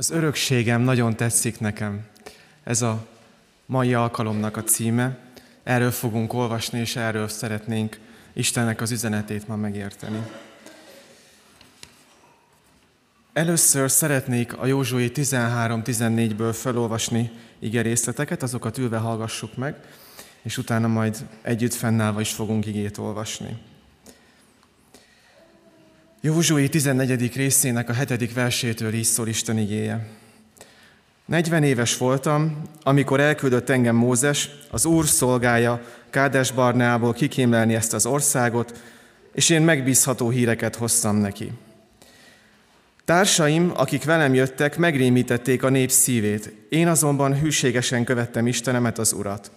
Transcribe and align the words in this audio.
Az 0.00 0.10
örökségem 0.10 0.80
nagyon 0.80 1.16
tetszik 1.16 1.60
nekem. 1.60 2.06
Ez 2.64 2.82
a 2.82 3.06
mai 3.66 3.94
alkalomnak 3.94 4.56
a 4.56 4.62
címe. 4.62 5.18
Erről 5.62 5.90
fogunk 5.90 6.32
olvasni, 6.32 6.78
és 6.78 6.96
erről 6.96 7.28
szeretnénk 7.28 7.98
Istennek 8.32 8.80
az 8.80 8.90
üzenetét 8.90 9.48
ma 9.48 9.56
megérteni. 9.56 10.26
Először 13.32 13.90
szeretnék 13.90 14.56
a 14.58 14.66
Józsué 14.66 15.10
13-14-ből 15.14 16.56
felolvasni 16.60 17.30
igerészleteket, 17.58 18.42
azokat 18.42 18.78
ülve 18.78 18.98
hallgassuk 18.98 19.56
meg, 19.56 19.74
és 20.42 20.58
utána 20.58 20.86
majd 20.86 21.26
együtt 21.42 21.74
fennállva 21.74 22.20
is 22.20 22.32
fogunk 22.32 22.66
igét 22.66 22.98
olvasni. 22.98 23.56
Józsué 26.22 26.68
14. 26.68 27.34
részének 27.34 27.88
a 27.88 27.92
7. 27.92 28.32
versétől 28.32 28.94
így 28.94 29.04
szól 29.04 29.28
Isten 29.28 29.58
igéje. 29.58 30.06
40 31.24 31.62
éves 31.62 31.96
voltam, 31.96 32.62
amikor 32.82 33.20
elküldött 33.20 33.68
engem 33.68 33.96
Mózes, 33.96 34.50
az 34.70 34.84
Úr 34.84 35.06
szolgája 35.06 35.82
Kádes 36.10 36.52
Barnából 36.52 37.12
kikémelni 37.12 37.74
ezt 37.74 37.92
az 37.92 38.06
országot, 38.06 38.82
és 39.32 39.48
én 39.48 39.62
megbízható 39.62 40.30
híreket 40.30 40.76
hoztam 40.76 41.16
neki. 41.16 41.52
Társaim, 43.04 43.72
akik 43.74 44.04
velem 44.04 44.34
jöttek, 44.34 44.76
megrémítették 44.76 45.62
a 45.62 45.68
nép 45.68 45.90
szívét, 45.90 46.52
én 46.68 46.88
azonban 46.88 47.40
hűségesen 47.40 48.04
követtem 48.04 48.46
Istenemet, 48.46 48.98
az 48.98 49.12
Urat. 49.12 49.50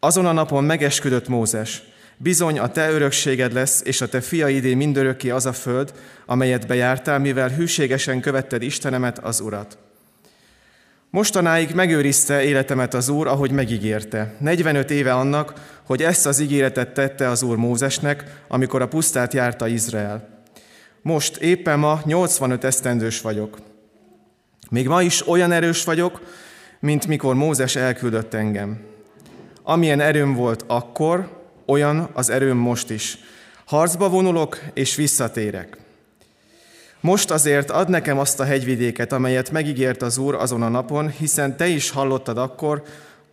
Azon 0.00 0.26
a 0.26 0.32
napon 0.32 0.64
megesküdött 0.64 1.28
Mózes, 1.28 1.82
Bizony 2.22 2.58
a 2.58 2.68
te 2.68 2.90
örökséged 2.90 3.52
lesz, 3.52 3.82
és 3.84 4.00
a 4.00 4.08
te 4.08 4.20
fiaidé 4.20 4.74
mindörökké 4.74 5.30
az 5.30 5.46
a 5.46 5.52
föld, 5.52 5.92
amelyet 6.26 6.66
bejártál, 6.66 7.18
mivel 7.18 7.48
hűségesen 7.48 8.20
követted 8.20 8.62
Istenemet, 8.62 9.18
az 9.18 9.40
Urat. 9.40 9.78
Mostanáig 11.10 11.74
megőrizte 11.74 12.42
életemet 12.42 12.94
az 12.94 13.08
Úr, 13.08 13.26
ahogy 13.26 13.50
megígérte. 13.50 14.34
45 14.38 14.90
éve 14.90 15.14
annak, 15.14 15.52
hogy 15.82 16.02
ezt 16.02 16.26
az 16.26 16.40
ígéretet 16.40 16.94
tette 16.94 17.28
az 17.28 17.42
Úr 17.42 17.56
Mózesnek, 17.56 18.24
amikor 18.48 18.82
a 18.82 18.88
pusztát 18.88 19.32
járta 19.32 19.66
Izrael. 19.66 20.28
Most 21.02 21.36
éppen 21.36 21.78
ma 21.78 22.00
85 22.04 22.64
esztendős 22.64 23.20
vagyok. 23.20 23.58
Még 24.70 24.88
ma 24.88 25.02
is 25.02 25.28
olyan 25.28 25.52
erős 25.52 25.84
vagyok, 25.84 26.20
mint 26.80 27.06
mikor 27.06 27.34
Mózes 27.34 27.76
elküldött 27.76 28.34
engem. 28.34 28.80
Amilyen 29.62 30.00
erőm 30.00 30.34
volt 30.34 30.64
akkor, 30.66 31.39
olyan 31.70 32.08
az 32.12 32.30
erőm 32.30 32.56
most 32.56 32.90
is. 32.90 33.18
Harcba 33.64 34.08
vonulok 34.08 34.58
és 34.74 34.94
visszatérek. 34.94 35.76
Most 37.00 37.30
azért 37.30 37.70
ad 37.70 37.88
nekem 37.88 38.18
azt 38.18 38.40
a 38.40 38.44
hegyvidéket, 38.44 39.12
amelyet 39.12 39.50
megígért 39.50 40.02
az 40.02 40.18
Úr 40.18 40.34
azon 40.34 40.62
a 40.62 40.68
napon, 40.68 41.10
hiszen 41.10 41.56
te 41.56 41.66
is 41.66 41.90
hallottad 41.90 42.38
akkor, 42.38 42.82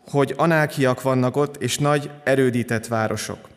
hogy 0.09 0.33
anákiak 0.37 1.01
vannak 1.01 1.37
ott, 1.37 1.61
és 1.61 1.77
nagy 1.77 2.09
erődített 2.23 2.87
városok. 2.87 3.49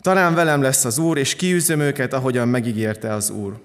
Talán 0.00 0.34
velem 0.34 0.62
lesz 0.62 0.84
az 0.84 0.98
Úr, 0.98 1.18
és 1.18 1.36
kiűzöm 1.36 1.80
őket, 1.80 2.12
ahogyan 2.12 2.48
megígérte 2.48 3.12
az 3.12 3.30
Úr. 3.30 3.60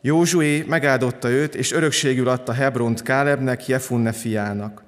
Józsué 0.00 0.64
megáldotta 0.68 1.28
őt, 1.28 1.54
és 1.54 1.72
örökségül 1.72 2.28
adta 2.28 2.52
Hebront 2.52 3.02
Kálebnek, 3.02 3.66
Jefunne 3.66 4.12
fiának. 4.12 4.82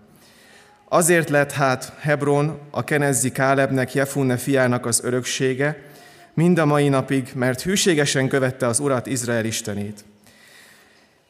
Azért 0.93 1.29
lett 1.29 1.53
hát 1.53 1.93
Hebron 1.99 2.59
a 2.71 2.85
Kenezzi 2.85 3.31
Kálebnek, 3.33 3.95
Jefunne 3.95 4.37
fiának 4.37 4.87
az 4.87 5.01
öröksége, 5.05 5.83
mind 6.35 6.59
a 6.59 6.65
mai 6.65 6.89
napig, 6.89 7.31
mert 7.35 7.63
hűségesen 7.63 8.29
követte 8.29 8.67
az 8.67 8.79
Urat 8.79 9.07
Izrael 9.07 9.45
Istenét. 9.45 10.05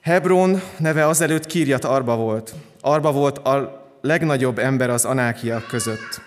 Hebron 0.00 0.62
neve 0.76 1.06
azelőtt 1.06 1.46
Kirjat 1.46 1.84
Arba 1.84 2.16
volt. 2.16 2.54
Arba 2.80 3.12
volt 3.12 3.38
a 3.38 3.86
legnagyobb 4.00 4.58
ember 4.58 4.90
az 4.90 5.04
anákiak 5.04 5.66
között, 5.66 6.20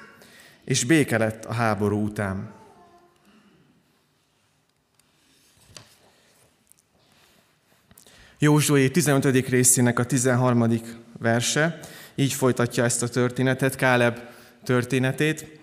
és 0.64 0.84
béke 0.84 1.18
lett 1.18 1.45
a 1.45 1.53
háború 1.53 2.03
után. 2.03 2.52
Józsué 8.40 8.90
15. 8.90 9.47
részének 9.47 10.00
a 10.00 10.06
13. 10.06 10.81
verse 11.19 11.80
így 12.16 12.34
folytatja 12.34 12.84
ezt 12.84 13.03
a 13.03 13.07
történetet, 13.07 13.75
Káleb 13.75 14.19
történetét. 14.63 15.59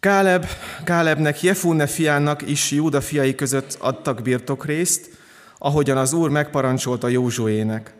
Káleb, 0.00 0.46
Kálebnek, 0.84 1.42
Jefunne 1.42 1.86
fiának 1.86 2.48
is 2.48 2.70
Júda 2.70 3.00
fiai 3.00 3.34
között 3.34 3.76
adtak 3.80 4.22
birtokrészt, 4.22 5.10
ahogyan 5.58 5.96
az 5.96 6.12
Úr 6.12 6.30
megparancsolta 6.30 7.08
Józsuének. 7.08 7.94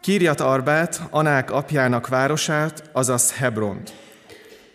Kírjat 0.00 0.40
Arbát, 0.40 1.00
Anák 1.10 1.50
apjának 1.50 2.08
városát, 2.08 2.90
azaz 2.92 3.32
Hebront. 3.32 3.94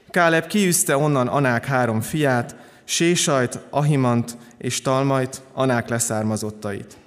Káleb 0.10 0.48
kiűzte 0.48 0.98
onnan 0.98 1.28
Anák 1.28 1.66
három 1.66 2.02
fiát, 2.02 2.56
Sésajt, 2.84 3.60
Ahimant 3.70 4.38
és 4.58 4.82
Talmajt, 4.82 5.42
Anák 5.54 5.90
leszármazottait. 5.90 6.98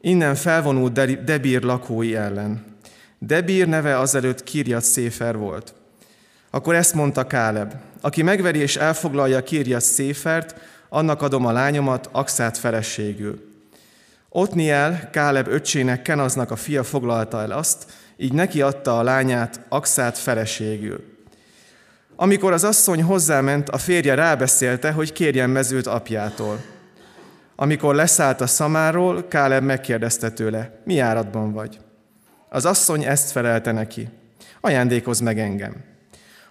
Innen 0.00 0.34
felvonult 0.34 1.24
Debír 1.24 1.62
lakói 1.62 2.14
ellen. 2.14 2.77
Debír 3.18 3.68
neve 3.68 3.98
azelőtt 3.98 4.42
Kirjat 4.42 4.82
Széfer 4.82 5.36
volt. 5.36 5.74
Akkor 6.50 6.74
ezt 6.74 6.94
mondta 6.94 7.26
Káleb, 7.26 7.74
aki 8.00 8.22
megveri 8.22 8.58
és 8.58 8.76
elfoglalja 8.76 9.42
Kirjat 9.42 9.80
Széfert, 9.80 10.54
annak 10.88 11.22
adom 11.22 11.46
a 11.46 11.52
lányomat, 11.52 12.08
Axát 12.12 12.58
feleségül. 12.58 13.46
Otniel, 14.28 15.10
Káleb 15.10 15.48
öccsének 15.48 16.02
Kenaznak 16.02 16.50
a 16.50 16.56
fia 16.56 16.84
foglalta 16.84 17.40
el 17.40 17.50
azt, 17.50 17.92
így 18.16 18.32
neki 18.32 18.62
adta 18.62 18.98
a 18.98 19.02
lányát, 19.02 19.60
Axát 19.68 20.18
feleségül. 20.18 21.16
Amikor 22.16 22.52
az 22.52 22.64
asszony 22.64 23.02
hozzáment, 23.02 23.68
a 23.68 23.78
férje 23.78 24.14
rábeszélte, 24.14 24.90
hogy 24.90 25.12
kérjen 25.12 25.50
mezőt 25.50 25.86
apjától. 25.86 26.60
Amikor 27.56 27.94
leszállt 27.94 28.40
a 28.40 28.46
szamáról, 28.46 29.28
Káleb 29.28 29.62
megkérdezte 29.62 30.30
tőle, 30.30 30.80
mi 30.84 30.98
áradban 30.98 31.52
vagy? 31.52 31.78
Az 32.48 32.64
asszony 32.64 33.04
ezt 33.04 33.30
felelte 33.30 33.72
neki. 33.72 34.08
Ajándékozz 34.60 35.20
meg 35.20 35.38
engem. 35.38 35.84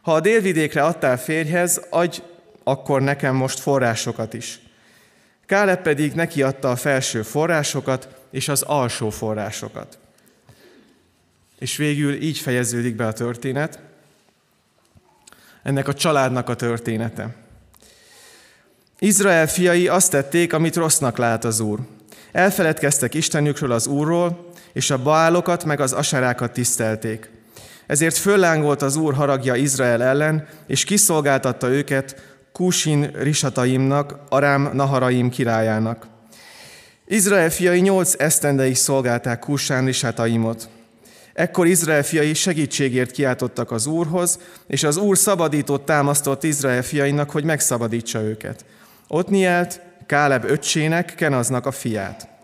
Ha 0.01 0.13
a 0.13 0.19
délvidékre 0.19 0.83
adtál 0.83 1.17
férjhez, 1.17 1.81
adj 1.89 2.21
akkor 2.63 3.01
nekem 3.01 3.35
most 3.35 3.59
forrásokat 3.59 4.33
is. 4.33 4.59
Káleb 5.45 5.81
pedig 5.81 6.13
neki 6.13 6.41
adta 6.41 6.71
a 6.71 6.75
felső 6.75 7.21
forrásokat 7.21 8.07
és 8.31 8.47
az 8.47 8.61
alsó 8.61 9.09
forrásokat. 9.09 9.97
És 11.59 11.77
végül 11.77 12.21
így 12.21 12.37
fejeződik 12.37 12.95
be 12.95 13.07
a 13.07 13.13
történet, 13.13 13.79
ennek 15.63 15.87
a 15.87 15.93
családnak 15.93 16.49
a 16.49 16.55
története. 16.55 17.35
Izrael 18.99 19.47
fiai 19.47 19.87
azt 19.87 20.11
tették, 20.11 20.53
amit 20.53 20.75
rossznak 20.75 21.17
lát 21.17 21.43
az 21.43 21.59
Úr. 21.59 21.79
Elfeledkeztek 22.31 23.13
Istenükről, 23.13 23.71
az 23.71 23.87
Úrról, 23.87 24.46
és 24.77 24.89
a 24.89 25.01
baálokat 25.01 25.63
meg 25.63 25.79
az 25.79 25.91
asarákat 25.93 26.51
tisztelték. 26.51 27.29
Ezért 27.87 28.17
föllángolt 28.17 28.81
az 28.81 28.95
Úr 28.95 29.13
haragja 29.13 29.55
Izrael 29.55 30.03
ellen, 30.03 30.47
és 30.67 30.83
kiszolgáltatta 30.83 31.69
őket 31.69 32.21
Kúsin 32.51 33.11
Risataimnak, 33.13 34.19
Arám 34.29 34.69
Naharaim 34.73 35.29
királyának. 35.29 36.07
Izrael 37.05 37.49
fiai 37.49 37.79
nyolc 37.79 38.13
esztendeig 38.17 38.75
szolgálták 38.75 39.39
Kúsán 39.39 39.85
Risataimot. 39.85 40.69
Ekkor 41.33 41.67
Izrael 41.67 42.03
fiai 42.03 42.33
segítségért 42.33 43.11
kiáltottak 43.11 43.71
az 43.71 43.85
Úrhoz, 43.85 44.39
és 44.67 44.83
az 44.83 44.97
Úr 44.97 45.17
szabadított 45.17 45.85
támasztott 45.85 46.43
Izrael 46.43 46.83
fiainak, 46.83 47.29
hogy 47.29 47.43
megszabadítsa 47.43 48.21
őket. 48.21 48.65
Ott 49.07 49.29
nyelt 49.29 49.81
Káleb 50.05 50.43
öccsének, 50.43 51.15
Kenaznak 51.15 51.65
a 51.65 51.71
fiát. 51.71 52.36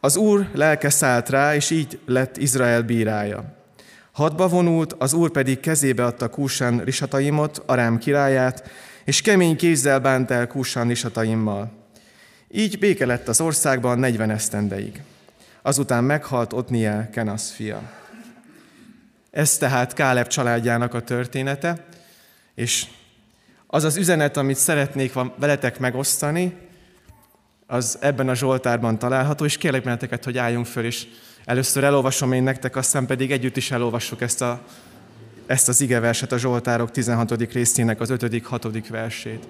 Az 0.00 0.16
Úr 0.16 0.48
lelke 0.52 0.90
szállt 0.90 1.28
rá, 1.28 1.54
és 1.54 1.70
így 1.70 1.98
lett 2.06 2.36
Izrael 2.36 2.82
bírája. 2.82 3.56
Hadba 4.12 4.48
vonult, 4.48 4.92
az 4.92 5.12
Úr 5.12 5.30
pedig 5.30 5.60
kezébe 5.60 6.04
adta 6.04 6.28
Kúsán 6.28 6.84
Risataimot, 6.84 7.62
Arám 7.66 7.98
királyát, 7.98 8.70
és 9.04 9.20
kemény 9.20 9.56
kézzel 9.56 10.00
bánt 10.00 10.30
el 10.30 10.46
Kúsán 10.46 10.88
Risataimmal. 10.88 11.72
Így 12.50 12.78
béke 12.78 13.06
lett 13.06 13.28
az 13.28 13.40
országban 13.40 13.98
40 13.98 14.30
esztendeig. 14.30 15.02
Azután 15.62 16.04
meghalt 16.04 16.52
Otniel, 16.52 17.10
Kenasz 17.10 17.50
fia. 17.50 17.82
Ez 19.30 19.56
tehát 19.56 19.92
Káleb 19.92 20.26
családjának 20.26 20.94
a 20.94 21.02
története, 21.02 21.86
és 22.54 22.86
az 23.66 23.84
az 23.84 23.96
üzenet, 23.96 24.36
amit 24.36 24.56
szeretnék 24.56 25.12
veletek 25.38 25.78
megosztani, 25.78 26.67
az 27.70 27.98
ebben 28.00 28.28
a 28.28 28.34
Zsoltárban 28.34 28.98
található, 28.98 29.44
és 29.44 29.58
kérlek 29.58 29.82
benneteket, 29.82 30.24
hogy 30.24 30.38
álljunk 30.38 30.66
föl, 30.66 30.84
és 30.84 31.06
először 31.44 31.84
elolvasom 31.84 32.32
én 32.32 32.42
nektek, 32.42 32.76
aztán 32.76 33.06
pedig 33.06 33.32
együtt 33.32 33.56
is 33.56 33.70
elolvassuk 33.70 34.20
ezt, 34.20 34.42
a, 34.42 34.60
ezt 35.46 35.68
az 35.68 35.80
igeverset, 35.80 36.32
a 36.32 36.38
Zsoltárok 36.38 36.90
16. 36.90 37.52
részének 37.52 38.00
az 38.00 38.10
5. 38.10 38.44
6. 38.46 38.88
versét. 38.88 39.48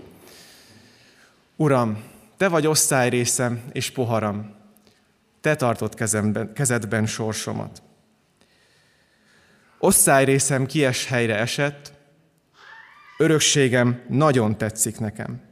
Uram, 1.57 2.03
Te 2.37 2.49
vagy 2.49 2.67
osztályrészem 2.67 3.63
és 3.73 3.91
poharam. 3.91 4.55
te 5.41 5.55
tartott 5.57 5.95
kezemben, 5.95 6.53
kezedben 6.53 7.07
sorsomat. 7.07 7.83
Osztályrészem 9.79 10.67
kies 10.67 11.07
helyre 11.07 11.37
esett, 11.37 11.93
örökségem 13.19 14.03
nagyon 14.09 14.59
tetszik 14.59 14.99
nekem. 14.99 15.48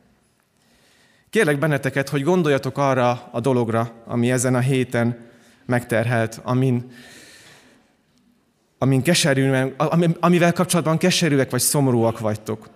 Kérlek 1.37 1.59
benneteket, 1.59 2.09
hogy 2.09 2.23
gondoljatok 2.23 2.79
arra 2.79 3.29
a 3.33 3.41
dologra, 3.41 3.93
ami 4.07 4.31
ezen 4.31 4.55
a 4.55 4.59
héten 4.59 5.29
megterhelt, 5.67 6.41
amin, 6.43 6.93
amin 8.79 9.03
keserű, 9.03 9.53
amivel 10.21 10.53
kapcsolatban 10.53 10.99
keserűek 10.99 11.51
vagy 11.51 11.61
szomorúak 11.61 12.19
vagytok. 12.19 12.69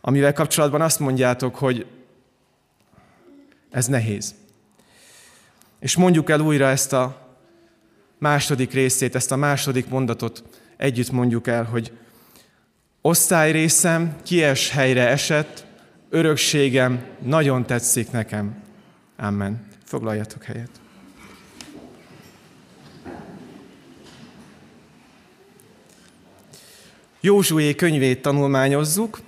Amivel 0.00 0.32
kapcsolatban 0.32 0.80
azt 0.80 0.98
mondjátok, 0.98 1.54
hogy 1.54 1.86
ez 3.70 3.86
nehéz. 3.86 4.34
És 5.80 5.96
mondjuk 5.96 6.30
el 6.30 6.40
újra 6.40 6.68
ezt 6.68 6.92
a 6.92 7.36
második 8.18 8.72
részét, 8.72 9.14
ezt 9.14 9.32
a 9.32 9.36
második 9.36 9.88
mondatot 9.88 10.42
együtt 10.76 11.10
mondjuk 11.10 11.46
el, 11.46 11.64
hogy 11.64 11.92
osztályrészem 13.00 14.16
kies 14.22 14.70
helyre 14.70 15.08
esett, 15.08 15.72
örökségem 16.14 17.04
nagyon 17.22 17.66
tetszik 17.66 18.10
nekem. 18.10 18.62
Amen. 19.16 19.66
Foglaljatok 19.84 20.44
helyet. 20.44 20.70
Józsué 27.20 27.74
könyvét 27.74 28.22
tanulmányozzuk, 28.22 29.20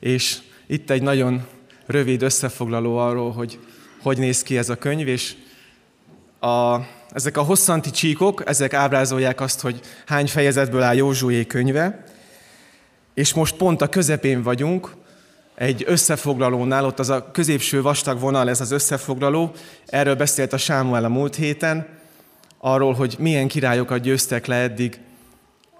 és 0.00 0.38
itt 0.66 0.90
egy 0.90 1.02
nagyon 1.02 1.46
rövid 1.86 2.22
összefoglaló 2.22 2.96
arról, 2.96 3.32
hogy 3.32 3.58
hogy 4.02 4.18
néz 4.18 4.42
ki 4.42 4.58
ez 4.58 4.68
a 4.68 4.76
könyv, 4.76 5.08
és 5.08 5.34
a, 6.40 6.78
ezek 7.12 7.36
a 7.36 7.42
hosszanti 7.42 7.90
csíkok, 7.90 8.42
ezek 8.46 8.72
ábrázolják 8.72 9.40
azt, 9.40 9.60
hogy 9.60 9.80
hány 10.06 10.26
fejezetből 10.26 10.82
áll 10.82 10.96
Józsué 10.96 11.46
könyve, 11.46 12.04
és 13.14 13.34
most 13.34 13.56
pont 13.56 13.80
a 13.80 13.88
közepén 13.88 14.42
vagyunk, 14.42 14.96
egy 15.58 15.84
összefoglalónál, 15.86 16.84
ott 16.84 16.98
az 16.98 17.08
a 17.08 17.30
középső 17.30 17.82
vastag 17.82 18.20
vonal, 18.20 18.48
ez 18.48 18.60
az 18.60 18.70
összefoglaló, 18.70 19.52
erről 19.86 20.14
beszélt 20.14 20.52
a 20.52 20.56
Sámuel 20.56 21.04
a 21.04 21.08
múlt 21.08 21.34
héten, 21.34 21.86
arról, 22.58 22.92
hogy 22.92 23.16
milyen 23.18 23.48
királyokat 23.48 24.00
győztek 24.00 24.46
le 24.46 24.54
eddig 24.54 25.00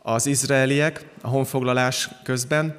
az 0.02 0.26
izraeliek 0.26 1.04
a 1.22 1.28
honfoglalás 1.28 2.08
közben, 2.22 2.76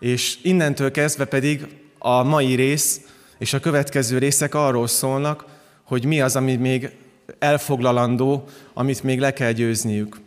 és 0.00 0.38
innentől 0.42 0.90
kezdve 0.90 1.24
pedig 1.24 1.66
a 1.98 2.22
mai 2.22 2.54
rész 2.54 3.00
és 3.38 3.52
a 3.52 3.60
következő 3.60 4.18
részek 4.18 4.54
arról 4.54 4.86
szólnak, 4.86 5.44
hogy 5.82 6.04
mi 6.04 6.20
az, 6.20 6.36
ami 6.36 6.56
még 6.56 6.90
elfoglalandó, 7.38 8.44
amit 8.74 9.02
még 9.02 9.20
le 9.20 9.32
kell 9.32 9.52
győzniük. 9.52 10.20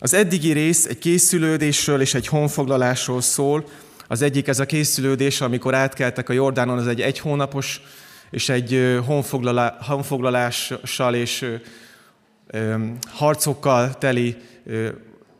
Az 0.00 0.14
eddigi 0.14 0.52
rész 0.52 0.84
egy 0.84 0.98
készülődésről 0.98 2.00
és 2.00 2.14
egy 2.14 2.26
honfoglalásról 2.26 3.20
szól. 3.20 3.64
Az 4.14 4.22
egyik 4.22 4.48
ez 4.48 4.58
a 4.58 4.66
készülődés, 4.66 5.40
amikor 5.40 5.74
átkeltek 5.74 6.28
a 6.28 6.32
Jordánon, 6.32 6.78
az 6.78 6.86
egy 6.86 7.00
egy 7.00 7.18
hónapos 7.18 7.82
és 8.30 8.48
egy 8.48 8.98
honfoglalással 9.80 11.14
és 11.14 11.46
harcokkal 13.08 13.98
teli 13.98 14.36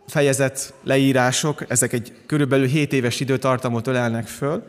fejezet 0.07 0.75
leírások, 0.83 1.65
ezek 1.69 1.93
egy 1.93 2.13
körülbelül 2.27 2.67
7 2.67 2.93
éves 2.93 3.21
időtartamot 3.21 3.87
ölelnek 3.87 4.27
föl, 4.27 4.67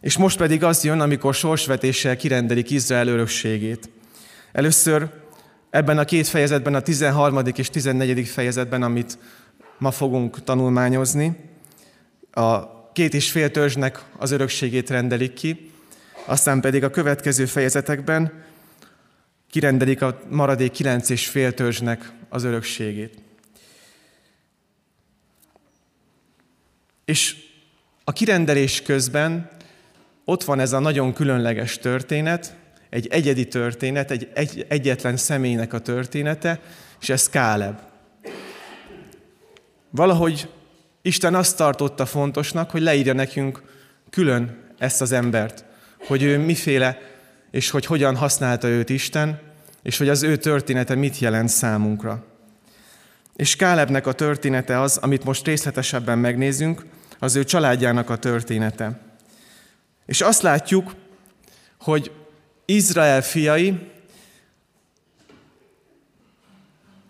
és 0.00 0.16
most 0.16 0.38
pedig 0.38 0.64
az 0.64 0.84
jön, 0.84 1.00
amikor 1.00 1.34
sorsvetéssel 1.34 2.16
kirendelik 2.16 2.70
Izrael 2.70 3.08
örökségét. 3.08 3.90
Először 4.52 5.08
ebben 5.70 5.98
a 5.98 6.04
két 6.04 6.26
fejezetben, 6.26 6.74
a 6.74 6.80
13. 6.80 7.40
és 7.54 7.70
14. 7.70 8.28
fejezetben, 8.28 8.82
amit 8.82 9.18
ma 9.78 9.90
fogunk 9.90 10.44
tanulmányozni, 10.44 11.36
a 12.30 12.80
két 12.92 13.14
és 13.14 13.30
fél 13.30 13.50
törzsnek 13.50 14.02
az 14.16 14.30
örökségét 14.30 14.90
rendelik 14.90 15.32
ki, 15.32 15.70
aztán 16.24 16.60
pedig 16.60 16.84
a 16.84 16.90
következő 16.90 17.46
fejezetekben 17.46 18.44
kirendelik 19.50 20.02
a 20.02 20.20
maradék 20.28 20.70
kilenc 20.70 21.08
és 21.08 21.26
fél 21.26 21.54
törzsnek 21.54 22.12
az 22.28 22.44
örökségét. 22.44 23.18
És 27.04 27.36
a 28.04 28.12
kirendelés 28.12 28.82
közben 28.82 29.50
ott 30.24 30.44
van 30.44 30.60
ez 30.60 30.72
a 30.72 30.78
nagyon 30.78 31.12
különleges 31.12 31.78
történet, 31.78 32.56
egy 32.90 33.06
egyedi 33.06 33.48
történet, 33.48 34.10
egy, 34.10 34.28
egy 34.34 34.66
egyetlen 34.68 35.16
személynek 35.16 35.72
a 35.72 35.78
története, 35.78 36.60
és 37.00 37.08
ez 37.08 37.28
Káleb. 37.28 37.80
Valahogy 39.90 40.48
Isten 41.02 41.34
azt 41.34 41.56
tartotta 41.56 42.06
fontosnak, 42.06 42.70
hogy 42.70 42.82
leírja 42.82 43.12
nekünk 43.12 43.62
külön 44.10 44.58
ezt 44.78 45.00
az 45.00 45.12
embert, 45.12 45.64
hogy 46.06 46.22
ő 46.22 46.38
miféle, 46.38 46.98
és 47.50 47.70
hogy 47.70 47.86
hogyan 47.86 48.16
használta 48.16 48.68
őt 48.68 48.88
Isten, 48.88 49.40
és 49.82 49.98
hogy 49.98 50.08
az 50.08 50.22
ő 50.22 50.36
története 50.36 50.94
mit 50.94 51.18
jelent 51.18 51.48
számunkra. 51.48 52.24
És 53.36 53.56
Kálebnek 53.56 54.06
a 54.06 54.12
története 54.12 54.80
az, 54.80 54.96
amit 54.96 55.24
most 55.24 55.46
részletesebben 55.46 56.18
megnézünk, 56.18 56.84
az 57.18 57.36
ő 57.36 57.44
családjának 57.44 58.10
a 58.10 58.16
története. 58.16 59.00
És 60.06 60.20
azt 60.20 60.42
látjuk, 60.42 60.94
hogy 61.80 62.10
Izrael 62.64 63.22
fiai 63.22 63.90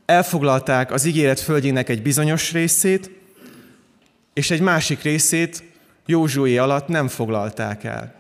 elfoglalták 0.05 0.93
az 0.93 1.05
ígéret 1.05 1.41
földjének 1.41 1.89
egy 1.89 2.03
bizonyos 2.03 2.53
részét, 2.53 3.22
és 4.33 4.51
egy 4.51 4.61
másik 4.61 5.03
részét 5.03 5.63
Józsué 6.07 6.57
alatt 6.57 6.89
nem 6.89 7.09
foglalták 7.09 7.85
el. 7.85 8.15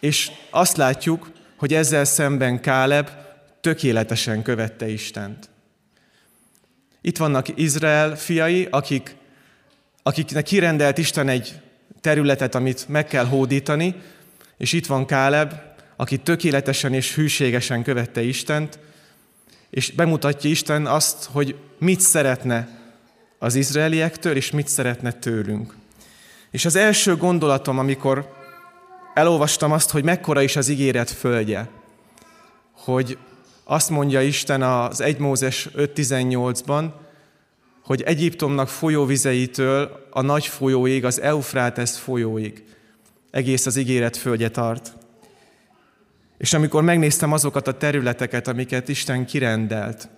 És 0.00 0.30
azt 0.50 0.76
látjuk, 0.76 1.30
hogy 1.56 1.74
ezzel 1.74 2.04
szemben 2.04 2.60
Káleb 2.60 3.10
tökéletesen 3.60 4.42
követte 4.42 4.88
Istent. 4.88 5.48
Itt 7.00 7.16
vannak 7.16 7.58
Izrael 7.58 8.16
fiai, 8.16 8.68
akik, 8.70 9.16
akiknek 10.02 10.44
kirendelt 10.44 10.98
Isten 10.98 11.28
egy 11.28 11.60
területet, 12.00 12.54
amit 12.54 12.88
meg 12.88 13.06
kell 13.06 13.24
hódítani, 13.24 13.94
és 14.56 14.72
itt 14.72 14.86
van 14.86 15.06
Káleb, 15.06 15.54
aki 15.96 16.18
tökéletesen 16.18 16.94
és 16.94 17.14
hűségesen 17.14 17.82
követte 17.82 18.22
Istent, 18.22 18.78
és 19.70 19.90
bemutatja 19.90 20.50
Isten 20.50 20.86
azt, 20.86 21.24
hogy 21.24 21.56
mit 21.78 22.00
szeretne 22.00 22.79
az 23.42 23.54
izraeliektől, 23.54 24.36
és 24.36 24.50
mit 24.50 24.68
szeretne 24.68 25.12
tőlünk. 25.12 25.74
És 26.50 26.64
az 26.64 26.76
első 26.76 27.16
gondolatom, 27.16 27.78
amikor 27.78 28.32
elolvastam 29.14 29.72
azt, 29.72 29.90
hogy 29.90 30.04
mekkora 30.04 30.42
is 30.42 30.56
az 30.56 30.68
ígéret 30.68 31.10
földje, 31.10 31.68
hogy 32.72 33.18
azt 33.64 33.90
mondja 33.90 34.22
Isten 34.22 34.62
az 34.62 35.00
1 35.00 35.18
Mózes 35.18 35.68
5.18-ban, 35.76 36.90
hogy 37.84 38.02
Egyiptomnak 38.02 38.68
folyóvizeitől 38.68 40.06
a 40.10 40.20
nagy 40.20 40.46
folyóig, 40.46 41.04
az 41.04 41.20
Eufrátesz 41.20 41.96
folyóig 41.96 42.64
egész 43.30 43.66
az 43.66 43.76
ígéret 43.76 44.16
földje 44.16 44.48
tart. 44.48 44.92
És 46.38 46.52
amikor 46.52 46.82
megnéztem 46.82 47.32
azokat 47.32 47.68
a 47.68 47.76
területeket, 47.76 48.48
amiket 48.48 48.88
Isten 48.88 49.26
kirendelt, 49.26 50.08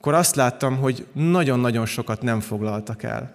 akkor 0.00 0.14
azt 0.14 0.34
láttam, 0.34 0.76
hogy 0.76 1.06
nagyon-nagyon 1.12 1.86
sokat 1.86 2.22
nem 2.22 2.40
foglaltak 2.40 3.02
el. 3.02 3.34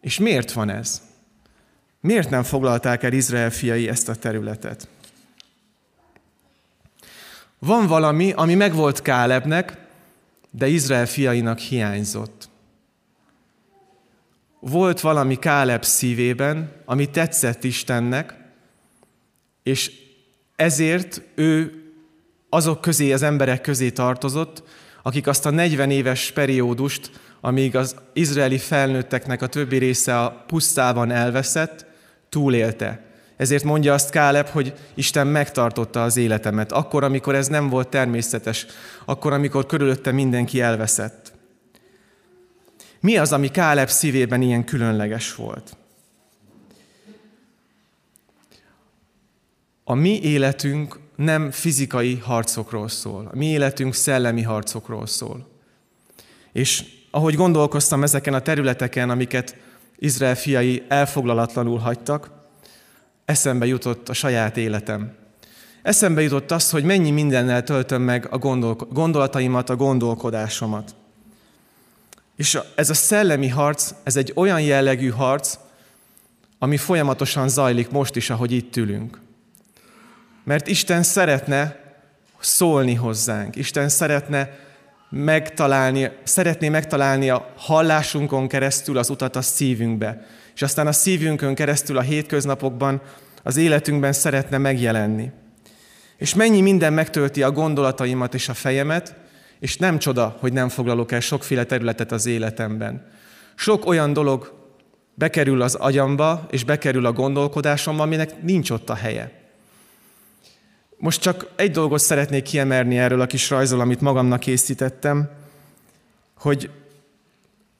És 0.00 0.18
miért 0.18 0.52
van 0.52 0.70
ez? 0.70 1.02
Miért 2.00 2.30
nem 2.30 2.42
foglalták 2.42 3.02
el 3.02 3.12
Izrael 3.12 3.50
fiai 3.50 3.88
ezt 3.88 4.08
a 4.08 4.14
területet? 4.14 4.88
Van 7.58 7.86
valami, 7.86 8.32
ami 8.32 8.54
megvolt 8.54 9.02
Kálebnek, 9.02 9.78
de 10.50 10.66
Izrael 10.66 11.06
fiainak 11.06 11.58
hiányzott. 11.58 12.48
Volt 14.60 15.00
valami 15.00 15.38
Káleb 15.38 15.84
szívében, 15.84 16.72
ami 16.84 17.10
tetszett 17.10 17.64
Istennek, 17.64 18.34
és 19.62 19.92
ezért 20.56 21.22
ő 21.34 21.82
azok 22.48 22.80
közé, 22.80 23.12
az 23.12 23.22
emberek 23.22 23.60
közé 23.60 23.90
tartozott, 23.90 24.84
akik 25.06 25.26
azt 25.26 25.46
a 25.46 25.50
40 25.50 25.90
éves 25.90 26.30
periódust, 26.30 27.10
amíg 27.40 27.76
az 27.76 27.96
izraeli 28.12 28.58
felnőtteknek 28.58 29.42
a 29.42 29.46
többi 29.46 29.76
része 29.76 30.20
a 30.20 30.44
pusztában 30.46 31.10
elveszett, 31.10 31.86
túlélte. 32.28 33.04
Ezért 33.36 33.64
mondja 33.64 33.92
azt 33.92 34.10
Káleb, 34.10 34.46
hogy 34.46 34.74
Isten 34.94 35.26
megtartotta 35.26 36.02
az 36.02 36.16
életemet, 36.16 36.72
akkor, 36.72 37.04
amikor 37.04 37.34
ez 37.34 37.48
nem 37.48 37.68
volt 37.68 37.88
természetes, 37.88 38.66
akkor, 39.04 39.32
amikor 39.32 39.66
körülötte 39.66 40.12
mindenki 40.12 40.60
elveszett. 40.60 41.32
Mi 43.00 43.16
az, 43.16 43.32
ami 43.32 43.48
Káleb 43.48 43.88
szívében 43.88 44.42
ilyen 44.42 44.64
különleges 44.64 45.34
volt? 45.34 45.76
A 49.84 49.94
mi 49.94 50.20
életünk 50.22 50.98
nem 51.16 51.50
fizikai 51.50 52.16
harcokról 52.16 52.88
szól. 52.88 53.30
A 53.32 53.36
mi 53.36 53.46
életünk 53.46 53.94
szellemi 53.94 54.42
harcokról 54.42 55.06
szól. 55.06 55.48
És 56.52 56.84
ahogy 57.10 57.34
gondolkoztam 57.34 58.02
ezeken 58.02 58.34
a 58.34 58.40
területeken, 58.40 59.10
amiket 59.10 59.56
Izrael 59.98 60.36
fiai 60.36 60.84
elfoglalatlanul 60.88 61.78
hagytak, 61.78 62.30
eszembe 63.24 63.66
jutott 63.66 64.08
a 64.08 64.12
saját 64.12 64.56
életem. 64.56 65.14
Eszembe 65.82 66.22
jutott 66.22 66.50
az, 66.50 66.70
hogy 66.70 66.84
mennyi 66.84 67.10
mindennel 67.10 67.62
töltöm 67.62 68.02
meg 68.02 68.26
a 68.30 68.38
gondol- 68.38 68.88
gondolataimat, 68.92 69.70
a 69.70 69.76
gondolkodásomat. 69.76 70.94
És 72.36 72.58
ez 72.74 72.90
a 72.90 72.94
szellemi 72.94 73.48
harc, 73.48 73.94
ez 74.02 74.16
egy 74.16 74.32
olyan 74.34 74.60
jellegű 74.60 75.08
harc, 75.08 75.58
ami 76.58 76.76
folyamatosan 76.76 77.48
zajlik 77.48 77.90
most 77.90 78.16
is, 78.16 78.30
ahogy 78.30 78.52
itt 78.52 78.76
ülünk. 78.76 79.20
Mert 80.46 80.66
Isten 80.66 81.02
szeretne 81.02 81.76
szólni 82.38 82.94
hozzánk. 82.94 83.56
Isten 83.56 83.88
szeretne 83.88 84.50
megtalálni, 85.10 86.10
szeretné 86.22 86.68
megtalálni 86.68 87.30
a 87.30 87.52
hallásunkon 87.56 88.48
keresztül 88.48 88.98
az 88.98 89.10
utat 89.10 89.36
a 89.36 89.42
szívünkbe. 89.42 90.26
És 90.54 90.62
aztán 90.62 90.86
a 90.86 90.92
szívünkön 90.92 91.54
keresztül 91.54 91.96
a 91.98 92.00
hétköznapokban, 92.00 93.02
az 93.42 93.56
életünkben 93.56 94.12
szeretne 94.12 94.58
megjelenni. 94.58 95.30
És 96.16 96.34
mennyi 96.34 96.60
minden 96.60 96.92
megtölti 96.92 97.42
a 97.42 97.52
gondolataimat 97.52 98.34
és 98.34 98.48
a 98.48 98.54
fejemet, 98.54 99.14
és 99.60 99.76
nem 99.76 99.98
csoda, 99.98 100.36
hogy 100.40 100.52
nem 100.52 100.68
foglalok 100.68 101.12
el 101.12 101.20
sokféle 101.20 101.64
területet 101.64 102.12
az 102.12 102.26
életemben. 102.26 103.06
Sok 103.54 103.86
olyan 103.86 104.12
dolog 104.12 104.52
bekerül 105.14 105.62
az 105.62 105.74
agyamba, 105.74 106.46
és 106.50 106.64
bekerül 106.64 107.06
a 107.06 107.12
gondolkodásomba, 107.12 108.02
aminek 108.02 108.42
nincs 108.42 108.70
ott 108.70 108.90
a 108.90 108.94
helye. 108.94 109.44
Most 110.98 111.20
csak 111.20 111.50
egy 111.56 111.70
dolgot 111.70 112.00
szeretnék 112.00 112.42
kiemelni 112.42 112.98
erről 112.98 113.20
a 113.20 113.26
kis 113.26 113.50
rajzol, 113.50 113.80
amit 113.80 114.00
magamnak 114.00 114.40
készítettem, 114.40 115.30
hogy 116.38 116.70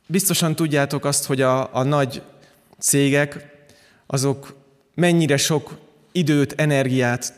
biztosan 0.06 0.54
tudjátok 0.54 1.04
azt, 1.04 1.24
hogy 1.24 1.40
a, 1.40 1.74
a 1.74 1.82
nagy 1.82 2.22
cégek, 2.78 3.54
azok 4.06 4.54
mennyire 4.94 5.36
sok 5.36 5.78
időt, 6.12 6.52
energiát 6.56 7.34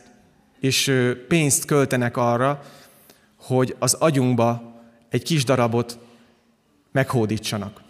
és 0.59 0.93
pénzt 1.27 1.65
költenek 1.65 2.17
arra, 2.17 2.63
hogy 3.35 3.75
az 3.79 3.93
agyunkba 3.93 4.81
egy 5.09 5.23
kis 5.23 5.43
darabot 5.43 5.97
meghódítsanak. 6.91 7.81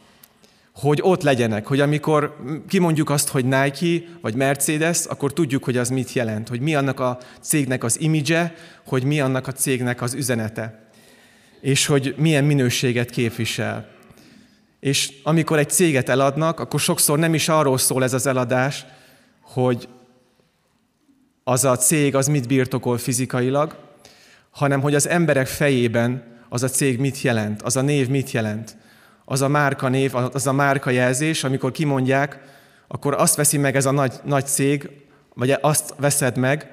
Hogy 0.80 1.00
ott 1.02 1.24
legyenek, 1.24 1.68
hogy 1.68 1.80
amikor 1.80 2.36
kimondjuk 2.68 3.10
azt, 3.10 3.30
hogy 3.30 3.46
Nike 3.46 4.06
vagy 4.22 4.36
Mercedes, 4.36 5.06
akkor 5.06 5.34
tudjuk, 5.34 5.64
hogy 5.64 5.78
az 5.78 5.90
mit 5.90 6.14
jelent, 6.14 6.48
hogy 6.48 6.60
mi 6.60 6.76
annak 6.76 7.00
a 7.00 7.18
cégnek 7.42 7.84
az 7.84 8.00
imidzse, 8.00 8.54
hogy 8.86 9.04
mi 9.04 9.20
annak 9.20 9.48
a 9.48 9.52
cégnek 9.52 10.02
az 10.02 10.14
üzenete, 10.14 10.90
és 11.62 11.86
hogy 11.86 12.16
milyen 12.18 12.44
minőséget 12.44 13.10
képvisel. 13.10 13.90
És 14.80 15.14
amikor 15.24 15.58
egy 15.58 15.70
céget 15.70 16.10
eladnak, 16.10 16.60
akkor 16.60 16.80
sokszor 16.80 17.20
nem 17.20 17.34
is 17.34 17.50
arról 17.50 17.78
szól 17.78 18.04
ez 18.04 18.14
az 18.14 18.26
eladás, 18.26 18.86
hogy 19.42 19.88
az 21.44 21.66
a 21.66 21.78
cég 21.78 22.16
az 22.16 22.28
mit 22.28 22.48
birtokol 22.48 22.98
fizikailag, 22.98 23.78
hanem 24.50 24.82
hogy 24.82 24.96
az 24.96 25.08
emberek 25.08 25.48
fejében 25.48 26.38
az 26.50 26.64
a 26.64 26.70
cég 26.70 27.00
mit 27.00 27.22
jelent, 27.22 27.62
az 27.62 27.76
a 27.76 27.82
név 27.82 28.08
mit 28.08 28.32
jelent, 28.32 28.78
az 29.32 29.42
a 29.42 29.48
márka 29.48 29.88
név, 29.88 30.16
az 30.16 30.48
a 30.48 30.52
márka 30.52 30.90
jelzés, 30.90 31.44
amikor 31.44 31.72
kimondják, 31.72 32.40
akkor 32.88 33.14
azt 33.14 33.36
veszi 33.36 33.58
meg 33.58 33.76
ez 33.76 33.86
a 33.86 33.92
nagy, 33.92 34.14
nagy 34.24 34.48
cég, 34.48 34.90
vagy 35.34 35.52
azt 35.62 35.94
veszed 35.98 36.38
meg, 36.38 36.72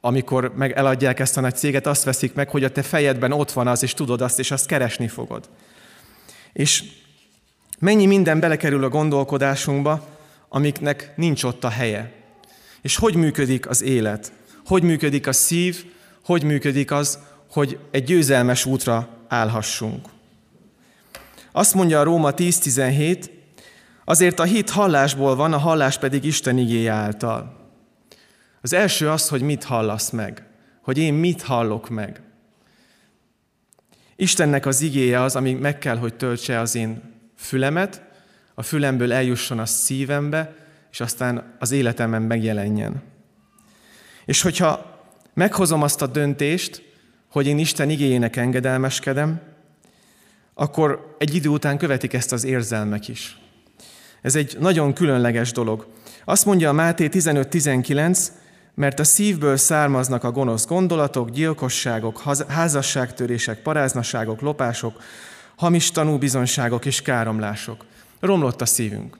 amikor 0.00 0.52
meg 0.56 0.72
eladják 0.72 1.20
ezt 1.20 1.36
a 1.36 1.40
nagy 1.40 1.56
céget, 1.56 1.86
azt 1.86 2.04
veszik 2.04 2.34
meg, 2.34 2.48
hogy 2.48 2.64
a 2.64 2.70
te 2.70 2.82
fejedben 2.82 3.32
ott 3.32 3.52
van 3.52 3.66
az, 3.66 3.82
és 3.82 3.94
tudod 3.94 4.20
azt, 4.20 4.38
és 4.38 4.50
azt 4.50 4.66
keresni 4.66 5.08
fogod. 5.08 5.48
És 6.52 6.84
mennyi 7.78 8.06
minden 8.06 8.40
belekerül 8.40 8.84
a 8.84 8.88
gondolkodásunkba, 8.88 10.06
amiknek 10.48 11.12
nincs 11.16 11.44
ott 11.44 11.64
a 11.64 11.68
helye. 11.68 12.12
És 12.82 12.96
hogy 12.96 13.14
működik 13.14 13.68
az 13.68 13.82
élet? 13.82 14.32
Hogy 14.64 14.82
működik 14.82 15.26
a 15.26 15.32
szív? 15.32 15.84
Hogy 16.24 16.42
működik 16.42 16.90
az, 16.90 17.18
hogy 17.50 17.78
egy 17.90 18.04
győzelmes 18.04 18.64
útra 18.64 19.08
állhassunk? 19.28 20.16
Azt 21.58 21.74
mondja 21.74 22.00
a 22.00 22.02
Róma 22.02 22.30
10.17, 22.34 23.30
azért 24.04 24.38
a 24.38 24.42
hit 24.42 24.70
hallásból 24.70 25.36
van, 25.36 25.52
a 25.52 25.58
hallás 25.58 25.98
pedig 25.98 26.24
Isten 26.24 26.58
igéje 26.58 26.92
által. 26.92 27.70
Az 28.62 28.72
első 28.72 29.08
az, 29.10 29.28
hogy 29.28 29.40
mit 29.40 29.64
hallasz 29.64 30.10
meg, 30.10 30.46
hogy 30.82 30.98
én 30.98 31.14
mit 31.14 31.42
hallok 31.42 31.88
meg. 31.88 32.20
Istennek 34.16 34.66
az 34.66 34.80
igéje 34.80 35.22
az, 35.22 35.36
ami 35.36 35.52
meg 35.52 35.78
kell, 35.78 35.96
hogy 35.96 36.14
töltse 36.14 36.58
az 36.58 36.74
én 36.74 37.02
fülemet, 37.36 38.02
a 38.54 38.62
fülemből 38.62 39.12
eljusson 39.12 39.58
a 39.58 39.66
szívembe, 39.66 40.54
és 40.90 41.00
aztán 41.00 41.56
az 41.58 41.70
életemben 41.70 42.22
megjelenjen. 42.22 43.02
És 44.24 44.42
hogyha 44.42 45.00
meghozom 45.34 45.82
azt 45.82 46.02
a 46.02 46.06
döntést, 46.06 46.82
hogy 47.30 47.46
én 47.46 47.58
Isten 47.58 47.90
igényének 47.90 48.36
engedelmeskedem, 48.36 49.47
akkor 50.60 51.14
egy 51.18 51.34
idő 51.34 51.48
után 51.48 51.78
követik 51.78 52.12
ezt 52.12 52.32
az 52.32 52.44
érzelmek 52.44 53.08
is. 53.08 53.38
Ez 54.22 54.34
egy 54.34 54.56
nagyon 54.60 54.92
különleges 54.92 55.52
dolog. 55.52 55.86
Azt 56.24 56.44
mondja 56.44 56.68
a 56.68 56.72
Máté 56.72 57.08
15-19, 57.12 58.26
mert 58.74 58.98
a 58.98 59.04
szívből 59.04 59.56
származnak 59.56 60.24
a 60.24 60.30
gonosz 60.30 60.66
gondolatok, 60.66 61.30
gyilkosságok, 61.30 62.22
házasságtörések, 62.48 63.62
paráznaságok, 63.62 64.40
lopások, 64.40 65.02
hamis 65.56 65.90
tanúbizonságok 65.90 66.84
és 66.84 67.02
káromlások. 67.02 67.84
Romlott 68.20 68.60
a 68.60 68.66
szívünk. 68.66 69.18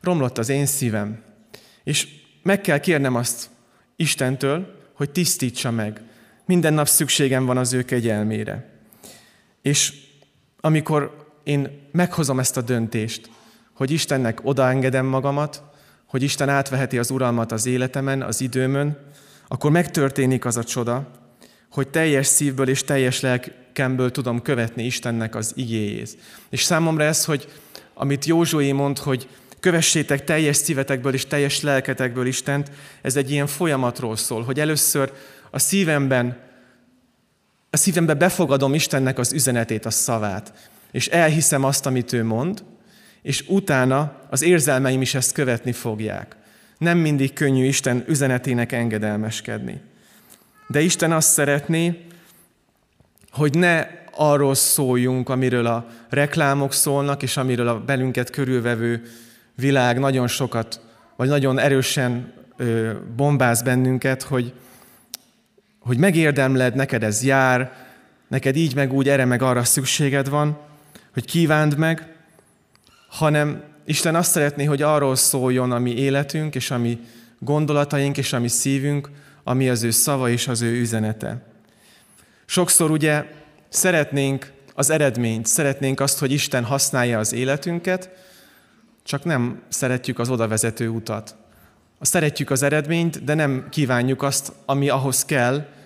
Romlott 0.00 0.38
az 0.38 0.48
én 0.48 0.66
szívem. 0.66 1.22
És 1.84 2.08
meg 2.42 2.60
kell 2.60 2.78
kérnem 2.78 3.14
azt 3.14 3.48
Istentől, 3.96 4.74
hogy 4.94 5.10
tisztítsa 5.10 5.70
meg. 5.70 6.00
Minden 6.46 6.74
nap 6.74 6.88
szükségem 6.88 7.46
van 7.46 7.56
az 7.56 7.72
ő 7.72 7.82
kegyelmére. 7.82 8.70
És 9.62 10.06
amikor 10.60 11.26
én 11.42 11.88
meghozom 11.92 12.38
ezt 12.38 12.56
a 12.56 12.62
döntést, 12.62 13.30
hogy 13.74 13.90
Istennek 13.90 14.38
odaengedem 14.42 15.06
magamat, 15.06 15.62
hogy 16.06 16.22
Isten 16.22 16.48
átveheti 16.48 16.98
az 16.98 17.10
uralmat 17.10 17.52
az 17.52 17.66
életemen, 17.66 18.22
az 18.22 18.40
időmön, 18.40 18.98
akkor 19.48 19.70
megtörténik 19.70 20.44
az 20.44 20.56
a 20.56 20.64
csoda, 20.64 21.10
hogy 21.70 21.88
teljes 21.88 22.26
szívből 22.26 22.68
és 22.68 22.84
teljes 22.84 23.20
lelkemből 23.20 24.10
tudom 24.10 24.42
követni 24.42 24.84
Istennek 24.84 25.34
az 25.34 25.52
igéjét. 25.56 26.18
És 26.48 26.62
számomra 26.62 27.04
ez, 27.04 27.24
hogy 27.24 27.48
amit 27.94 28.24
Józsué 28.24 28.72
mond, 28.72 28.98
hogy 28.98 29.28
kövessétek 29.60 30.24
teljes 30.24 30.56
szívetekből 30.56 31.14
és 31.14 31.26
teljes 31.26 31.60
lelketekből 31.60 32.26
Istent, 32.26 32.70
ez 33.02 33.16
egy 33.16 33.30
ilyen 33.30 33.46
folyamatról 33.46 34.16
szól, 34.16 34.42
hogy 34.42 34.60
először 34.60 35.12
a 35.50 35.58
szívemben, 35.58 36.47
a 37.70 37.76
szívemben 37.76 38.18
befogadom 38.18 38.74
Istennek 38.74 39.18
az 39.18 39.32
üzenetét, 39.32 39.86
a 39.86 39.90
szavát, 39.90 40.70
és 40.90 41.06
elhiszem 41.06 41.64
azt, 41.64 41.86
amit 41.86 42.12
ő 42.12 42.24
mond, 42.24 42.64
és 43.22 43.44
utána 43.48 44.12
az 44.30 44.42
érzelmeim 44.42 45.00
is 45.00 45.14
ezt 45.14 45.32
követni 45.32 45.72
fogják. 45.72 46.36
Nem 46.78 46.98
mindig 46.98 47.32
könnyű 47.32 47.64
Isten 47.64 48.04
üzenetének 48.06 48.72
engedelmeskedni. 48.72 49.80
De 50.68 50.80
Isten 50.80 51.12
azt 51.12 51.32
szeretné, 51.32 52.04
hogy 53.30 53.54
ne 53.54 53.86
arról 54.14 54.54
szóljunk, 54.54 55.28
amiről 55.28 55.66
a 55.66 55.86
reklámok 56.08 56.72
szólnak, 56.72 57.22
és 57.22 57.36
amiről 57.36 57.68
a 57.68 57.80
belünket 57.80 58.30
körülvevő 58.30 59.02
világ 59.54 59.98
nagyon 59.98 60.26
sokat, 60.26 60.80
vagy 61.16 61.28
nagyon 61.28 61.58
erősen 61.58 62.32
bombáz 63.16 63.62
bennünket, 63.62 64.22
hogy, 64.22 64.52
hogy 65.88 65.98
megérdemled, 65.98 66.74
neked 66.74 67.02
ez 67.02 67.22
jár, 67.22 67.72
neked 68.26 68.56
így 68.56 68.74
meg 68.74 68.92
úgy, 68.92 69.08
erre 69.08 69.24
meg 69.24 69.42
arra 69.42 69.64
szükséged 69.64 70.28
van, 70.28 70.58
hogy 71.12 71.24
kívánd 71.24 71.76
meg, 71.76 72.14
hanem 73.08 73.62
Isten 73.84 74.14
azt 74.14 74.30
szeretné, 74.30 74.64
hogy 74.64 74.82
arról 74.82 75.16
szóljon 75.16 75.72
a 75.72 75.78
mi 75.78 75.94
életünk, 75.94 76.54
és 76.54 76.70
a 76.70 76.78
mi 76.78 76.98
gondolataink, 77.38 78.16
és 78.18 78.32
a 78.32 78.38
mi 78.38 78.48
szívünk, 78.48 79.10
ami 79.44 79.68
az 79.68 79.82
ő 79.82 79.90
szava 79.90 80.28
és 80.28 80.48
az 80.48 80.62
ő 80.62 80.80
üzenete. 80.80 81.42
Sokszor 82.46 82.90
ugye 82.90 83.24
szeretnénk 83.68 84.52
az 84.74 84.90
eredményt, 84.90 85.46
szeretnénk 85.46 86.00
azt, 86.00 86.18
hogy 86.18 86.32
Isten 86.32 86.64
használja 86.64 87.18
az 87.18 87.32
életünket, 87.32 88.10
csak 89.04 89.24
nem 89.24 89.62
szeretjük 89.68 90.18
az 90.18 90.28
odavezető 90.28 90.88
utat. 90.88 91.36
Szeretjük 92.00 92.50
az 92.50 92.62
eredményt, 92.62 93.24
de 93.24 93.34
nem 93.34 93.66
kívánjuk 93.70 94.22
azt, 94.22 94.52
ami 94.66 94.88
ahhoz 94.88 95.24
kell, 95.24 95.76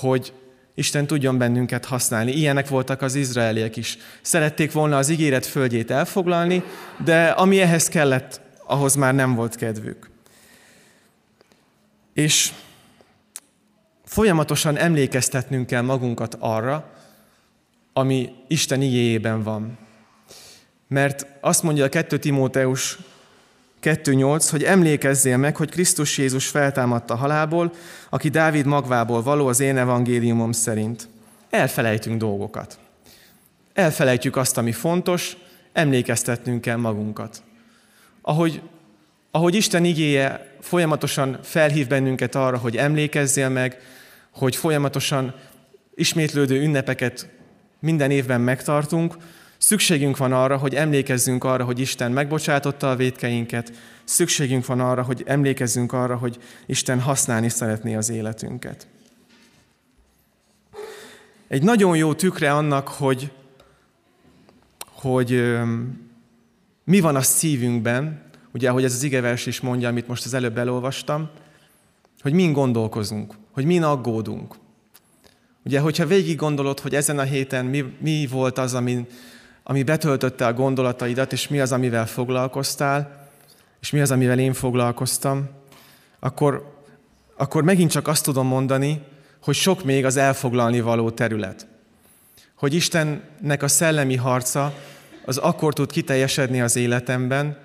hogy 0.00 0.32
Isten 0.74 1.06
tudjon 1.06 1.38
bennünket 1.38 1.84
használni. 1.84 2.32
Ilyenek 2.32 2.68
voltak 2.68 3.02
az 3.02 3.14
izraeliek 3.14 3.76
is. 3.76 3.98
Szerették 4.22 4.72
volna 4.72 4.96
az 4.96 5.08
ígéret 5.08 5.46
földjét 5.46 5.90
elfoglalni, 5.90 6.62
de 7.04 7.28
ami 7.28 7.60
ehhez 7.60 7.88
kellett, 7.88 8.40
ahhoz 8.66 8.94
már 8.94 9.14
nem 9.14 9.34
volt 9.34 9.56
kedvük. 9.56 10.10
És 12.12 12.52
folyamatosan 14.04 14.76
emlékeztetnünk 14.76 15.66
kell 15.66 15.82
magunkat 15.82 16.36
arra, 16.38 16.90
ami 17.92 18.32
Isten 18.48 18.82
igéjében 18.82 19.42
van. 19.42 19.78
Mert 20.88 21.26
azt 21.40 21.62
mondja 21.62 21.84
a 21.84 21.88
2 21.88 22.18
Timóteus 22.18 22.98
2.8, 23.82 24.48
hogy 24.50 24.62
emlékezzél 24.62 25.36
meg, 25.36 25.56
hogy 25.56 25.70
Krisztus 25.70 26.18
Jézus 26.18 26.48
feltámadta 26.48 27.14
halálból, 27.14 27.72
aki 28.10 28.28
Dávid 28.28 28.66
magvából 28.66 29.22
való 29.22 29.46
az 29.46 29.60
én 29.60 29.76
evangéliumom 29.76 30.52
szerint. 30.52 31.08
Elfelejtünk 31.50 32.18
dolgokat. 32.18 32.78
Elfelejtjük 33.72 34.36
azt, 34.36 34.58
ami 34.58 34.72
fontos, 34.72 35.36
emlékeztetnünk 35.72 36.60
kell 36.60 36.76
magunkat. 36.76 37.42
Ahogy, 38.22 38.62
ahogy 39.30 39.54
Isten 39.54 39.84
igéje 39.84 40.56
folyamatosan 40.60 41.38
felhív 41.42 41.86
bennünket 41.86 42.34
arra, 42.34 42.56
hogy 42.56 42.76
emlékezzél 42.76 43.48
meg, 43.48 43.78
hogy 44.30 44.56
folyamatosan 44.56 45.34
ismétlődő 45.94 46.60
ünnepeket 46.60 47.28
minden 47.80 48.10
évben 48.10 48.40
megtartunk, 48.40 49.16
szükségünk 49.62 50.16
van 50.16 50.32
arra, 50.32 50.56
hogy 50.56 50.74
emlékezzünk 50.74 51.44
arra, 51.44 51.64
hogy 51.64 51.78
Isten 51.78 52.12
megbocsátotta 52.12 52.90
a 52.90 52.96
védkeinket, 52.96 53.72
szükségünk 54.04 54.66
van 54.66 54.80
arra, 54.80 55.02
hogy 55.02 55.22
emlékezzünk 55.26 55.92
arra, 55.92 56.16
hogy 56.16 56.38
Isten 56.66 57.00
használni 57.00 57.48
szeretné 57.48 57.94
az 57.94 58.10
életünket. 58.10 58.86
Egy 61.48 61.62
nagyon 61.62 61.96
jó 61.96 62.14
tükre 62.14 62.52
annak, 62.52 62.88
hogy, 62.88 63.30
hogy 64.86 65.52
mi 66.84 67.00
van 67.00 67.16
a 67.16 67.22
szívünkben, 67.22 68.22
ugye 68.52 68.68
ahogy 68.68 68.84
ez 68.84 68.94
az 68.94 69.02
igevers 69.02 69.46
is 69.46 69.60
mondja, 69.60 69.88
amit 69.88 70.08
most 70.08 70.24
az 70.24 70.34
előbb 70.34 70.58
elolvastam, 70.58 71.30
hogy 72.20 72.32
min 72.32 72.52
gondolkozunk, 72.52 73.34
hogy 73.50 73.64
min 73.64 73.82
aggódunk. 73.82 74.54
Ugye, 75.64 75.80
hogyha 75.80 76.06
végig 76.06 76.36
gondolod, 76.36 76.80
hogy 76.80 76.94
ezen 76.94 77.18
a 77.18 77.22
héten 77.22 77.64
mi, 77.64 77.84
mi 78.00 78.26
volt 78.30 78.58
az, 78.58 78.74
ami, 78.74 79.06
ami 79.62 79.82
betöltötte 79.82 80.46
a 80.46 80.52
gondolataidat, 80.52 81.32
és 81.32 81.48
mi 81.48 81.60
az, 81.60 81.72
amivel 81.72 82.06
foglalkoztál, 82.06 83.28
és 83.80 83.90
mi 83.90 84.00
az, 84.00 84.10
amivel 84.10 84.38
én 84.38 84.52
foglalkoztam, 84.52 85.48
akkor, 86.18 86.82
akkor 87.36 87.62
megint 87.62 87.90
csak 87.90 88.08
azt 88.08 88.24
tudom 88.24 88.46
mondani, 88.46 89.02
hogy 89.42 89.54
sok 89.54 89.84
még 89.84 90.04
az 90.04 90.16
elfoglalni 90.16 90.80
való 90.80 91.10
terület. 91.10 91.66
Hogy 92.54 92.74
Istennek 92.74 93.62
a 93.62 93.68
szellemi 93.68 94.16
harca 94.16 94.74
az 95.24 95.36
akkor 95.36 95.74
tud 95.74 95.90
kiteljesedni 95.90 96.60
az 96.60 96.76
életemben, 96.76 97.58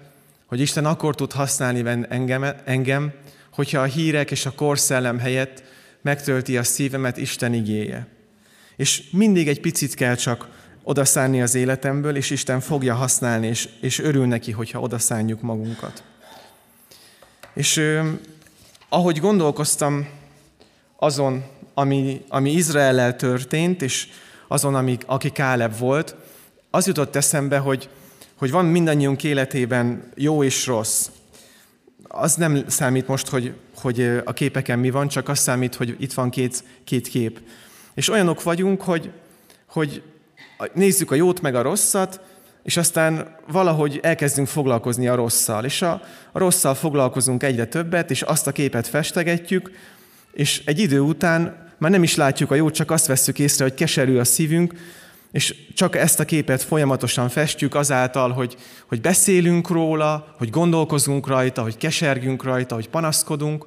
hogy 0.46 0.60
Isten 0.60 0.86
akkor 0.86 1.16
tud 1.16 1.32
használni 1.32 2.06
engem, 2.10 2.46
engem 2.66 3.14
hogyha 3.58 3.82
a 3.82 3.86
hírek 3.86 4.32
és 4.32 4.46
a 4.46 4.52
korszellem 4.52 5.20
helyett 5.20 5.64
megtölti 6.02 6.58
a 6.58 6.64
szívemet 6.64 7.18
Isten 7.18 7.54
igéje. 7.54 8.08
És 8.76 9.04
mindig 9.12 9.48
egy 9.48 9.62
picit 9.62 9.94
kell 9.94 10.16
csak 10.16 10.48
odaszánni 10.88 11.42
az 11.42 11.56
életemből, 11.56 12.16
és 12.16 12.30
Isten 12.30 12.60
fogja 12.60 12.96
használni, 12.96 13.48
és, 13.48 13.70
és 13.82 14.00
örül 14.00 14.26
neki, 14.26 14.52
hogyha 14.52 14.80
odaszánjuk 14.80 15.42
magunkat. 15.42 16.04
És 17.54 17.82
ahogy 18.90 19.20
gondolkoztam 19.20 20.10
azon, 20.96 21.44
ami, 21.74 22.26
ami 22.30 22.52
Izraellel 22.52 23.16
történt, 23.16 23.82
és 23.82 24.08
azon, 24.48 24.76
ami, 24.76 24.98
aki 25.06 25.30
Káleb 25.30 25.78
volt, 25.78 26.16
az 26.70 26.88
jutott 26.88 27.16
eszembe, 27.16 27.58
hogy, 27.58 27.90
hogy 28.36 28.52
van 28.52 28.66
mindannyiunk 28.66 29.24
életében 29.24 30.12
jó 30.16 30.44
és 30.44 30.66
rossz. 30.66 31.10
Az 32.04 32.36
nem 32.36 32.64
számít 32.68 33.08
most, 33.08 33.28
hogy, 33.28 33.54
hogy 33.76 34.22
a 34.26 34.34
képeken 34.34 34.80
mi 34.80 34.90
van, 34.90 35.08
csak 35.08 35.30
az 35.30 35.40
számít, 35.40 35.76
hogy 35.76 35.96
itt 36.00 36.14
van 36.14 36.30
két, 36.30 36.64
két 36.84 37.08
kép. 37.08 37.40
És 37.94 38.10
olyanok 38.10 38.44
vagyunk, 38.44 38.82
hogy, 38.82 39.12
hogy 39.66 40.04
nézzük 40.74 41.12
a 41.12 41.16
jót 41.16 41.42
meg 41.42 41.56
a 41.56 41.62
rosszat, 41.62 42.22
és 42.64 42.78
aztán 42.78 43.36
valahogy 43.48 44.00
elkezdünk 44.02 44.48
foglalkozni 44.48 45.08
a 45.08 45.16
rosszal. 45.16 45.66
És 45.66 45.82
a, 45.82 46.02
a 46.32 46.40
rosszal 46.40 46.76
foglalkozunk 46.76 47.44
egyre 47.44 47.66
többet, 47.66 48.12
és 48.12 48.22
azt 48.22 48.48
a 48.48 48.52
képet 48.52 48.88
festegetjük, 48.88 49.72
és 50.34 50.62
egy 50.66 50.80
idő 50.80 51.00
után 51.00 51.66
már 51.78 51.92
nem 51.92 52.04
is 52.04 52.16
látjuk 52.16 52.52
a 52.52 52.56
jót, 52.56 52.74
csak 52.74 52.92
azt 52.92 53.06
vesszük 53.06 53.40
észre, 53.40 53.64
hogy 53.64 53.74
keserű 53.74 54.18
a 54.18 54.24
szívünk, 54.24 54.74
és 55.32 55.56
csak 55.74 55.96
ezt 55.96 56.20
a 56.20 56.26
képet 56.26 56.64
folyamatosan 56.64 57.30
festjük 57.30 57.76
azáltal, 57.76 58.32
hogy, 58.32 58.58
hogy 58.88 59.02
beszélünk 59.02 59.70
róla, 59.70 60.36
hogy 60.38 60.50
gondolkozunk 60.50 61.28
rajta, 61.28 61.62
hogy 61.62 61.78
kesergünk 61.78 62.44
rajta, 62.44 62.76
hogy 62.76 62.90
panaszkodunk, 62.90 63.66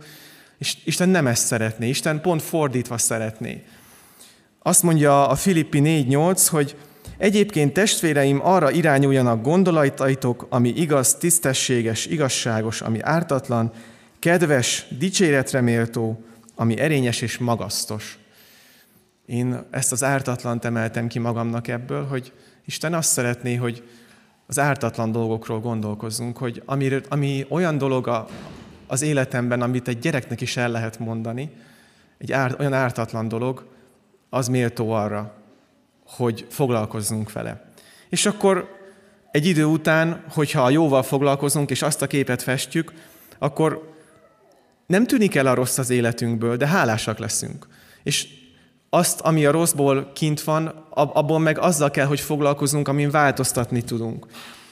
és 0.58 0.76
Isten 0.84 1.08
nem 1.08 1.26
ezt 1.26 1.46
szeretné, 1.46 1.88
Isten 1.88 2.20
pont 2.20 2.42
fordítva 2.42 2.98
szeretné. 2.98 3.64
Azt 4.62 4.82
mondja 4.82 5.28
a 5.28 5.34
Filippi 5.34 5.80
4.8, 5.82 6.46
hogy 6.50 6.76
egyébként 7.18 7.72
testvéreim 7.72 8.40
arra 8.46 8.70
irányuljanak 8.70 9.42
gondolataitok, 9.42 10.46
ami 10.48 10.68
igaz, 10.68 11.14
tisztességes, 11.14 12.06
igazságos, 12.06 12.80
ami 12.80 13.00
ártatlan, 13.00 13.72
kedves, 14.18 14.86
dicséretre 14.98 15.60
méltó, 15.60 16.24
ami 16.54 16.78
erényes 16.78 17.20
és 17.20 17.38
magasztos. 17.38 18.18
Én 19.26 19.66
ezt 19.70 19.92
az 19.92 20.04
ártatlan 20.04 20.58
emeltem 20.62 21.06
ki 21.06 21.18
magamnak 21.18 21.68
ebből, 21.68 22.06
hogy 22.06 22.32
Isten 22.64 22.94
azt 22.94 23.10
szeretné, 23.10 23.54
hogy 23.54 23.82
az 24.46 24.58
ártatlan 24.58 25.12
dolgokról 25.12 25.60
gondolkozzunk, 25.60 26.36
hogy 26.38 26.62
ami, 26.64 26.90
ami 27.08 27.46
olyan 27.48 27.78
dolog 27.78 28.08
a, 28.08 28.28
az 28.86 29.02
életemben, 29.02 29.62
amit 29.62 29.88
egy 29.88 29.98
gyereknek 29.98 30.40
is 30.40 30.56
el 30.56 30.70
lehet 30.70 30.98
mondani, 30.98 31.50
egy 32.18 32.32
ár, 32.32 32.56
olyan 32.58 32.72
ártatlan 32.72 33.28
dolog, 33.28 33.68
az 34.30 34.48
méltó 34.48 34.90
arra, 34.90 35.34
hogy 36.06 36.46
foglalkozzunk 36.50 37.32
vele. 37.32 37.72
És 38.08 38.26
akkor 38.26 38.78
egy 39.30 39.46
idő 39.46 39.64
után, 39.64 40.24
hogyha 40.32 40.62
a 40.62 40.70
jóval 40.70 41.02
foglalkozunk, 41.02 41.70
és 41.70 41.82
azt 41.82 42.02
a 42.02 42.06
képet 42.06 42.42
festjük, 42.42 42.92
akkor 43.38 43.94
nem 44.86 45.06
tűnik 45.06 45.34
el 45.34 45.46
a 45.46 45.54
rossz 45.54 45.78
az 45.78 45.90
életünkből, 45.90 46.56
de 46.56 46.66
hálásak 46.66 47.18
leszünk. 47.18 47.66
És 48.02 48.28
azt, 48.90 49.20
ami 49.20 49.46
a 49.46 49.50
rosszból 49.50 50.10
kint 50.14 50.42
van, 50.42 50.66
abból 50.90 51.38
meg 51.38 51.58
azzal 51.58 51.90
kell, 51.90 52.06
hogy 52.06 52.20
foglalkozunk, 52.20 52.88
amin 52.88 53.10
változtatni 53.10 53.82
tudunk. 53.82 54.26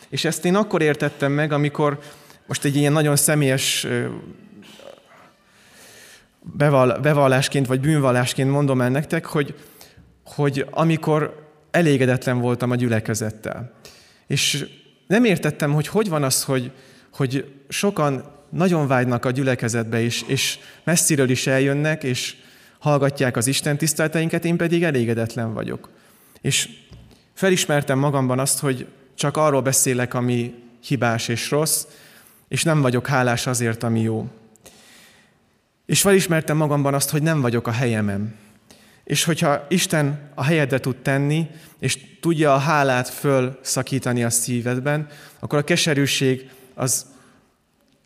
És 0.09 0.25
ezt 0.25 0.45
én 0.45 0.55
akkor 0.55 0.83
értettem 0.83 1.33
meg, 1.33 1.53
amikor 1.53 1.99
most 2.47 2.65
egy 2.65 2.77
ilyen 2.77 2.93
nagyon 2.93 3.17
személyes 3.17 3.87
bevallásként 7.03 7.67
vagy 7.67 7.81
bűnvallásként 7.81 8.51
mondom 8.51 8.81
el 8.81 8.91
nektek, 8.91 9.27
hogy, 9.27 9.55
hogy 10.25 10.67
amikor 10.71 11.47
elégedetlen 11.71 12.41
voltam 12.41 12.71
a 12.71 12.75
gyülekezettel. 12.75 13.73
És 14.27 14.67
nem 15.07 15.25
értettem, 15.25 15.73
hogy 15.73 15.87
hogy 15.87 16.09
van 16.09 16.23
az, 16.23 16.45
hogy, 16.45 16.73
hogy 17.13 17.53
sokan 17.69 18.25
nagyon 18.51 18.87
vágynak 18.87 19.25
a 19.25 19.31
gyülekezetbe 19.31 20.01
is, 20.01 20.25
és 20.27 20.59
messziről 20.85 21.31
is 21.31 21.47
eljönnek, 21.47 22.03
és 22.03 22.37
hallgatják 22.79 23.37
az 23.37 23.47
Isten 23.47 23.77
tiszteleteinket, 23.77 24.45
én 24.45 24.57
pedig 24.57 24.85
elégedetlen 24.85 25.55
vagyok. 25.55 25.91
És 26.41 26.69
felismertem 27.35 27.99
magamban 27.99 28.39
azt, 28.39 28.59
hogy 28.59 28.87
csak 29.15 29.37
arról 29.37 29.61
beszélek, 29.61 30.15
ami 30.15 30.55
hibás 30.81 31.29
és 31.29 31.51
rossz, 31.51 31.87
és 32.49 32.63
nem 32.63 32.81
vagyok 32.81 33.07
hálás 33.07 33.47
azért, 33.47 33.83
ami 33.83 34.01
jó. 34.01 34.29
És 35.89 36.01
felismertem 36.01 36.57
magamban 36.57 36.95
azt, 36.95 37.11
hogy 37.11 37.23
nem 37.23 37.41
vagyok 37.41 37.67
a 37.67 37.71
helyemen. 37.71 38.35
És 39.05 39.25
hogyha 39.25 39.67
Isten 39.69 40.31
a 40.35 40.45
helyedre 40.45 40.79
tud 40.79 40.97
tenni, 40.97 41.47
és 41.79 41.99
tudja 42.21 42.55
a 42.55 42.59
hálát 42.59 43.09
fölszakítani 43.09 44.25
a 44.25 44.31
szívedben, 44.31 45.07
akkor 45.39 45.59
a 45.59 45.65
keserűség 45.65 46.51
az 46.75 47.07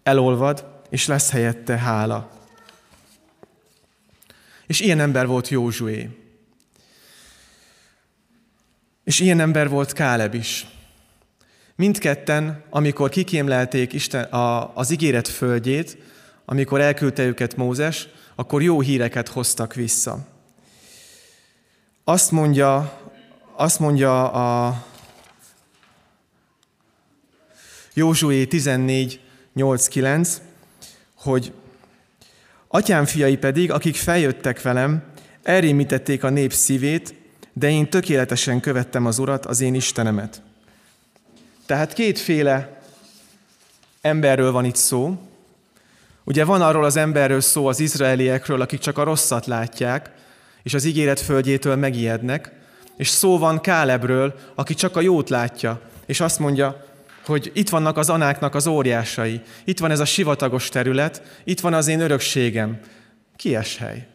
elolvad, 0.02 0.66
és 0.90 1.06
lesz 1.06 1.30
helyette 1.30 1.78
hála. 1.78 2.30
És 4.66 4.80
ilyen 4.80 5.00
ember 5.00 5.26
volt 5.26 5.48
Józsué. 5.48 6.08
És 9.04 9.20
ilyen 9.20 9.40
ember 9.40 9.68
volt 9.68 9.92
Káleb 9.92 10.34
is. 10.34 10.66
Mindketten, 11.76 12.64
amikor 12.70 13.08
kikémlelték 13.08 13.92
Isten, 13.92 14.22
a, 14.24 14.76
az 14.76 14.90
ígéret 14.90 15.28
földjét, 15.28 16.11
amikor 16.44 16.80
elküldte 16.80 17.24
őket 17.24 17.56
Mózes, 17.56 18.08
akkor 18.34 18.62
jó 18.62 18.80
híreket 18.80 19.28
hoztak 19.28 19.74
vissza. 19.74 20.18
Azt 22.04 22.30
mondja, 22.30 23.00
azt 23.56 23.78
mondja 23.78 24.30
a 24.30 24.84
Józsué 27.94 28.46
14, 28.46 29.20
8-9, 29.56 30.36
hogy 31.14 31.52
atyám 32.68 33.04
fiai 33.04 33.36
pedig, 33.36 33.70
akik 33.70 33.96
feljöttek 33.96 34.62
velem, 34.62 35.02
elrémítették 35.42 36.24
a 36.24 36.30
nép 36.30 36.52
szívét, 36.52 37.14
de 37.52 37.70
én 37.70 37.90
tökéletesen 37.90 38.60
követtem 38.60 39.06
az 39.06 39.18
Urat, 39.18 39.46
az 39.46 39.60
én 39.60 39.74
Istenemet. 39.74 40.42
Tehát 41.66 41.92
kétféle 41.92 42.80
emberről 44.00 44.52
van 44.52 44.64
itt 44.64 44.76
szó. 44.76 45.16
Ugye 46.24 46.44
van 46.44 46.62
arról 46.62 46.84
az 46.84 46.96
emberről 46.96 47.40
szó 47.40 47.66
az 47.66 47.80
izraeliekről, 47.80 48.60
akik 48.60 48.80
csak 48.80 48.98
a 48.98 49.02
rosszat 49.02 49.46
látják, 49.46 50.10
és 50.62 50.74
az 50.74 50.84
ígéret 50.84 51.20
földjétől 51.20 51.76
megijednek, 51.76 52.52
és 52.96 53.08
szó 53.08 53.38
van 53.38 53.60
Kálebről, 53.60 54.34
aki 54.54 54.74
csak 54.74 54.96
a 54.96 55.00
jót 55.00 55.28
látja, 55.28 55.80
és 56.06 56.20
azt 56.20 56.38
mondja, 56.38 56.84
hogy 57.26 57.50
itt 57.54 57.68
vannak 57.68 57.96
az 57.96 58.10
anáknak 58.10 58.54
az 58.54 58.66
óriásai, 58.66 59.40
itt 59.64 59.78
van 59.78 59.90
ez 59.90 60.00
a 60.00 60.04
sivatagos 60.04 60.68
terület, 60.68 61.22
itt 61.44 61.60
van 61.60 61.74
az 61.74 61.88
én 61.88 62.00
örökségem. 62.00 62.80
Kies 63.36 63.76
hely. 63.76 64.06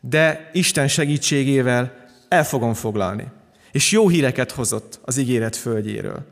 De 0.00 0.50
Isten 0.52 0.88
segítségével 0.88 2.06
el 2.28 2.44
fogom 2.44 2.74
foglalni. 2.74 3.26
És 3.72 3.90
jó 3.90 4.08
híreket 4.08 4.50
hozott 4.50 5.00
az 5.04 5.16
ígéret 5.16 5.56
földjéről. 5.56 6.26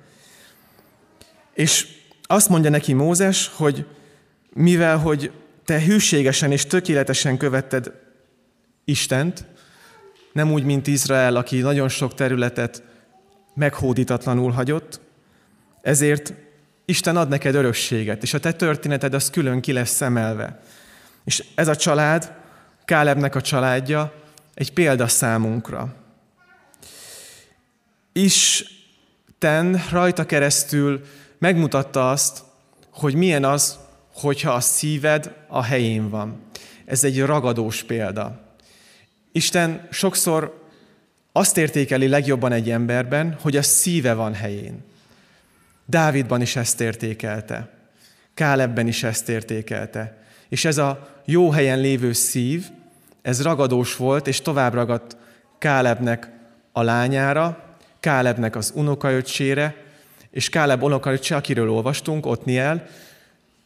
És 1.54 1.86
azt 2.26 2.48
mondja 2.48 2.70
neki 2.70 2.92
Mózes, 2.92 3.50
hogy 3.54 3.86
mivel, 4.52 4.98
hogy 4.98 5.32
te 5.64 5.80
hűségesen 5.80 6.52
és 6.52 6.66
tökéletesen 6.66 7.36
követted 7.36 7.92
Istent, 8.84 9.44
nem 10.32 10.52
úgy, 10.52 10.64
mint 10.64 10.86
Izrael, 10.86 11.36
aki 11.36 11.60
nagyon 11.60 11.88
sok 11.88 12.14
területet 12.14 12.82
meghódítatlanul 13.54 14.50
hagyott, 14.50 15.00
ezért 15.82 16.32
Isten 16.84 17.16
ad 17.16 17.28
neked 17.28 17.54
örökséget, 17.54 18.22
és 18.22 18.34
a 18.34 18.40
te 18.40 18.52
történeted 18.52 19.14
az 19.14 19.30
külön 19.30 19.60
ki 19.60 19.72
lesz 19.72 19.90
szemelve. 19.90 20.60
És 21.24 21.44
ez 21.54 21.68
a 21.68 21.76
család, 21.76 22.32
Kálebnek 22.84 23.34
a 23.34 23.40
családja 23.40 24.12
egy 24.54 24.72
példa 24.72 25.08
számunkra. 25.08 25.94
Isten 28.12 29.82
rajta 29.90 30.26
keresztül 30.26 31.00
megmutatta 31.44 32.10
azt, 32.10 32.42
hogy 32.90 33.14
milyen 33.14 33.44
az, 33.44 33.78
hogyha 34.14 34.52
a 34.52 34.60
szíved 34.60 35.34
a 35.48 35.62
helyén 35.62 36.10
van. 36.10 36.42
Ez 36.84 37.04
egy 37.04 37.22
ragadós 37.22 37.82
példa. 37.82 38.40
Isten 39.32 39.88
sokszor 39.90 40.62
azt 41.32 41.56
értékeli 41.56 42.08
legjobban 42.08 42.52
egy 42.52 42.70
emberben, 42.70 43.36
hogy 43.40 43.56
a 43.56 43.62
szíve 43.62 44.14
van 44.14 44.34
helyén. 44.34 44.84
Dávidban 45.86 46.40
is 46.40 46.56
ezt 46.56 46.80
értékelte. 46.80 47.70
Kálebben 48.34 48.86
is 48.86 49.02
ezt 49.02 49.28
értékelte. 49.28 50.22
És 50.48 50.64
ez 50.64 50.78
a 50.78 51.20
jó 51.24 51.50
helyen 51.50 51.80
lévő 51.80 52.12
szív, 52.12 52.66
ez 53.22 53.42
ragadós 53.42 53.96
volt, 53.96 54.26
és 54.26 54.40
tovább 54.40 54.74
ragadt 54.74 55.16
Kálebnek 55.58 56.30
a 56.72 56.82
lányára, 56.82 57.76
Kálebnek 58.00 58.56
az 58.56 58.72
unokaöcsére, 58.74 59.83
és 60.34 60.48
Káleb 60.48 60.82
unokaöccse, 60.82 61.36
akiről 61.36 61.70
olvastunk, 61.70 62.26
Otniel, 62.26 62.86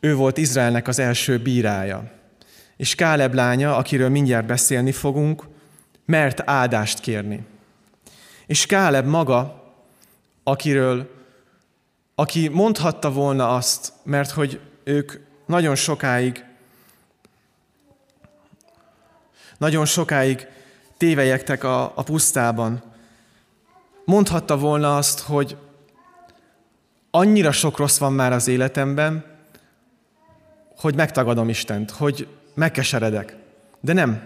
ő 0.01 0.15
volt 0.15 0.37
Izraelnek 0.37 0.89
az 0.89 0.99
első 0.99 1.39
bírája. 1.39 2.11
És 2.77 2.95
Káleb 2.95 3.35
lánya, 3.35 3.77
akiről 3.77 4.09
mindjárt 4.09 4.47
beszélni 4.47 4.93
fogunk, 4.93 5.45
mert 6.05 6.43
áldást 6.45 7.01
kérni. 7.01 7.47
És 8.47 8.67
Káleb 8.67 9.07
maga, 9.07 9.73
akiről, 10.43 11.11
aki 12.15 12.49
mondhatta 12.49 13.13
volna 13.13 13.55
azt, 13.55 13.93
mert 14.03 14.31
hogy 14.31 14.61
ők 14.85 15.13
nagyon 15.47 15.75
sokáig, 15.75 16.45
nagyon 19.59 19.85
sokáig 19.85 20.47
tévejektek 20.97 21.65
a, 21.65 21.83
a 21.95 22.03
pusztában, 22.03 22.83
mondhatta 24.05 24.59
volna 24.59 24.97
azt, 24.97 25.21
hogy 25.21 25.57
annyira 27.19 27.53
sok 27.53 27.77
rossz 27.77 27.99
van 27.99 28.13
már 28.13 28.33
az 28.33 28.49
életemben, 28.49 29.25
hogy 30.77 30.95
megtagadom 30.95 31.49
Istent, 31.49 31.91
hogy 31.91 32.27
megkeseredek. 32.55 33.37
De 33.81 33.93
nem. 33.93 34.23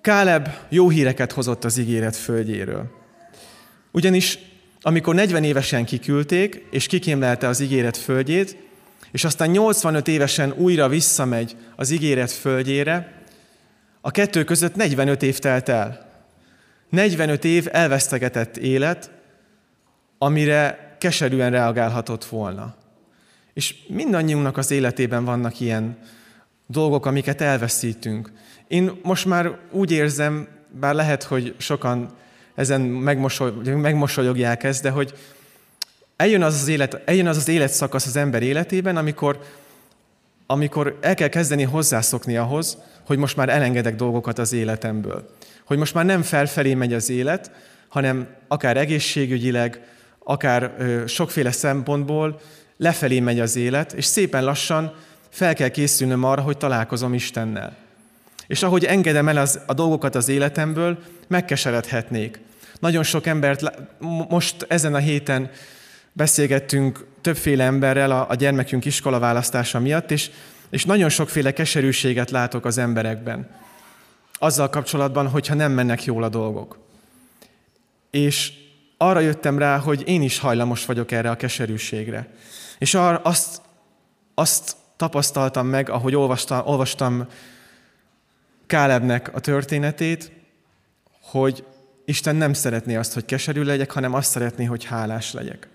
Káleb 0.00 0.48
jó 0.68 0.88
híreket 0.88 1.32
hozott 1.32 1.64
az 1.64 1.78
ígéret 1.78 2.16
földjéről. 2.16 2.90
Ugyanis 3.90 4.38
amikor 4.80 5.14
40 5.14 5.44
évesen 5.44 5.84
kiküldték, 5.84 6.66
és 6.70 6.86
kikémlelte 6.86 7.48
az 7.48 7.60
ígéret 7.60 7.96
földjét, 7.96 8.56
és 9.10 9.24
aztán 9.24 9.50
85 9.50 10.08
évesen 10.08 10.52
újra 10.56 10.88
visszamegy 10.88 11.56
az 11.76 11.90
ígéret 11.90 12.30
földjére, 12.30 13.22
a 14.00 14.10
kettő 14.10 14.44
között 14.44 14.74
45 14.74 15.22
év 15.22 15.38
telt 15.38 15.68
el. 15.68 16.10
45 16.88 17.44
év 17.44 17.68
elvesztegetett 17.72 18.56
élet, 18.56 19.10
amire 20.18 20.83
keserűen 21.04 21.50
reagálhatott 21.50 22.24
volna. 22.24 22.74
És 23.54 23.74
mindannyiunknak 23.88 24.56
az 24.56 24.70
életében 24.70 25.24
vannak 25.24 25.60
ilyen 25.60 25.98
dolgok, 26.66 27.06
amiket 27.06 27.40
elveszítünk. 27.40 28.32
Én 28.68 29.00
most 29.02 29.24
már 29.24 29.58
úgy 29.70 29.90
érzem, 29.90 30.48
bár 30.80 30.94
lehet, 30.94 31.22
hogy 31.22 31.54
sokan 31.58 32.10
ezen 32.54 32.80
megmosolyogják 32.80 34.62
ezt, 34.62 34.82
de 34.82 34.90
hogy 34.90 35.14
eljön 36.16 36.42
az 36.42 36.54
az, 36.54 36.68
élet, 36.68 37.02
eljön 37.04 37.26
az 37.26 37.36
az 37.36 37.48
életszakasz 37.48 38.06
az 38.06 38.16
ember 38.16 38.42
életében, 38.42 38.96
amikor, 38.96 39.38
amikor 40.46 40.98
el 41.00 41.14
kell 41.14 41.28
kezdeni 41.28 41.62
hozzászokni 41.62 42.36
ahhoz, 42.36 42.78
hogy 43.06 43.18
most 43.18 43.36
már 43.36 43.48
elengedek 43.48 43.96
dolgokat 43.96 44.38
az 44.38 44.52
életemből. 44.52 45.36
Hogy 45.64 45.78
most 45.78 45.94
már 45.94 46.04
nem 46.04 46.22
felfelé 46.22 46.74
megy 46.74 46.92
az 46.92 47.10
élet, 47.10 47.50
hanem 47.88 48.26
akár 48.48 48.76
egészségügyileg, 48.76 49.93
akár 50.24 50.74
sokféle 51.06 51.50
szempontból 51.50 52.40
lefelé 52.76 53.20
megy 53.20 53.40
az 53.40 53.56
élet, 53.56 53.92
és 53.92 54.04
szépen 54.04 54.44
lassan 54.44 54.94
fel 55.28 55.54
kell 55.54 55.68
készülnöm 55.68 56.24
arra, 56.24 56.42
hogy 56.42 56.56
találkozom 56.56 57.14
Istennel. 57.14 57.76
És 58.46 58.62
ahogy 58.62 58.84
engedem 58.84 59.28
el 59.28 59.36
az, 59.36 59.60
a 59.66 59.74
dolgokat 59.74 60.14
az 60.14 60.28
életemből, 60.28 60.98
megkeseredhetnék. 61.26 62.40
Nagyon 62.80 63.02
sok 63.02 63.26
embert, 63.26 63.72
most 64.28 64.66
ezen 64.68 64.94
a 64.94 64.98
héten 64.98 65.50
beszélgettünk 66.12 67.06
többféle 67.20 67.64
emberrel 67.64 68.10
a, 68.10 68.26
a 68.28 68.34
gyermekünk 68.34 68.84
iskolaválasztása 68.84 69.80
miatt, 69.80 70.10
és, 70.10 70.30
és 70.70 70.84
nagyon 70.84 71.08
sokféle 71.08 71.52
keserűséget 71.52 72.30
látok 72.30 72.64
az 72.64 72.78
emberekben. 72.78 73.50
Azzal 74.38 74.68
kapcsolatban, 74.68 75.28
hogyha 75.28 75.54
nem 75.54 75.72
mennek 75.72 76.04
jól 76.04 76.22
a 76.22 76.28
dolgok. 76.28 76.78
És 78.10 78.52
arra 79.08 79.20
jöttem 79.20 79.58
rá, 79.58 79.78
hogy 79.78 80.02
én 80.06 80.22
is 80.22 80.38
hajlamos 80.38 80.86
vagyok 80.86 81.10
erre 81.12 81.30
a 81.30 81.36
keserűségre. 81.36 82.28
És 82.78 82.94
arra 82.94 83.16
azt, 83.16 83.60
azt 84.34 84.76
tapasztaltam 84.96 85.66
meg, 85.66 85.88
ahogy 85.88 86.14
olvastam, 86.14 86.66
olvastam 86.66 87.26
Kálebnek 88.66 89.34
a 89.34 89.40
történetét, 89.40 90.32
hogy 91.22 91.64
Isten 92.04 92.36
nem 92.36 92.52
szeretné 92.52 92.96
azt, 92.96 93.12
hogy 93.12 93.24
keserű 93.24 93.62
legyek, 93.62 93.90
hanem 93.90 94.14
azt 94.14 94.30
szeretné, 94.30 94.64
hogy 94.64 94.84
hálás 94.84 95.32
legyek. 95.32 95.68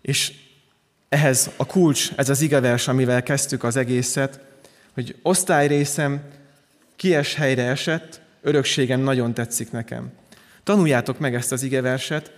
És 0.00 0.32
ehhez 1.08 1.50
a 1.56 1.66
kulcs, 1.66 2.10
ez 2.16 2.28
az 2.28 2.40
igevers, 2.40 2.88
amivel 2.88 3.22
kezdtük 3.22 3.64
az 3.64 3.76
egészet, 3.76 4.40
hogy 4.94 5.16
osztályrészem 5.22 6.22
kies 6.96 7.34
helyre 7.34 7.62
esett, 7.62 8.20
örökségem 8.42 9.00
nagyon 9.00 9.34
tetszik 9.34 9.70
nekem. 9.70 10.12
Tanuljátok 10.70 11.18
meg 11.18 11.34
ezt 11.34 11.52
az 11.52 11.62
igeverset, 11.62 12.32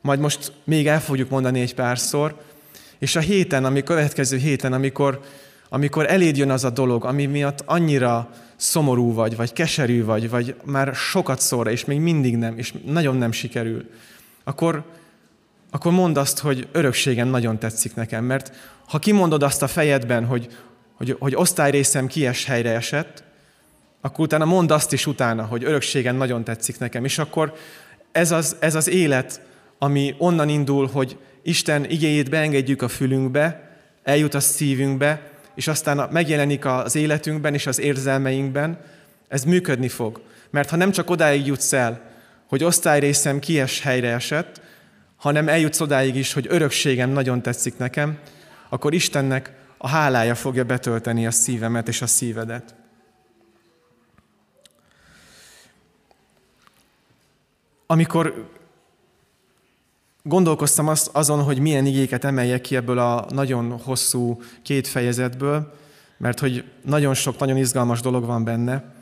majd 0.00 0.20
most 0.20 0.52
még 0.64 0.86
el 0.86 1.00
fogjuk 1.00 1.30
mondani 1.30 1.60
egy 1.60 1.74
párszor, 1.74 2.40
és 2.98 3.16
a 3.16 3.20
héten, 3.20 3.64
ami 3.64 3.82
következő 3.82 4.36
héten, 4.36 4.72
amikor, 4.72 5.20
amikor 5.68 6.10
eléd 6.10 6.36
jön 6.36 6.50
az 6.50 6.64
a 6.64 6.70
dolog, 6.70 7.04
ami 7.04 7.26
miatt 7.26 7.62
annyira 7.64 8.30
szomorú 8.56 9.12
vagy, 9.12 9.36
vagy 9.36 9.52
keserű 9.52 10.04
vagy, 10.04 10.30
vagy 10.30 10.54
már 10.64 10.94
sokat 10.94 11.40
szóra, 11.40 11.70
és 11.70 11.84
még 11.84 12.00
mindig 12.00 12.36
nem, 12.36 12.58
és 12.58 12.74
nagyon 12.84 13.16
nem 13.16 13.32
sikerül, 13.32 13.90
akkor, 14.44 14.84
akkor 15.70 15.92
mondd 15.92 16.18
azt, 16.18 16.38
hogy 16.38 16.68
örökségem 16.72 17.28
nagyon 17.28 17.58
tetszik 17.58 17.94
nekem, 17.94 18.24
mert 18.24 18.52
ha 18.88 18.98
kimondod 18.98 19.42
azt 19.42 19.62
a 19.62 19.68
fejedben, 19.68 20.24
hogy, 20.24 20.48
hogy, 20.94 21.16
hogy 21.18 21.34
osztályrészem 21.34 22.06
kies 22.06 22.44
helyre 22.44 22.70
esett, 22.70 23.24
akkor 24.04 24.24
utána 24.24 24.44
mondd 24.44 24.72
azt 24.72 24.92
is 24.92 25.06
utána, 25.06 25.44
hogy 25.44 25.64
örökségen 25.64 26.14
nagyon 26.14 26.44
tetszik 26.44 26.78
nekem, 26.78 27.04
és 27.04 27.18
akkor 27.18 27.54
ez 28.12 28.30
az, 28.30 28.56
ez 28.58 28.74
az 28.74 28.88
élet, 28.88 29.40
ami 29.78 30.14
onnan 30.18 30.48
indul, 30.48 30.88
hogy 30.92 31.18
Isten 31.42 31.90
igéjét 31.90 32.30
beengedjük 32.30 32.82
a 32.82 32.88
fülünkbe, 32.88 33.76
eljut 34.02 34.34
a 34.34 34.40
szívünkbe, 34.40 35.30
és 35.54 35.68
aztán 35.68 36.08
megjelenik 36.10 36.64
az 36.64 36.94
életünkben 36.94 37.54
és 37.54 37.66
az 37.66 37.80
érzelmeinkben, 37.80 38.78
ez 39.28 39.44
működni 39.44 39.88
fog. 39.88 40.20
Mert 40.50 40.70
ha 40.70 40.76
nem 40.76 40.90
csak 40.90 41.10
odáig 41.10 41.46
jutsz 41.46 41.72
el, 41.72 42.10
hogy 42.48 42.64
osztályrészem 42.64 43.38
kies 43.38 43.80
helyre 43.80 44.12
esett, 44.12 44.60
hanem 45.16 45.48
eljutsz 45.48 45.80
odáig 45.80 46.16
is, 46.16 46.32
hogy 46.32 46.46
örökségem 46.48 47.10
nagyon 47.10 47.42
tetszik 47.42 47.78
nekem, 47.78 48.18
akkor 48.68 48.94
Istennek 48.94 49.52
a 49.78 49.88
hálája 49.88 50.34
fogja 50.34 50.64
betölteni 50.64 51.26
a 51.26 51.30
szívemet 51.30 51.88
és 51.88 52.02
a 52.02 52.06
szívedet. 52.06 52.74
Amikor 57.86 58.48
gondolkoztam 60.22 60.88
azt, 60.88 61.10
azon, 61.12 61.42
hogy 61.42 61.58
milyen 61.58 61.86
igéket 61.86 62.24
emeljek 62.24 62.60
ki 62.60 62.76
ebből 62.76 62.98
a 62.98 63.26
nagyon 63.28 63.80
hosszú 63.84 64.40
két 64.62 64.86
fejezetből, 64.86 65.72
mert 66.16 66.38
hogy 66.38 66.64
nagyon 66.84 67.14
sok, 67.14 67.38
nagyon 67.38 67.56
izgalmas 67.56 68.00
dolog 68.00 68.24
van 68.24 68.44
benne, 68.44 68.92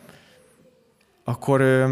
akkor 1.25 1.87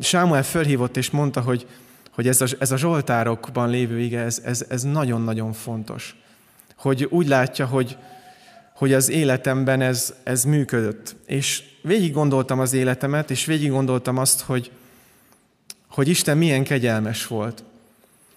Sámuel 0.00 0.42
fölhívott 0.42 0.96
és 0.96 1.10
mondta, 1.10 1.40
hogy, 1.40 1.66
hogy 2.10 2.28
ez, 2.28 2.40
a, 2.40 2.46
ez 2.58 2.70
a 2.70 2.76
Zsoltárokban 2.76 3.70
lévő 3.70 4.00
ige, 4.00 4.20
ez, 4.20 4.42
ez, 4.44 4.64
ez 4.68 4.82
nagyon-nagyon 4.82 5.52
fontos. 5.52 6.16
Hogy 6.76 7.04
úgy 7.04 7.28
látja, 7.28 7.66
hogy, 7.66 7.96
hogy 8.74 8.92
az 8.92 9.08
életemben 9.08 9.80
ez, 9.80 10.14
ez 10.22 10.44
működött. 10.44 11.16
És 11.26 11.62
végig 11.82 12.12
gondoltam 12.12 12.60
az 12.60 12.72
életemet, 12.72 13.30
és 13.30 13.44
végig 13.44 13.70
gondoltam 13.70 14.16
azt, 14.16 14.40
hogy, 14.40 14.70
hogy 15.98 16.08
Isten 16.08 16.38
milyen 16.38 16.64
kegyelmes 16.64 17.26
volt. 17.26 17.64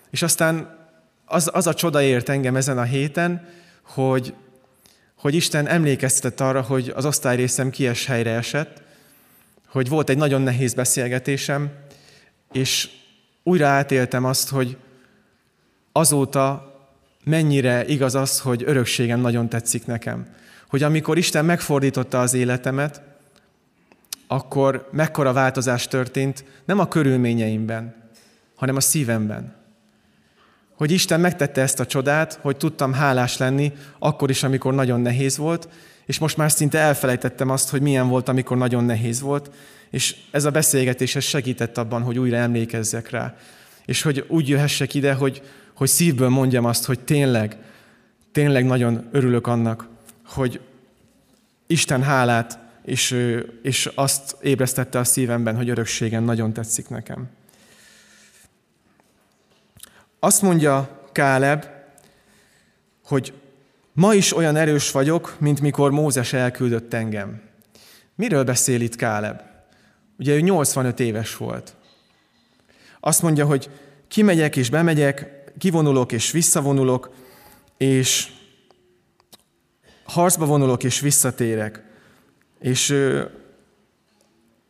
És 0.09 0.21
aztán 0.21 0.77
az, 1.25 1.49
az 1.53 1.67
a 1.67 1.73
csoda 1.73 2.01
ért 2.01 2.29
engem 2.29 2.55
ezen 2.55 2.77
a 2.77 2.83
héten, 2.83 3.47
hogy, 3.81 4.33
hogy 5.15 5.35
Isten 5.35 5.67
emlékeztetett 5.67 6.39
arra, 6.39 6.61
hogy 6.61 6.91
az 6.95 7.05
osztályrészem 7.05 7.69
kies 7.69 8.05
helyre 8.05 8.31
esett, 8.31 8.81
hogy 9.67 9.89
volt 9.89 10.09
egy 10.09 10.17
nagyon 10.17 10.41
nehéz 10.41 10.73
beszélgetésem, 10.73 11.71
és 12.51 12.89
újra 13.43 13.67
átéltem 13.67 14.25
azt, 14.25 14.49
hogy 14.49 14.77
azóta 15.91 16.73
mennyire 17.23 17.85
igaz 17.85 18.15
az, 18.15 18.39
hogy 18.39 18.63
örökségem 18.65 19.19
nagyon 19.19 19.49
tetszik 19.49 19.85
nekem. 19.85 20.35
Hogy 20.67 20.83
amikor 20.83 21.17
Isten 21.17 21.45
megfordította 21.45 22.21
az 22.21 22.33
életemet, 22.33 23.01
akkor 24.31 24.87
mekkora 24.91 25.33
változás 25.33 25.87
történt, 25.87 26.43
nem 26.65 26.79
a 26.79 26.87
körülményeimben, 26.87 27.95
hanem 28.55 28.75
a 28.75 28.79
szívemben. 28.81 29.55
Hogy 30.77 30.91
Isten 30.91 31.19
megtette 31.19 31.61
ezt 31.61 31.79
a 31.79 31.85
csodát, 31.85 32.39
hogy 32.41 32.57
tudtam 32.57 32.93
hálás 32.93 33.37
lenni, 33.37 33.73
akkor 33.99 34.29
is, 34.29 34.43
amikor 34.43 34.73
nagyon 34.73 35.01
nehéz 35.01 35.37
volt, 35.37 35.69
és 36.05 36.19
most 36.19 36.37
már 36.37 36.51
szinte 36.51 36.79
elfelejtettem 36.79 37.49
azt, 37.49 37.69
hogy 37.69 37.81
milyen 37.81 38.07
volt, 38.07 38.29
amikor 38.29 38.57
nagyon 38.57 38.83
nehéz 38.83 39.21
volt, 39.21 39.51
és 39.89 40.15
ez 40.31 40.45
a 40.45 40.51
beszélgetés 40.51 41.15
ez 41.15 41.23
segített 41.23 41.77
abban, 41.77 42.01
hogy 42.01 42.19
újra 42.19 42.37
emlékezzek 42.37 43.09
rá. 43.09 43.35
És 43.85 44.01
hogy 44.01 44.25
úgy 44.27 44.49
jöhessek 44.49 44.93
ide, 44.93 45.13
hogy, 45.13 45.41
hogy 45.73 45.89
szívből 45.89 46.29
mondjam 46.29 46.65
azt, 46.65 46.85
hogy 46.85 46.99
tényleg, 46.99 47.57
tényleg 48.31 48.65
nagyon 48.65 49.07
örülök 49.11 49.47
annak, 49.47 49.87
hogy 50.25 50.59
Isten 51.67 52.03
hálát, 52.03 52.60
és, 52.85 53.17
és 53.61 53.91
azt 53.95 54.35
ébresztette 54.41 54.99
a 54.99 55.03
szívemben, 55.03 55.55
hogy 55.55 55.69
örökségen 55.69 56.23
nagyon 56.23 56.53
tetszik 56.53 56.89
nekem. 56.89 57.29
Azt 60.19 60.41
mondja 60.41 61.01
Káleb, 61.11 61.65
hogy 63.05 63.33
ma 63.93 64.13
is 64.13 64.35
olyan 64.35 64.55
erős 64.55 64.91
vagyok, 64.91 65.35
mint 65.39 65.61
mikor 65.61 65.91
Mózes 65.91 66.33
elküldött 66.33 66.93
engem. 66.93 67.41
Miről 68.15 68.43
beszél 68.43 68.81
itt 68.81 68.95
Káleb? 68.95 69.41
Ugye 70.19 70.33
ő 70.33 70.39
85 70.39 70.99
éves 70.99 71.37
volt. 71.37 71.75
Azt 72.99 73.21
mondja, 73.21 73.45
hogy 73.45 73.69
kimegyek 74.07 74.55
és 74.55 74.69
bemegyek, 74.69 75.43
kivonulok 75.57 76.11
és 76.11 76.31
visszavonulok, 76.31 77.13
és 77.77 78.31
harcba 80.03 80.45
vonulok 80.45 80.83
és 80.83 80.99
visszatérek. 80.99 81.83
És 82.61 82.95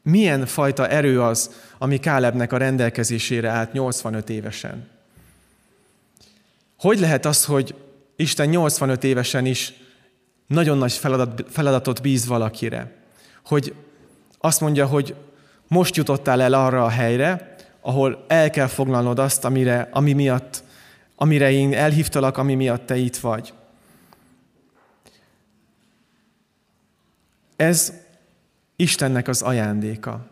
milyen 0.01 0.45
fajta 0.45 0.87
erő 0.87 1.21
az, 1.21 1.51
ami 1.77 1.97
Kálebnek 1.97 2.53
a 2.53 2.57
rendelkezésére 2.57 3.49
állt 3.49 3.73
85 3.73 4.29
évesen? 4.29 4.89
Hogy 6.77 6.99
lehet 6.99 7.25
az, 7.25 7.45
hogy 7.45 7.75
Isten 8.15 8.49
85 8.49 9.03
évesen 9.03 9.45
is 9.45 9.73
nagyon 10.47 10.77
nagy 10.77 10.93
feladat, 10.93 11.45
feladatot 11.49 12.01
bíz 12.01 12.27
valakire? 12.27 12.91
Hogy 13.45 13.73
azt 14.37 14.61
mondja, 14.61 14.85
hogy 14.85 15.15
most 15.67 15.95
jutottál 15.95 16.41
el 16.41 16.53
arra 16.53 16.83
a 16.83 16.89
helyre, 16.89 17.55
ahol 17.81 18.25
el 18.27 18.49
kell 18.49 18.67
foglalnod 18.67 19.19
azt, 19.19 19.45
amire, 19.45 19.89
ami 19.91 20.13
miatt, 20.13 20.63
amire 21.15 21.51
én 21.51 21.73
elhívtalak, 21.73 22.37
ami 22.37 22.55
miatt 22.55 22.85
te 22.85 22.95
itt 22.95 23.17
vagy. 23.17 23.53
Ez 27.61 27.93
Istennek 28.75 29.27
az 29.27 29.41
ajándéka. 29.41 30.25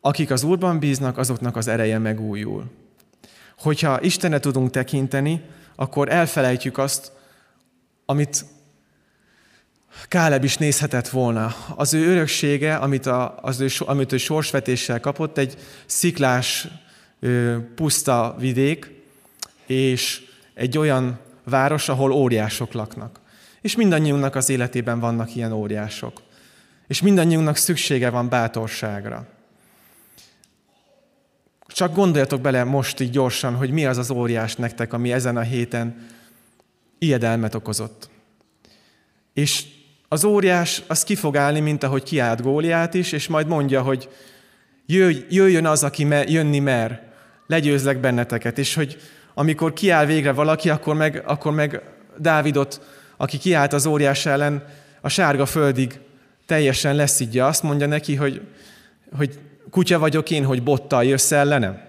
Akik 0.00 0.30
az 0.30 0.42
Úrban 0.42 0.78
bíznak, 0.78 1.18
azoknak 1.18 1.56
az 1.56 1.68
ereje 1.68 1.98
megújul. 1.98 2.70
Hogyha 3.58 4.00
Istenre 4.00 4.40
tudunk 4.40 4.70
tekinteni, 4.70 5.42
akkor 5.74 6.12
elfelejtjük 6.12 6.78
azt, 6.78 7.12
amit 8.06 8.44
Káleb 10.08 10.44
is 10.44 10.56
nézhetett 10.56 11.08
volna. 11.08 11.54
Az 11.74 11.94
ő 11.94 12.10
öröksége, 12.10 12.76
amit, 12.76 13.06
a, 13.06 13.38
az 13.42 13.60
ő, 13.60 13.68
amit 13.78 14.12
ő 14.12 14.16
sorsvetéssel 14.16 15.00
kapott, 15.00 15.38
egy 15.38 15.56
sziklás, 15.86 16.68
puszta 17.74 18.36
vidék, 18.38 18.90
és 19.66 20.24
egy 20.54 20.78
olyan 20.78 21.18
város, 21.44 21.88
ahol 21.88 22.12
óriások 22.12 22.72
laknak. 22.72 23.20
És 23.66 23.76
mindannyiunknak 23.76 24.34
az 24.34 24.48
életében 24.48 25.00
vannak 25.00 25.34
ilyen 25.34 25.52
óriások. 25.52 26.22
És 26.86 27.02
mindannyiunknak 27.02 27.56
szüksége 27.56 28.10
van 28.10 28.28
bátorságra. 28.28 29.26
Csak 31.66 31.94
gondoljatok 31.94 32.40
bele 32.40 32.64
most 32.64 33.00
így 33.00 33.10
gyorsan, 33.10 33.54
hogy 33.54 33.70
mi 33.70 33.86
az 33.86 33.98
az 33.98 34.10
óriás 34.10 34.56
nektek, 34.56 34.92
ami 34.92 35.12
ezen 35.12 35.36
a 35.36 35.40
héten 35.40 36.06
ijedelmet 36.98 37.54
okozott. 37.54 38.08
És 39.32 39.64
az 40.08 40.24
óriás 40.24 40.82
az 40.86 41.04
ki 41.04 41.14
fog 41.14 41.36
állni, 41.36 41.60
mint 41.60 41.82
ahogy 41.82 42.02
kiállt 42.02 42.42
Góliát 42.42 42.94
is, 42.94 43.12
és 43.12 43.28
majd 43.28 43.46
mondja, 43.46 43.82
hogy 43.82 44.08
jöjj, 44.86 45.18
jöjjön 45.28 45.66
az, 45.66 45.82
aki 45.82 46.04
me, 46.04 46.24
jönni 46.24 46.58
mer, 46.58 47.02
legyőzlek 47.46 48.00
benneteket. 48.00 48.58
És 48.58 48.74
hogy 48.74 48.96
amikor 49.34 49.72
kiáll 49.72 50.06
végre 50.06 50.32
valaki, 50.32 50.70
akkor 50.70 50.94
meg, 50.94 51.22
akkor 51.24 51.52
meg 51.52 51.82
Dávidot, 52.18 52.80
aki 53.16 53.38
kiállt 53.38 53.72
az 53.72 53.86
óriás 53.86 54.26
ellen, 54.26 54.64
a 55.00 55.08
sárga 55.08 55.46
földig 55.46 56.00
teljesen 56.46 56.94
leszidja. 56.94 57.46
Azt 57.46 57.62
mondja 57.62 57.86
neki, 57.86 58.14
hogy, 58.14 58.46
hogy 59.16 59.38
kutya 59.70 59.98
vagyok 59.98 60.30
én, 60.30 60.44
hogy 60.44 60.62
bottal 60.62 61.04
jössz 61.04 61.32
ellenem. 61.32 61.80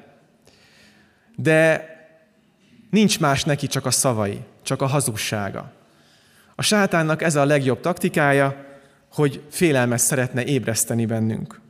De 1.36 1.86
nincs 2.90 3.20
más 3.20 3.44
neki, 3.44 3.68
csak 3.68 3.86
a 3.86 3.92
szavai, 3.92 4.40
csak 4.64 4.82
a 4.82 4.86
hazugsága. 4.86 5.72
A 6.56 6.62
sátánnak 6.62 7.22
ez 7.22 7.36
a 7.36 7.46
legjobb 7.46 7.80
taktikája, 7.80 8.66
hogy 9.14 9.44
félelmet 9.50 10.00
szeretne 10.00 10.44
ébreszteni 10.44 11.06
bennünk. 11.06 11.62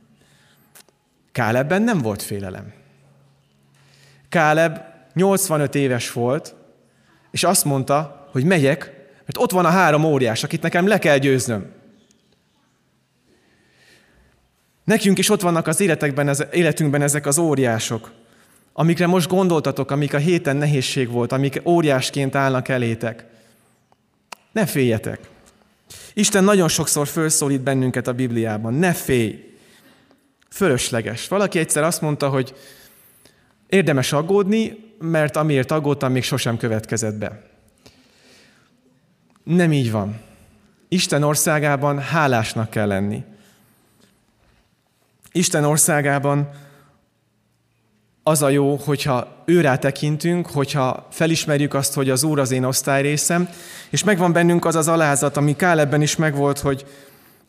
Kálebben 1.32 1.82
nem 1.82 1.98
volt 1.98 2.22
félelem. 2.22 2.72
Káleb 4.28 4.80
85 5.14 5.74
éves 5.74 6.12
volt, 6.12 6.54
és 7.30 7.44
azt 7.44 7.64
mondta, 7.64 8.28
hogy 8.32 8.44
megyek, 8.44 8.97
mert 9.28 9.44
ott 9.44 9.50
van 9.50 9.64
a 9.64 9.70
három 9.70 10.04
óriás, 10.04 10.42
akit 10.42 10.62
nekem 10.62 10.86
le 10.86 10.98
kell 10.98 11.18
győznöm. 11.18 11.70
Nekünk 14.84 15.18
is 15.18 15.30
ott 15.30 15.40
vannak 15.40 15.66
az 15.66 15.80
életekben, 15.80 16.28
az 16.28 16.46
életünkben 16.52 17.02
ezek 17.02 17.26
az 17.26 17.38
óriások, 17.38 18.12
amikre 18.72 19.06
most 19.06 19.28
gondoltatok, 19.28 19.90
amik 19.90 20.14
a 20.14 20.18
héten 20.18 20.56
nehézség 20.56 21.10
volt, 21.10 21.32
amik 21.32 21.60
óriásként 21.64 22.34
állnak 22.34 22.68
elétek. 22.68 23.24
Ne 24.52 24.66
féljetek! 24.66 25.20
Isten 26.14 26.44
nagyon 26.44 26.68
sokszor 26.68 27.06
felszólít 27.06 27.60
bennünket 27.60 28.06
a 28.06 28.12
Bibliában. 28.12 28.74
Ne 28.74 28.92
félj! 28.92 29.56
Fölösleges. 30.50 31.28
Valaki 31.28 31.58
egyszer 31.58 31.82
azt 31.82 32.00
mondta, 32.00 32.28
hogy 32.28 32.54
érdemes 33.66 34.12
aggódni, 34.12 34.92
mert 34.98 35.36
amiért 35.36 35.70
aggódtam, 35.70 36.12
még 36.12 36.22
sosem 36.22 36.56
következett 36.56 37.14
be. 37.14 37.42
Nem 39.48 39.72
így 39.72 39.90
van. 39.90 40.20
Isten 40.88 41.22
országában 41.22 41.98
hálásnak 41.98 42.70
kell 42.70 42.86
lenni. 42.86 43.24
Isten 45.32 45.64
országában 45.64 46.50
az 48.22 48.42
a 48.42 48.48
jó, 48.48 48.76
hogyha 48.76 49.42
őrá 49.44 49.76
tekintünk, 49.76 50.46
hogyha 50.46 51.06
felismerjük 51.10 51.74
azt, 51.74 51.94
hogy 51.94 52.10
az 52.10 52.22
Úr 52.22 52.38
az 52.38 52.50
én 52.50 52.64
osztályrészem, 52.64 53.48
és 53.90 54.04
megvan 54.04 54.32
bennünk 54.32 54.64
az 54.64 54.74
az 54.74 54.88
alázat, 54.88 55.36
ami 55.36 55.56
Kálebben 55.56 56.02
is 56.02 56.16
megvolt, 56.16 56.58
hogy, 56.58 56.86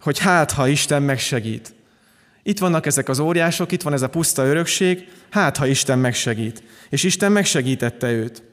hogy 0.01 0.19
hát, 0.19 0.51
ha 0.51 0.67
Isten 0.67 1.03
megsegít. 1.03 1.73
Itt 2.43 2.59
vannak 2.59 2.85
ezek 2.85 3.09
az 3.09 3.19
óriások, 3.19 3.71
itt 3.71 3.81
van 3.81 3.93
ez 3.93 4.01
a 4.01 4.09
puszta 4.09 4.45
örökség, 4.45 5.12
hát, 5.29 5.57
ha 5.57 5.65
Isten 5.65 5.99
megsegít. 5.99 6.63
És 6.89 7.03
Isten 7.03 7.31
megsegítette 7.31 8.12
őt. 8.12 8.43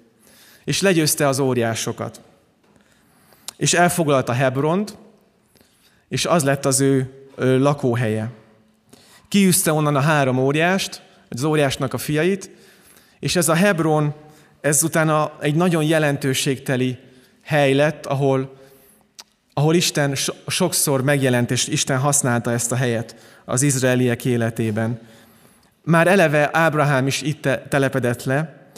És 0.64 0.80
legyőzte 0.80 1.28
az 1.28 1.38
óriásokat. 1.38 2.20
És 3.57 3.75
elfoglalta 3.75 4.33
Hebront, 4.33 4.97
és 6.09 6.25
az 6.27 6.45
lett 6.45 6.64
az 6.64 6.81
ő 6.81 7.11
lakóhelye. 7.37 8.31
Kiűzte 9.29 9.73
onnan 9.73 9.97
a 9.97 10.01
három 10.01 10.38
óriást, 10.38 11.03
az 11.29 11.45
óriásnak 11.45 11.95
a 11.95 11.99
fiait, 11.99 12.51
és 13.21 13.37
ez 13.37 13.49
a 13.49 13.55
Hebron, 13.55 14.14
ez 14.61 14.83
utána 14.83 15.33
egy 15.40 15.55
nagyon 15.55 15.85
jelentőségteli 15.85 16.99
hely 17.42 17.73
lett, 17.73 18.07
ahol, 18.07 18.57
ahol 19.55 19.75
Isten 19.75 20.14
sokszor 20.47 21.03
megjelent, 21.03 21.51
és 21.51 21.66
Isten 21.66 21.99
használta 21.99 22.53
ezt 22.53 22.73
a 22.73 22.77
helyet 22.77 23.16
az 23.45 23.62
izraeliek 23.62 24.25
életében. 24.25 25.01
Már 25.83 26.07
eleve 26.07 26.49
Ábrahám 26.53 27.07
is 27.07 27.23
itt 27.23 27.49
telepedett 27.69 28.25
le, 28.25 28.71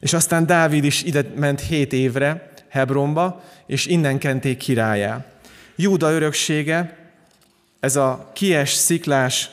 és 0.00 0.12
aztán 0.12 0.46
Dávid 0.46 0.84
is 0.84 1.02
ide 1.02 1.24
ment 1.36 1.60
hét 1.60 1.92
évre 1.92 2.51
Hebronba, 2.72 3.42
és 3.66 3.86
innen 3.86 4.18
kenték 4.18 4.56
királyá. 4.56 5.24
Júda 5.76 6.10
öröksége, 6.10 6.96
ez 7.80 7.96
a 7.96 8.30
kies, 8.34 8.72
sziklás, 8.72 9.50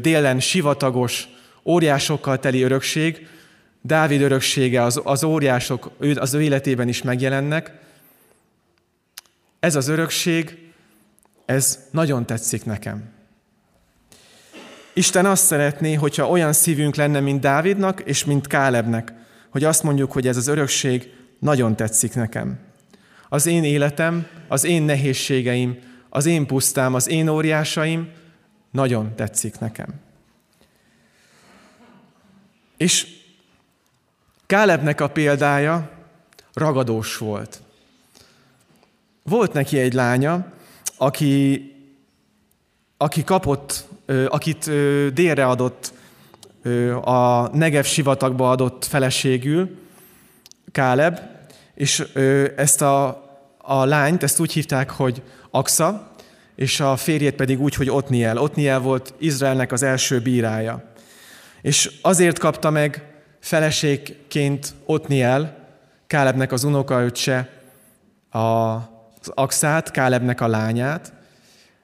délen 0.00 0.40
sivatagos, 0.40 1.28
óriásokkal 1.64 2.38
teli 2.38 2.62
örökség, 2.62 3.28
Dávid 3.80 4.20
öröksége, 4.20 4.82
az, 4.82 5.00
az 5.04 5.24
óriások 5.24 5.90
az 6.14 6.34
ő 6.34 6.42
életében 6.42 6.88
is 6.88 7.02
megjelennek. 7.02 7.72
Ez 9.60 9.76
az 9.76 9.88
örökség, 9.88 10.58
ez 11.46 11.78
nagyon 11.90 12.26
tetszik 12.26 12.64
nekem. 12.64 13.04
Isten 14.92 15.26
azt 15.26 15.44
szeretné, 15.44 15.94
hogyha 15.94 16.28
olyan 16.28 16.52
szívünk 16.52 16.94
lenne, 16.94 17.20
mint 17.20 17.40
Dávidnak 17.40 18.00
és 18.00 18.24
mint 18.24 18.46
Kálebnek, 18.46 19.12
hogy 19.48 19.64
azt 19.64 19.82
mondjuk, 19.82 20.12
hogy 20.12 20.26
ez 20.26 20.36
az 20.36 20.46
örökség 20.46 21.16
nagyon 21.38 21.76
tetszik 21.76 22.14
nekem. 22.14 22.58
Az 23.28 23.46
én 23.46 23.64
életem, 23.64 24.26
az 24.48 24.64
én 24.64 24.82
nehézségeim, 24.82 25.78
az 26.08 26.26
én 26.26 26.46
pusztám, 26.46 26.94
az 26.94 27.08
én 27.08 27.28
óriásaim 27.28 28.10
nagyon 28.70 29.14
tetszik 29.14 29.58
nekem. 29.58 29.88
És 32.76 33.16
Kálebnek 34.48 35.00
a 35.00 35.08
példája 35.08 35.90
ragadós 36.52 37.16
volt. 37.16 37.60
Volt 39.22 39.52
neki 39.52 39.78
egy 39.78 39.92
lánya, 39.92 40.52
aki, 40.96 41.62
aki 42.96 43.24
kapott, 43.24 43.84
akit 44.28 44.70
délre 45.12 45.46
adott, 45.46 45.92
a 47.02 47.48
Negev 47.56 47.84
sivatagba 47.84 48.50
adott 48.50 48.84
feleségül, 48.84 49.76
Káleb, 50.72 51.18
és 51.74 52.04
ezt 52.56 52.82
a, 52.82 53.06
a 53.58 53.84
lányt, 53.84 54.22
ezt 54.22 54.40
úgy 54.40 54.52
hívták, 54.52 54.90
hogy 54.90 55.22
Aksa, 55.50 56.12
és 56.56 56.80
a 56.80 56.96
férjét 56.96 57.34
pedig 57.34 57.60
úgy, 57.60 57.74
hogy 57.74 57.90
Otniel. 57.90 58.36
Otniel 58.36 58.80
volt 58.80 59.14
Izraelnek 59.18 59.72
az 59.72 59.82
első 59.82 60.20
bírája. 60.20 60.92
És 61.62 61.90
azért 62.02 62.38
kapta 62.38 62.70
meg 62.70 63.02
feleségként 63.40 64.74
Otniel, 64.84 65.66
Kálebnek 66.06 66.52
az 66.52 66.64
unokaöccse, 66.64 67.48
az 68.30 69.28
Akszát, 69.34 69.90
Kálebnek 69.90 70.40
a 70.40 70.46
lányát, 70.46 71.12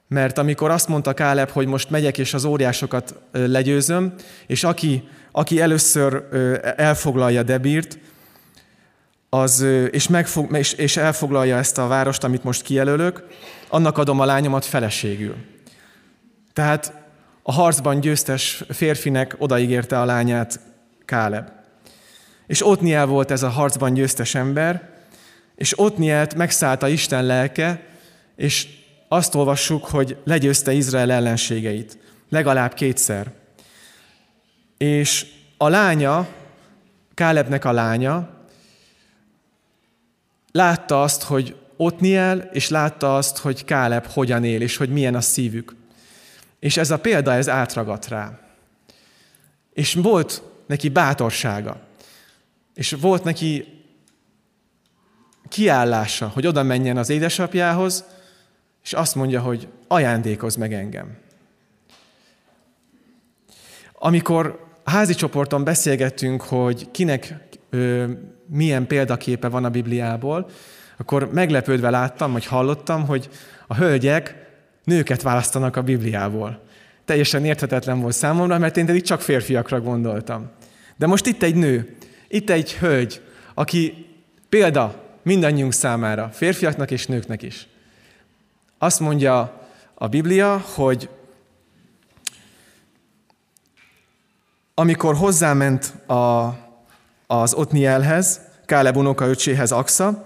mert 0.08 0.38
amikor 0.38 0.70
azt 0.70 0.88
mondta 0.88 1.14
Káleb, 1.14 1.50
hogy 1.50 1.66
most 1.66 1.90
megyek 1.90 2.18
és 2.18 2.34
az 2.34 2.44
óriásokat 2.44 3.14
legyőzöm, 3.32 4.14
és 4.46 4.64
aki, 4.64 5.08
aki 5.32 5.60
először 5.60 6.24
elfoglalja 6.76 7.42
Debírt, 7.42 7.98
az, 9.34 9.66
és, 9.90 10.08
megfog, 10.08 10.56
és, 10.56 10.72
és 10.72 10.96
elfoglalja 10.96 11.56
ezt 11.56 11.78
a 11.78 11.86
várost, 11.86 12.24
amit 12.24 12.44
most 12.44 12.62
kijelölök, 12.62 13.26
annak 13.68 13.98
adom 13.98 14.20
a 14.20 14.24
lányomat 14.24 14.64
feleségül. 14.64 15.36
Tehát 16.52 16.92
a 17.42 17.52
harcban 17.52 18.00
győztes 18.00 18.64
férfinek 18.68 19.34
odaígérte 19.38 20.00
a 20.00 20.04
lányát 20.04 20.60
Káleb. 21.04 21.48
És 22.46 22.66
Otniel 22.66 23.06
volt 23.06 23.30
ez 23.30 23.42
a 23.42 23.48
harcban 23.48 23.94
győztes 23.94 24.34
ember, 24.34 24.90
és 25.56 25.78
Otnielt 25.78 26.34
megszállta 26.34 26.88
Isten 26.88 27.24
lelke, 27.24 27.82
és 28.36 28.68
azt 29.08 29.34
olvassuk, 29.34 29.84
hogy 29.84 30.16
legyőzte 30.24 30.72
Izrael 30.72 31.12
ellenségeit. 31.12 31.98
Legalább 32.28 32.74
kétszer. 32.74 33.32
És 34.78 35.26
a 35.56 35.68
lánya, 35.68 36.26
Kálebnek 37.14 37.64
a 37.64 37.72
lánya, 37.72 38.33
látta 40.56 41.02
azt, 41.02 41.22
hogy 41.22 41.56
Otniel, 41.76 42.38
és 42.38 42.68
látta 42.68 43.16
azt, 43.16 43.38
hogy 43.38 43.64
Káleb 43.64 44.06
hogyan 44.06 44.44
él, 44.44 44.60
és 44.60 44.76
hogy 44.76 44.90
milyen 44.90 45.14
a 45.14 45.20
szívük. 45.20 45.74
És 46.58 46.76
ez 46.76 46.90
a 46.90 46.98
példa, 46.98 47.32
ez 47.32 47.48
átragadt 47.48 48.08
rá. 48.08 48.38
És 49.72 49.94
volt 49.94 50.42
neki 50.66 50.88
bátorsága. 50.88 51.80
És 52.74 52.96
volt 53.00 53.24
neki 53.24 53.82
kiállása, 55.48 56.28
hogy 56.28 56.46
oda 56.46 56.62
menjen 56.62 56.96
az 56.96 57.08
édesapjához, 57.08 58.04
és 58.84 58.92
azt 58.92 59.14
mondja, 59.14 59.40
hogy 59.40 59.68
ajándékozz 59.88 60.56
meg 60.56 60.72
engem. 60.72 61.18
Amikor 63.92 64.66
házi 64.84 65.14
csoporton 65.14 65.64
beszélgettünk, 65.64 66.42
hogy 66.42 66.90
kinek 66.90 67.43
milyen 68.46 68.86
példaképe 68.86 69.48
van 69.48 69.64
a 69.64 69.70
Bibliából, 69.70 70.50
akkor 70.96 71.32
meglepődve 71.32 71.90
láttam, 71.90 72.32
vagy 72.32 72.46
hallottam, 72.46 73.06
hogy 73.06 73.28
a 73.66 73.74
hölgyek 73.74 74.34
nőket 74.84 75.22
választanak 75.22 75.76
a 75.76 75.82
Bibliából. 75.82 76.62
Teljesen 77.04 77.44
érthetetlen 77.44 78.00
volt 78.00 78.14
számomra, 78.14 78.58
mert 78.58 78.76
én 78.76 78.88
eddig 78.88 79.02
csak 79.02 79.20
férfiakra 79.20 79.80
gondoltam. 79.80 80.50
De 80.96 81.06
most 81.06 81.26
itt 81.26 81.42
egy 81.42 81.54
nő, 81.54 81.96
itt 82.28 82.50
egy 82.50 82.74
hölgy, 82.74 83.20
aki 83.54 84.06
példa 84.48 85.02
mindannyiunk 85.22 85.72
számára, 85.72 86.28
férfiaknak 86.32 86.90
és 86.90 87.06
nőknek 87.06 87.42
is. 87.42 87.66
Azt 88.78 89.00
mondja 89.00 89.62
a 89.94 90.08
Biblia, 90.08 90.64
hogy 90.74 91.08
amikor 94.74 95.14
hozzáment 95.14 96.08
a, 96.08 96.14
az 97.26 97.54
Otnielhez, 97.54 98.40
Káleb 98.66 98.96
unoka 98.96 99.26
öcséhez 99.26 99.72
Aksa, 99.72 100.22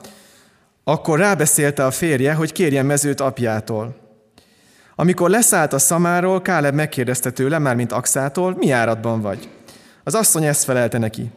akkor 0.85 1.19
rábeszélte 1.19 1.85
a 1.85 1.91
férje, 1.91 2.35
hogy 2.35 2.53
kérjen 2.53 2.87
mezőt 2.87 3.21
apjától. 3.21 3.97
Amikor 4.95 5.31
leszállt 5.31 5.73
a 5.73 5.79
szamáról, 5.79 6.43
Káleb 6.43 6.75
megkérdezte 6.75 7.31
tőle, 7.31 7.59
már 7.59 7.77
mint 7.77 7.93
Axától, 7.93 8.55
mi 8.57 8.71
áradban 8.71 9.21
vagy? 9.21 9.49
Az 10.05 10.15
asszony 10.15 10.45
ezt 10.45 10.65
felelte 10.65 10.99
neki. 10.99 11.31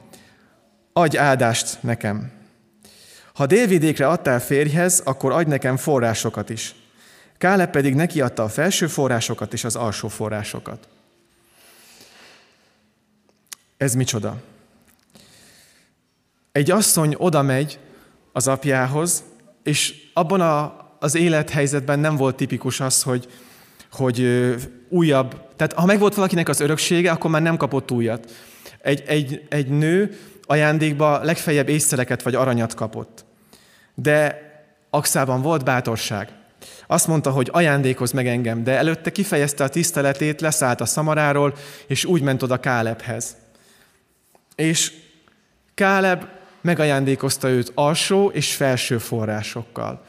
Adj 0.93 1.17
áldást 1.17 1.77
nekem. 1.81 2.31
Ha 3.33 3.45
délvidékre 3.45 4.07
adtál 4.07 4.39
férjhez, 4.39 5.01
akkor 5.05 5.31
adj 5.31 5.49
nekem 5.49 5.77
forrásokat 5.77 6.49
is. 6.49 6.75
Káleb 7.37 7.69
pedig 7.71 7.95
neki 7.95 8.21
adta 8.21 8.43
a 8.43 8.49
felső 8.49 8.87
forrásokat 8.87 9.53
és 9.53 9.63
az 9.63 9.75
alsó 9.75 10.07
forrásokat. 10.07 10.87
Ez 13.77 13.93
micsoda? 13.93 14.41
Egy 16.51 16.71
asszony 16.71 17.15
oda 17.17 17.41
megy 17.41 17.79
az 18.31 18.47
apjához, 18.47 19.23
és 19.63 19.95
abban 20.13 20.41
a, 20.41 20.75
az 20.99 21.15
élethelyzetben 21.15 21.99
nem 21.99 22.15
volt 22.15 22.35
tipikus 22.35 22.79
az, 22.79 23.03
hogy, 23.03 23.27
hogy 23.91 24.27
újabb, 24.89 25.41
tehát 25.55 25.73
ha 25.73 25.85
megvolt 25.85 26.15
valakinek 26.15 26.49
az 26.49 26.59
öröksége, 26.59 27.11
akkor 27.11 27.31
már 27.31 27.41
nem 27.41 27.57
kapott 27.57 27.91
újat. 27.91 28.31
Egy, 28.81 29.03
egy, 29.07 29.45
egy 29.49 29.67
nő 29.67 30.19
ajándékba 30.41 31.23
legfeljebb 31.23 31.69
észszereket 31.69 32.21
vagy 32.21 32.35
aranyat 32.35 32.73
kapott. 32.73 33.25
De 33.95 34.49
Axában 34.89 35.41
volt 35.41 35.63
bátorság. 35.63 36.29
Azt 36.87 37.07
mondta, 37.07 37.31
hogy 37.31 37.49
ajándékoz 37.51 38.11
meg 38.11 38.27
engem, 38.27 38.63
de 38.63 38.77
előtte 38.77 39.11
kifejezte 39.11 39.63
a 39.63 39.69
tiszteletét, 39.69 40.41
leszállt 40.41 40.81
a 40.81 40.85
szamaráról, 40.85 41.53
és 41.87 42.05
úgy 42.05 42.21
ment 42.21 42.43
oda 42.43 42.59
Kálebhez. 42.59 43.35
És 44.55 44.93
Káleb 45.73 46.25
megajándékozta 46.61 47.49
őt 47.49 47.71
alsó 47.75 48.29
és 48.29 48.55
felső 48.55 48.97
forrásokkal. 48.97 50.05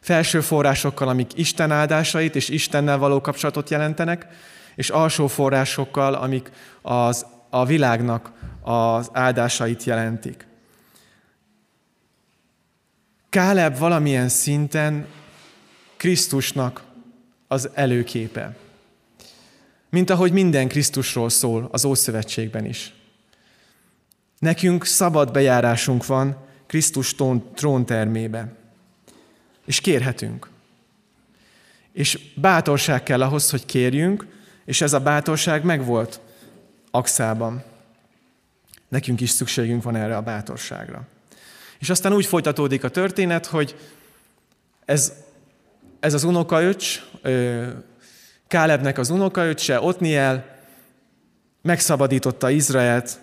Felső 0.00 0.40
forrásokkal, 0.40 1.08
amik 1.08 1.30
Isten 1.34 1.70
áldásait 1.70 2.36
és 2.36 2.48
Istennel 2.48 2.98
való 2.98 3.20
kapcsolatot 3.20 3.70
jelentenek, 3.70 4.26
és 4.74 4.90
alsó 4.90 5.26
forrásokkal, 5.26 6.14
amik 6.14 6.50
az, 6.82 7.26
a 7.50 7.64
világnak 7.64 8.32
az 8.62 9.10
áldásait 9.12 9.84
jelentik. 9.84 10.46
Káleb 13.28 13.78
valamilyen 13.78 14.28
szinten 14.28 15.06
Krisztusnak 15.96 16.82
az 17.48 17.70
előképe. 17.74 18.56
Mint 19.90 20.10
ahogy 20.10 20.32
minden 20.32 20.68
Krisztusról 20.68 21.28
szól 21.28 21.68
az 21.72 21.84
Ószövetségben 21.84 22.64
is. 22.64 22.94
Nekünk 24.44 24.84
szabad 24.84 25.32
bejárásunk 25.32 26.06
van 26.06 26.36
Krisztus 26.66 27.14
tróntermébe. 27.54 28.52
És 29.66 29.80
kérhetünk. 29.80 30.48
És 31.92 32.18
bátorság 32.34 33.02
kell 33.02 33.22
ahhoz, 33.22 33.50
hogy 33.50 33.66
kérjünk, 33.66 34.26
és 34.64 34.80
ez 34.80 34.92
a 34.92 35.00
bátorság 35.00 35.64
megvolt 35.64 36.20
Axában. 36.90 37.62
Nekünk 38.88 39.20
is 39.20 39.30
szükségünk 39.30 39.82
van 39.82 39.96
erre 39.96 40.16
a 40.16 40.22
bátorságra. 40.22 41.06
És 41.78 41.90
aztán 41.90 42.12
úgy 42.12 42.26
folytatódik 42.26 42.84
a 42.84 42.88
történet, 42.88 43.46
hogy 43.46 43.76
ez, 44.84 45.12
ez 46.00 46.14
az 46.14 46.24
unokaöcs, 46.24 47.02
Kálebnek 48.48 48.98
az 48.98 49.10
unokaöccse, 49.10 49.80
Otniel 49.80 50.58
megszabadította 51.62 52.50
Izraelt 52.50 53.22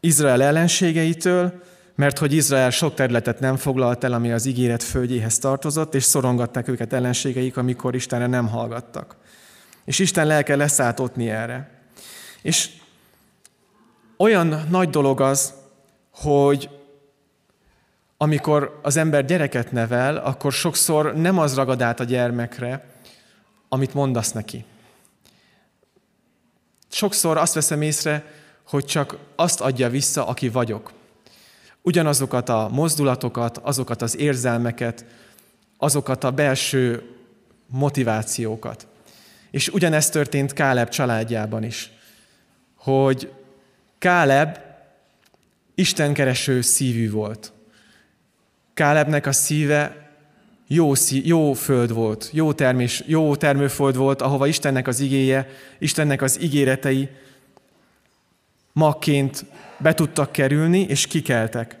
Izrael 0.00 0.42
ellenségeitől, 0.42 1.62
mert 1.94 2.18
hogy 2.18 2.32
Izrael 2.32 2.70
sok 2.70 2.94
területet 2.94 3.40
nem 3.40 3.56
foglalt 3.56 4.04
el, 4.04 4.12
ami 4.12 4.32
az 4.32 4.46
ígéret 4.46 4.82
földjéhez 4.82 5.38
tartozott, 5.38 5.94
és 5.94 6.04
szorongatták 6.04 6.68
őket 6.68 6.92
ellenségeik, 6.92 7.56
amikor 7.56 7.94
Istenre 7.94 8.26
nem 8.26 8.48
hallgattak. 8.48 9.16
És 9.84 9.98
Isten 9.98 10.26
lelke 10.26 10.56
leszállt 10.56 11.18
erre. 11.18 11.70
És 12.42 12.70
olyan 14.16 14.66
nagy 14.68 14.90
dolog 14.90 15.20
az, 15.20 15.54
hogy 16.10 16.68
amikor 18.16 18.80
az 18.82 18.96
ember 18.96 19.24
gyereket 19.24 19.72
nevel, 19.72 20.16
akkor 20.16 20.52
sokszor 20.52 21.14
nem 21.14 21.38
az 21.38 21.54
ragad 21.54 21.82
át 21.82 22.00
a 22.00 22.04
gyermekre, 22.04 22.84
amit 23.68 23.94
mondasz 23.94 24.32
neki. 24.32 24.64
Sokszor 26.88 27.36
azt 27.36 27.54
veszem 27.54 27.82
észre, 27.82 28.24
hogy 28.70 28.84
csak 28.84 29.16
azt 29.36 29.60
adja 29.60 29.88
vissza, 29.88 30.26
aki 30.26 30.48
vagyok. 30.48 30.92
Ugyanazokat 31.82 32.48
a 32.48 32.68
mozdulatokat, 32.72 33.58
azokat 33.58 34.02
az 34.02 34.16
érzelmeket, 34.16 35.04
azokat 35.76 36.24
a 36.24 36.30
belső 36.30 37.02
motivációkat. 37.66 38.86
És 39.50 39.68
ugyanezt 39.68 40.12
történt 40.12 40.52
Káleb 40.52 40.88
családjában 40.88 41.64
is, 41.64 41.90
hogy 42.76 43.32
Káleb 43.98 44.58
istenkereső 45.74 46.60
szívű 46.60 47.10
volt. 47.10 47.52
Kálebnek 48.74 49.26
a 49.26 49.32
szíve 49.32 50.10
jó, 50.66 50.94
szí, 50.94 51.26
jó 51.26 51.52
föld 51.52 51.92
volt, 51.92 52.28
jó, 52.32 52.52
termés, 52.52 53.02
jó 53.06 53.36
termőföld 53.36 53.96
volt, 53.96 54.22
ahova 54.22 54.46
Istennek 54.46 54.88
az 54.88 55.00
igéje, 55.00 55.48
Istennek 55.78 56.22
az 56.22 56.42
ígéretei 56.42 57.08
magként 58.72 59.44
be 59.78 59.94
tudtak 59.94 60.32
kerülni, 60.32 60.80
és 60.80 61.06
kikeltek. 61.06 61.76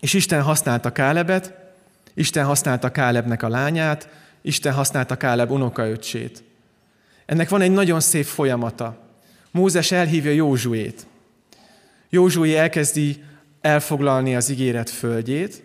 És 0.00 0.12
Isten 0.12 0.42
használta 0.42 0.92
Kálebet, 0.92 1.54
Isten 2.14 2.44
használta 2.44 2.90
Kálebnek 2.90 3.42
a 3.42 3.48
lányát, 3.48 4.08
Isten 4.42 4.72
használta 4.72 5.16
Káleb 5.16 5.50
unokaöcsét. 5.50 6.42
Ennek 7.26 7.48
van 7.48 7.60
egy 7.60 7.70
nagyon 7.70 8.00
szép 8.00 8.24
folyamata. 8.24 8.96
Mózes 9.50 9.90
elhívja 9.90 10.30
Józsuét. 10.30 11.06
Józsué 12.08 12.56
elkezdi 12.56 13.22
elfoglalni 13.60 14.36
az 14.36 14.48
ígéret 14.48 14.90
földjét, 14.90 15.62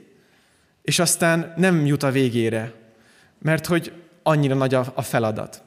és 0.81 0.99
aztán 0.99 1.53
nem 1.57 1.85
jut 1.85 2.03
a 2.03 2.11
végére, 2.11 2.73
mert 3.41 3.65
hogy 3.65 3.91
annyira 4.23 4.55
nagy 4.55 4.73
a 4.73 5.01
feladat. 5.01 5.61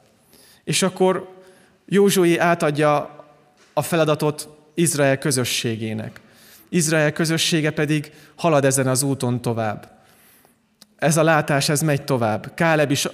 És 0.63 0.81
akkor 0.81 1.41
Józsué 1.85 2.37
átadja 2.37 3.22
a 3.73 3.81
feladatot 3.81 4.49
Izrael 4.73 5.17
közösségének. 5.17 6.21
Izrael 6.69 7.11
közössége 7.11 7.71
pedig 7.71 8.11
halad 8.35 8.65
ezen 8.65 8.87
az 8.87 9.03
úton 9.03 9.41
tovább. 9.41 9.91
Ez 10.97 11.17
a 11.17 11.23
látás, 11.23 11.69
ez 11.69 11.81
megy 11.81 12.03
tovább. 12.03 12.53
Káleb 12.53 12.91
is 12.91 13.07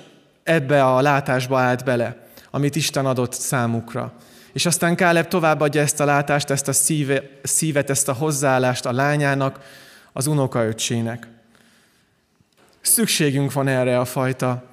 ebbe 0.44 0.84
a 0.84 1.02
látásba 1.02 1.60
állt 1.60 1.84
bele, 1.84 2.28
amit 2.52 2.76
Isten 2.76 3.06
adott 3.06 3.34
számukra. 3.34 4.14
És 4.54 4.66
aztán 4.66 4.96
Káleb 4.96 5.28
továbbadja 5.28 5.82
ezt 5.82 6.00
a 6.00 6.06
látást, 6.06 6.50
ezt 6.50 6.68
a 6.68 6.74
szíve, 6.74 7.24
szívet, 7.44 7.90
ezt 7.90 8.08
a 8.08 8.14
hozzáállást 8.14 8.86
a 8.86 8.92
lányának, 8.92 9.60
az 10.14 10.28
unokaöccsének. 10.28 11.28
Szükségünk 12.82 13.54
van 13.54 13.68
erre 13.68 14.00
a 14.00 14.06
fajta 14.06 14.64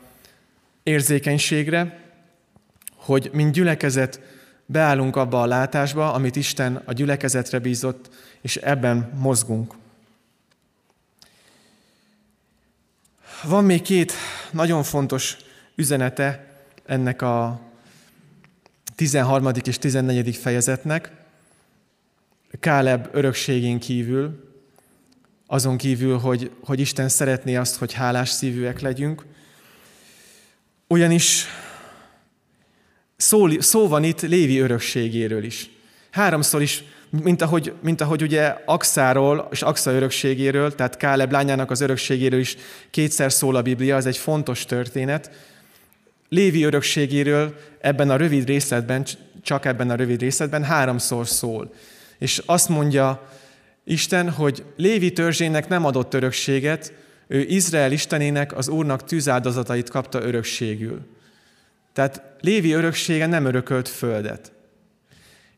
érzékenységre, 0.82 2.00
hogy 2.94 3.30
mint 3.32 3.52
gyülekezet 3.52 4.20
beállunk 4.66 5.16
abba 5.16 5.42
a 5.42 5.46
látásba, 5.46 6.12
amit 6.12 6.36
Isten 6.36 6.82
a 6.84 6.92
gyülekezetre 6.92 7.58
bízott, 7.58 8.10
és 8.40 8.56
ebben 8.56 9.10
mozgunk. 9.14 9.74
Van 13.42 13.64
még 13.64 13.82
két 13.82 14.12
nagyon 14.50 14.82
fontos 14.82 15.36
üzenete 15.74 16.46
ennek 16.86 17.22
a 17.22 17.60
13. 18.94 19.50
és 19.64 19.78
14. 19.78 20.36
fejezetnek. 20.36 21.12
Káleb 22.60 23.08
örökségén 23.12 23.78
kívül, 23.78 24.54
azon 25.46 25.76
kívül, 25.76 26.18
hogy, 26.18 26.50
hogy 26.64 26.80
Isten 26.80 27.08
szeretné 27.08 27.56
azt, 27.56 27.76
hogy 27.76 27.92
hálás 27.92 28.28
szívűek 28.28 28.80
legyünk. 28.80 29.24
Ugyanis 30.86 31.46
Szó, 33.16 33.60
szó 33.60 33.88
van 33.88 34.04
itt 34.04 34.20
Lévi 34.20 34.58
örökségéről 34.58 35.44
is. 35.44 35.70
Háromszor 36.10 36.62
is, 36.62 36.84
mint 37.22 37.42
ahogy, 37.42 37.72
mint 37.82 38.00
ahogy 38.00 38.22
ugye 38.22 38.56
Axáról 38.64 39.48
és 39.50 39.62
Axa 39.62 39.90
örökségéről, 39.90 40.74
tehát 40.74 40.96
Káleb 40.96 41.32
lányának 41.32 41.70
az 41.70 41.80
örökségéről 41.80 42.40
is 42.40 42.56
kétszer 42.90 43.32
szól 43.32 43.56
a 43.56 43.62
Biblia, 43.62 43.96
az 43.96 44.06
egy 44.06 44.16
fontos 44.16 44.64
történet. 44.64 45.30
Lévi 46.28 46.62
örökségéről 46.62 47.54
ebben 47.80 48.10
a 48.10 48.16
rövid 48.16 48.46
részletben, 48.46 49.06
csak 49.42 49.64
ebben 49.64 49.90
a 49.90 49.94
rövid 49.94 50.20
részletben 50.20 50.64
háromszor 50.64 51.28
szól. 51.28 51.72
És 52.18 52.42
azt 52.46 52.68
mondja 52.68 53.28
Isten, 53.84 54.30
hogy 54.30 54.64
Lévi 54.76 55.12
törzsének 55.12 55.68
nem 55.68 55.84
adott 55.84 56.14
örökséget, 56.14 56.92
ő 57.28 57.40
Izrael 57.40 57.92
istenének, 57.92 58.56
az 58.56 58.68
Úrnak 58.68 59.04
tűzáldozatait 59.04 59.90
kapta 59.90 60.22
örökségül. 60.22 61.15
Tehát 61.96 62.22
Lévi 62.40 62.72
öröksége 62.72 63.26
nem 63.26 63.44
örökölt 63.44 63.88
földet. 63.88 64.52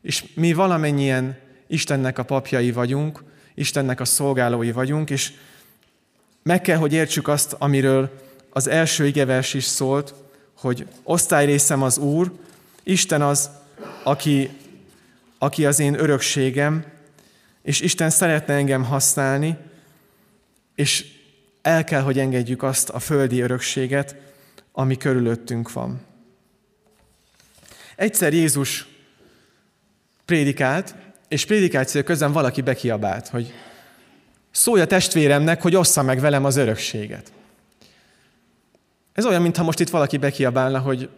És 0.01 0.25
mi 0.33 0.53
valamennyien 0.53 1.37
Istennek 1.67 2.17
a 2.17 2.23
papjai 2.23 2.71
vagyunk, 2.71 3.23
Istennek 3.55 3.99
a 3.99 4.05
szolgálói 4.05 4.71
vagyunk, 4.71 5.09
és 5.09 5.33
meg 6.43 6.61
kell, 6.61 6.77
hogy 6.77 6.93
értsük 6.93 7.27
azt, 7.27 7.55
amiről 7.57 8.19
az 8.49 8.67
első 8.67 9.05
igevers 9.05 9.53
is 9.53 9.63
szólt, 9.63 10.13
hogy 10.57 10.87
osztályrészem 11.03 11.81
az 11.81 11.97
Úr, 11.97 12.31
Isten 12.83 13.21
az, 13.21 13.49
aki, 14.03 14.49
aki 15.37 15.65
az 15.65 15.79
én 15.79 15.99
örökségem, 15.99 16.85
és 17.61 17.81
Isten 17.81 18.09
szeretne 18.09 18.53
engem 18.53 18.83
használni, 18.83 19.57
és 20.75 21.05
el 21.61 21.83
kell, 21.83 22.01
hogy 22.01 22.19
engedjük 22.19 22.63
azt 22.63 22.89
a 22.89 22.99
földi 22.99 23.39
örökséget, 23.39 24.15
ami 24.71 24.97
körülöttünk 24.97 25.71
van. 25.71 26.07
Egyszer 27.99 28.33
Jézus 28.33 28.87
prédikált, 30.25 30.95
és 31.27 31.45
prédikáció 31.45 32.03
közben 32.03 32.31
valaki 32.31 32.61
bekiabált, 32.61 33.27
hogy 33.27 33.53
szólj 34.51 34.81
a 34.81 34.87
testvéremnek, 34.87 35.61
hogy 35.61 35.75
ossza 35.75 36.01
meg 36.01 36.19
velem 36.19 36.45
az 36.45 36.55
örökséget. 36.55 37.31
Ez 39.13 39.25
olyan, 39.25 39.41
mintha 39.41 39.63
most 39.63 39.79
itt 39.79 39.89
valaki 39.89 40.17
bekiabálna, 40.17 40.79
hogy 40.79 41.09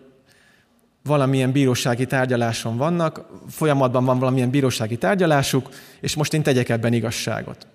valamilyen 1.03 1.51
bírósági 1.51 2.05
tárgyaláson 2.05 2.77
vannak, 2.77 3.25
folyamatban 3.49 4.05
van 4.05 4.19
valamilyen 4.19 4.49
bírósági 4.49 4.97
tárgyalásuk, 4.97 5.69
és 5.99 6.15
most 6.15 6.33
én 6.33 6.43
tegyek 6.43 6.69
ebben 6.69 6.93
igazságot. 6.93 7.67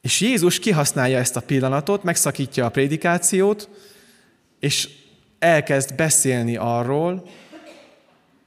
És 0.00 0.20
Jézus 0.20 0.58
kihasználja 0.58 1.18
ezt 1.18 1.36
a 1.36 1.40
pillanatot, 1.40 2.02
megszakítja 2.02 2.64
a 2.64 2.70
prédikációt, 2.70 3.68
és 4.60 4.88
elkezd 5.38 5.94
beszélni 5.94 6.56
arról, 6.56 7.28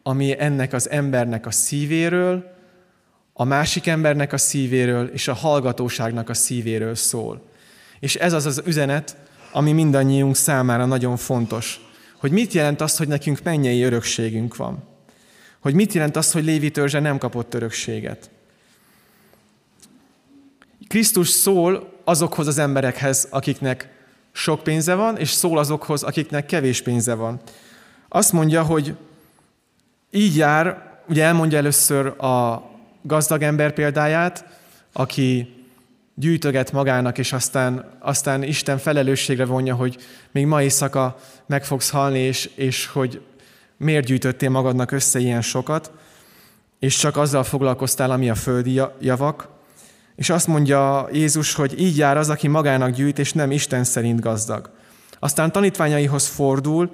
ami 0.10 0.40
ennek 0.40 0.74
az 0.74 0.90
embernek 0.90 1.46
a 1.46 1.52
szívéről, 1.52 2.52
a 3.34 3.44
másik 3.44 3.88
embernek 3.88 4.34
a 4.34 4.38
szívéről 4.38 5.08
és 5.08 5.28
a 5.28 5.34
hallgatóságnak 5.34 6.30
a 6.30 6.34
szívéről 6.34 6.96
szól. 6.96 7.42
És 8.00 8.16
ez 8.16 8.34
az 8.34 8.46
az 8.46 8.62
üzenet, 8.66 9.18
ami 9.52 9.72
mindannyiunk 9.72 10.36
számára 10.36 10.86
nagyon 10.86 11.18
fontos. 11.18 11.80
Hogy 12.18 12.32
mit 12.32 12.54
jelent 12.54 12.82
az, 12.82 12.98
hogy 12.98 13.08
nekünk 13.08 13.44
mennyei 13.44 13.82
örökségünk 13.82 14.56
van. 14.56 14.84
Hogy 15.60 15.74
mit 15.74 15.94
jelent 15.94 16.16
az, 16.16 16.32
hogy 16.32 16.44
Lévi 16.44 16.72
törzse 16.72 17.00
nem 17.00 17.18
kapott 17.18 17.54
örökséget. 17.54 18.30
Krisztus 20.88 21.30
szól 21.30 21.94
azokhoz 22.04 22.48
az 22.48 22.58
emberekhez, 22.58 23.28
akiknek 23.30 23.90
sok 24.32 24.64
pénze 24.64 24.94
van, 24.94 25.18
és 25.18 25.30
szól 25.30 25.58
azokhoz, 25.58 26.04
akiknek 26.04 26.46
kevés 26.46 26.82
pénze 26.82 27.14
van. 27.14 27.42
Azt 28.08 28.32
mondja, 28.32 28.64
hogy 28.64 28.96
így 30.12 30.36
jár, 30.36 30.98
ugye 31.08 31.24
elmondja 31.24 31.58
először 31.58 32.06
a 32.08 32.64
gazdag 33.02 33.42
ember 33.42 33.74
példáját, 33.74 34.46
aki 34.94 35.54
gyűjtöget 36.16 36.72
magának, 36.72 37.18
és 37.18 37.34
aztán, 37.34 37.90
aztán 38.00 38.44
Isten 38.44 38.78
felelősségre 38.78 39.46
vonja, 39.46 39.76
hogy 39.76 39.98
még 40.32 40.46
ma 40.46 40.62
éjszaka 40.62 41.20
meg 41.46 41.66
fogsz 41.66 41.90
halni, 41.90 42.20
és, 42.20 42.50
és 42.56 42.86
hogy 42.86 43.22
miért 43.78 44.06
gyűjtöttél 44.06 44.50
magadnak 44.50 44.92
össze 44.92 45.20
ilyen 45.20 45.42
sokat. 45.42 45.92
és 46.80 46.98
csak 46.98 47.18
azzal 47.18 47.44
foglalkoztál, 47.44 48.12
ami 48.12 48.30
a 48.30 48.36
földi 48.36 48.82
javak, 49.00 49.48
és 50.16 50.30
azt 50.30 50.48
mondja 50.48 51.10
Jézus, 51.12 51.54
hogy 51.54 51.82
így 51.82 51.98
jár 51.98 52.18
az, 52.18 52.30
aki 52.30 52.48
magának 52.48 52.90
gyűjt, 52.90 53.20
és 53.20 53.34
nem 53.34 53.52
Isten 53.52 53.84
szerint 53.84 54.20
gazdag. 54.20 54.72
Aztán 55.20 55.52
tanítványaihoz 55.52 56.28
fordul, 56.28 56.92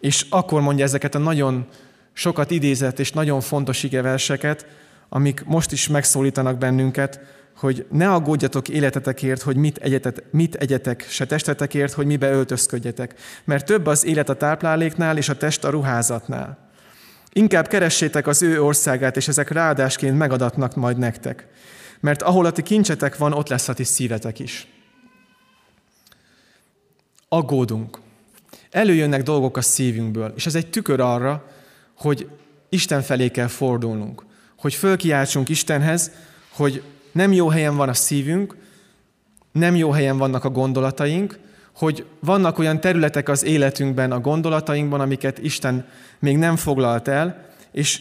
és 0.00 0.26
akkor 0.30 0.60
mondja 0.60 0.84
ezeket 0.84 1.14
a 1.14 1.18
nagyon 1.18 1.66
sokat 2.14 2.50
idézett 2.50 2.98
és 2.98 3.12
nagyon 3.12 3.40
fontos 3.40 3.82
igeverseket, 3.82 4.66
amik 5.08 5.44
most 5.44 5.72
is 5.72 5.88
megszólítanak 5.88 6.58
bennünket, 6.58 7.20
hogy 7.56 7.86
ne 7.90 8.12
aggódjatok 8.12 8.68
életetekért, 8.68 9.42
hogy 9.42 9.56
mit 9.56 9.78
egyetek, 9.78 10.22
mit 10.30 10.54
egyetek, 10.54 11.06
se 11.08 11.26
testetekért, 11.26 11.92
hogy 11.92 12.06
mibe 12.06 12.30
öltözködjetek. 12.30 13.14
Mert 13.44 13.64
több 13.64 13.86
az 13.86 14.04
élet 14.04 14.28
a 14.28 14.36
tápláléknál, 14.36 15.16
és 15.16 15.28
a 15.28 15.36
test 15.36 15.64
a 15.64 15.70
ruházatnál. 15.70 16.70
Inkább 17.32 17.66
keressétek 17.66 18.26
az 18.26 18.42
ő 18.42 18.62
országát, 18.62 19.16
és 19.16 19.28
ezek 19.28 19.50
ráadásként 19.50 20.18
megadatnak 20.18 20.74
majd 20.74 20.98
nektek. 20.98 21.46
Mert 22.00 22.22
ahol 22.22 22.46
a 22.46 22.50
ti 22.50 22.62
kincsetek 22.62 23.16
van, 23.16 23.32
ott 23.32 23.48
lesz 23.48 23.68
a 23.68 23.74
ti 23.74 23.84
szívetek 23.84 24.38
is. 24.38 24.66
Aggódunk. 27.28 27.98
Előjönnek 28.70 29.22
dolgok 29.22 29.56
a 29.56 29.62
szívünkből, 29.62 30.32
és 30.36 30.46
ez 30.46 30.54
egy 30.54 30.70
tükör 30.70 31.00
arra, 31.00 31.44
hogy 31.96 32.28
Isten 32.68 33.02
felé 33.02 33.28
kell 33.28 33.46
fordulnunk. 33.46 34.24
Hogy 34.58 34.74
fölkiáltsunk 34.74 35.48
Istenhez, 35.48 36.10
hogy 36.48 36.82
nem 37.12 37.32
jó 37.32 37.48
helyen 37.48 37.76
van 37.76 37.88
a 37.88 37.94
szívünk, 37.94 38.56
nem 39.52 39.76
jó 39.76 39.90
helyen 39.90 40.18
vannak 40.18 40.44
a 40.44 40.50
gondolataink, 40.50 41.38
hogy 41.74 42.04
vannak 42.20 42.58
olyan 42.58 42.80
területek 42.80 43.28
az 43.28 43.44
életünkben, 43.44 44.12
a 44.12 44.20
gondolatainkban, 44.20 45.00
amiket 45.00 45.38
Isten 45.38 45.88
még 46.18 46.36
nem 46.36 46.56
foglalt 46.56 47.08
el, 47.08 47.46
és 47.72 48.00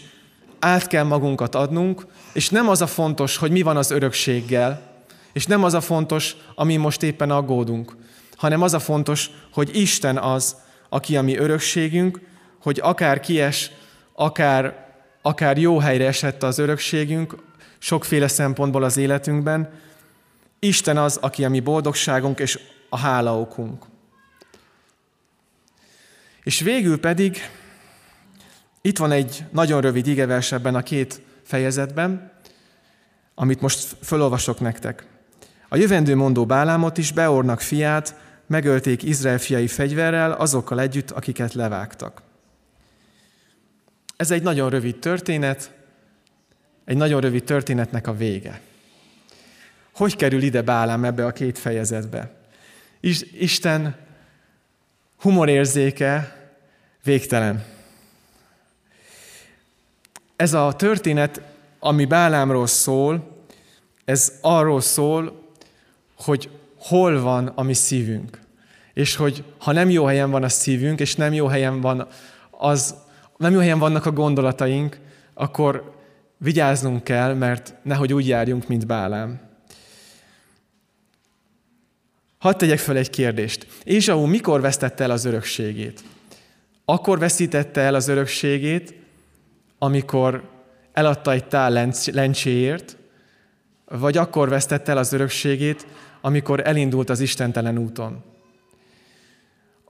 át 0.60 0.88
kell 0.88 1.04
magunkat 1.04 1.56
adnunk, 1.56 2.06
és 2.34 2.50
nem 2.50 2.70
az 2.70 2.82
a 2.82 2.88
fontos, 2.88 3.38
hogy 3.38 3.52
mi 3.52 3.62
van 3.62 3.78
az 3.78 3.92
örökséggel, 3.92 4.92
és 5.34 5.46
nem 5.46 5.64
az 5.64 5.74
a 5.74 5.82
fontos, 5.82 6.36
ami 6.56 6.76
most 6.76 7.04
éppen 7.04 7.32
aggódunk, 7.32 7.96
hanem 8.36 8.62
az 8.62 8.74
a 8.74 8.80
fontos, 8.80 9.30
hogy 9.52 9.76
Isten 9.76 10.18
az, 10.18 10.56
aki 10.90 11.18
a 11.18 11.22
mi 11.22 11.38
örökségünk, 11.38 12.22
hogy 12.62 12.80
akár 12.84 13.20
kies, 13.20 13.72
akár, 14.14 14.88
akár 15.22 15.58
jó 15.58 15.80
helyre 15.80 16.08
esett 16.08 16.44
az 16.44 16.58
örökségünk, 16.58 17.36
sokféle 17.78 18.28
szempontból 18.28 18.84
az 18.84 18.98
életünkben, 18.98 19.82
Isten 20.60 20.98
az, 20.98 21.18
aki 21.22 21.46
a 21.46 21.50
mi 21.50 21.60
boldogságunk 21.60 22.40
és 22.40 22.60
a 22.90 22.98
hálaokunk. 22.98 23.86
És 26.44 26.60
végül 26.60 27.00
pedig 27.00 27.38
itt 28.82 28.98
van 28.98 29.12
egy 29.12 29.44
nagyon 29.52 29.82
rövid 29.82 30.08
igevers 30.08 30.52
ebben 30.52 30.76
a 30.76 30.84
két 30.84 31.22
fejezetben, 31.44 32.32
amit 33.36 33.62
most 33.62 33.96
felolvasok 34.02 34.60
nektek. 34.60 35.06
A 35.70 35.76
jövendő 35.76 36.16
mondó 36.16 36.46
Bálámot 36.46 36.98
is, 36.98 37.12
Beornak 37.12 37.62
fiát, 37.62 38.16
megölték 38.48 39.04
Izrael 39.04 39.38
fiai 39.38 39.68
fegyverrel, 39.68 40.32
azokkal 40.32 40.80
együtt, 40.80 41.12
akiket 41.12 41.54
levágtak. 41.54 42.22
Ez 44.24 44.32
egy 44.32 44.44
nagyon 44.44 44.70
rövid 44.70 45.00
történet, 45.00 45.72
egy 46.86 46.98
nagyon 46.98 47.22
rövid 47.22 47.44
történetnek 47.44 48.08
a 48.08 48.16
vége. 48.16 48.62
Hogy 49.94 50.16
kerül 50.16 50.42
ide 50.42 50.62
Bálám 50.62 51.04
ebbe 51.04 51.26
a 51.26 51.32
két 51.32 51.58
fejezetbe? 51.58 52.32
Isten 53.40 53.96
humorérzéke 55.20 56.36
végtelen. 57.04 57.66
Ez 60.36 60.54
a 60.54 60.74
történet, 60.76 61.42
ami 61.80 62.06
Bálámról 62.06 62.68
szól, 62.68 63.44
ez 64.06 64.38
arról 64.42 64.82
szól, 64.82 65.50
hogy 66.16 66.50
hol 66.78 67.22
van 67.22 67.48
a 67.48 67.64
mi 67.64 67.74
szívünk. 67.74 68.40
És 68.94 69.16
hogy 69.16 69.44
ha 69.58 69.72
nem 69.72 69.90
jó 69.90 70.06
helyen 70.06 70.32
van 70.32 70.44
a 70.44 70.50
szívünk, 70.50 71.00
és 71.00 71.16
nem 71.16 71.34
jó 71.34 71.48
helyen, 71.48 71.82
van 71.82 72.08
az, 72.50 73.02
nem 73.38 73.54
jó 73.54 73.60
helyen 73.60 73.80
vannak 73.80 74.06
a 74.06 74.12
gondolataink, 74.12 75.00
akkor 75.34 75.94
vigyáznunk 76.38 77.04
kell, 77.04 77.34
mert 77.34 77.74
nehogy 77.82 78.14
úgy 78.14 78.28
járjunk, 78.28 78.68
mint 78.68 78.88
Bálám. 78.88 79.40
Hadd 82.38 82.58
tegyek 82.58 82.80
fel 82.80 82.98
egy 82.98 83.10
kérdést. 83.10 83.68
Ézsau 83.84 84.26
mikor 84.26 84.62
vesztette 84.62 85.04
el 85.04 85.12
az 85.12 85.26
örökségét? 85.26 86.04
Akkor 86.86 87.20
veszítette 87.20 87.82
el 87.82 87.96
az 87.96 88.08
örökségét, 88.08 88.94
amikor 89.78 90.50
eladta 90.94 91.32
egy 91.32 91.46
tál 91.46 91.92
lencséért, 92.12 92.98
vagy 93.86 94.18
akkor 94.18 94.50
vesztette 94.50 94.92
el 94.92 94.98
az 94.98 95.14
örökségét, 95.14 95.88
amikor 96.22 96.68
elindult 96.68 97.10
az 97.10 97.20
istentelen 97.20 97.78
úton. 97.78 98.24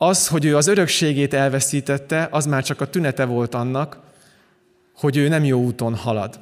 Az, 0.06 0.28
hogy 0.28 0.46
ő 0.46 0.56
az 0.56 0.68
örökségét 0.68 1.34
elveszítette, 1.34 2.28
az 2.32 2.46
már 2.46 2.64
csak 2.64 2.82
a 2.82 2.90
tünete 2.90 3.26
volt 3.26 3.56
annak, 3.56 4.00
hogy 4.96 5.18
ő 5.18 5.28
nem 5.28 5.44
jó 5.44 5.60
úton 5.60 5.96
halad. 5.96 6.40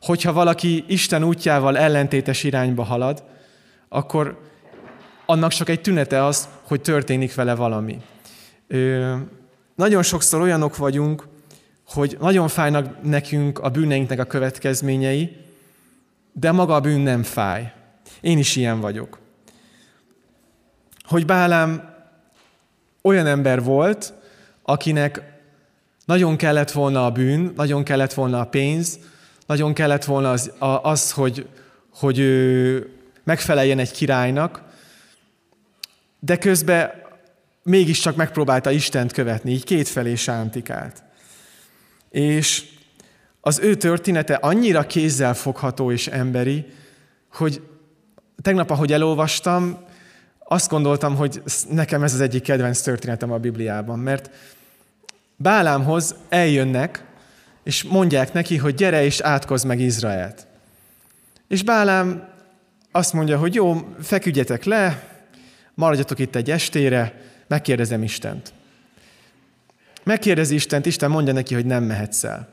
Hogyha 0.00 0.32
valaki 0.32 0.84
Isten 0.88 1.24
útjával 1.24 1.78
ellentétes 1.78 2.44
irányba 2.44 2.82
halad, 2.82 3.24
akkor 3.88 4.40
annak 5.26 5.52
csak 5.52 5.68
egy 5.68 5.80
tünete 5.80 6.24
az, 6.24 6.48
hogy 6.62 6.80
történik 6.80 7.34
vele 7.34 7.54
valami. 7.54 8.00
Ö, 8.66 9.14
nagyon 9.74 10.02
sokszor 10.02 10.40
olyanok 10.40 10.76
vagyunk, 10.76 11.26
hogy 11.86 12.16
nagyon 12.20 12.48
fájnak 12.48 13.02
nekünk 13.02 13.58
a 13.58 13.68
bűneinknek 13.68 14.18
a 14.18 14.24
következményei, 14.24 15.36
de 16.32 16.52
maga 16.52 16.74
a 16.74 16.80
bűn 16.80 17.00
nem 17.00 17.22
fáj. 17.22 17.72
Én 18.20 18.38
is 18.38 18.56
ilyen 18.56 18.80
vagyok. 18.80 19.18
Hogy 21.02 21.26
Bálám 21.26 21.89
olyan 23.02 23.26
ember 23.26 23.62
volt, 23.62 24.12
akinek 24.62 25.22
nagyon 26.04 26.36
kellett 26.36 26.70
volna 26.70 27.04
a 27.04 27.10
bűn, 27.10 27.52
nagyon 27.56 27.82
kellett 27.82 28.12
volna 28.12 28.40
a 28.40 28.46
pénz, 28.46 28.98
nagyon 29.46 29.74
kellett 29.74 30.04
volna 30.04 30.30
az, 30.30 30.52
az 30.82 31.12
hogy, 31.12 31.48
hogy 31.94 32.18
ő 32.18 32.88
megfeleljen 33.24 33.78
egy 33.78 33.90
királynak, 33.90 34.62
de 36.20 36.38
közben 36.38 36.90
mégiscsak 37.62 38.16
megpróbálta 38.16 38.70
Istent 38.70 39.12
követni, 39.12 39.50
így 39.50 39.64
kétfelé 39.64 40.14
sántikált. 40.14 41.02
És 42.10 42.64
az 43.40 43.58
ő 43.58 43.74
története 43.74 44.34
annyira 44.34 44.86
kézzel 44.86 45.34
fogható 45.34 45.92
és 45.92 46.06
emberi, 46.06 46.66
hogy 47.32 47.62
tegnap, 48.42 48.70
ahogy 48.70 48.92
elolvastam, 48.92 49.84
azt 50.52 50.70
gondoltam, 50.70 51.16
hogy 51.16 51.42
nekem 51.68 52.02
ez 52.02 52.14
az 52.14 52.20
egyik 52.20 52.42
kedvenc 52.42 52.80
történetem 52.80 53.32
a 53.32 53.38
Bibliában, 53.38 53.98
mert 53.98 54.30
Bálámhoz 55.36 56.14
eljönnek, 56.28 57.04
és 57.62 57.82
mondják 57.82 58.32
neki, 58.32 58.56
hogy 58.56 58.74
gyere 58.74 59.04
és 59.04 59.20
átkozz 59.20 59.64
meg 59.64 59.80
Izraelt. 59.80 60.46
És 61.48 61.62
Bálám 61.62 62.28
azt 62.90 63.12
mondja, 63.12 63.38
hogy 63.38 63.54
jó, 63.54 63.94
feküdjetek 64.02 64.64
le, 64.64 65.02
maradjatok 65.74 66.18
itt 66.18 66.34
egy 66.34 66.50
estére, 66.50 67.20
megkérdezem 67.46 68.02
Istent. 68.02 68.52
Megkérdezi 70.02 70.54
Istent, 70.54 70.86
Isten 70.86 71.10
mondja 71.10 71.32
neki, 71.32 71.54
hogy 71.54 71.66
nem 71.66 71.84
mehetsz 71.84 72.24
el. 72.24 72.48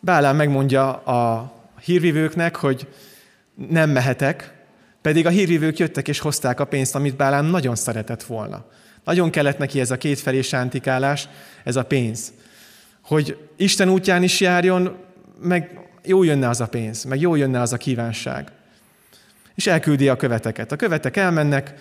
Bálám 0.00 0.36
megmondja 0.36 0.92
a 0.96 1.52
hírvivőknek, 1.80 2.56
hogy 2.56 2.88
nem 3.68 3.90
mehetek, 3.90 4.58
pedig 5.02 5.26
a 5.26 5.30
hírvívők 5.30 5.78
jöttek 5.78 6.08
és 6.08 6.18
hozták 6.18 6.60
a 6.60 6.64
pénzt, 6.64 6.94
amit 6.94 7.16
Bálám 7.16 7.44
nagyon 7.44 7.76
szeretett 7.76 8.22
volna. 8.22 8.64
Nagyon 9.04 9.30
kellett 9.30 9.58
neki 9.58 9.80
ez 9.80 9.90
a 9.90 9.96
kétfelé 9.96 10.40
sántikálás, 10.40 11.28
ez 11.64 11.76
a 11.76 11.84
pénz. 11.84 12.32
Hogy 13.02 13.36
Isten 13.56 13.88
útján 13.88 14.22
is 14.22 14.40
járjon, 14.40 14.96
meg 15.42 15.88
jó 16.04 16.22
jönne 16.22 16.48
az 16.48 16.60
a 16.60 16.66
pénz, 16.66 17.04
meg 17.04 17.20
jó 17.20 17.34
jönne 17.34 17.60
az 17.60 17.72
a 17.72 17.76
kívánság. 17.76 18.52
És 19.54 19.66
elküldi 19.66 20.08
a 20.08 20.16
követeket. 20.16 20.72
A 20.72 20.76
követek 20.76 21.16
elmennek, 21.16 21.74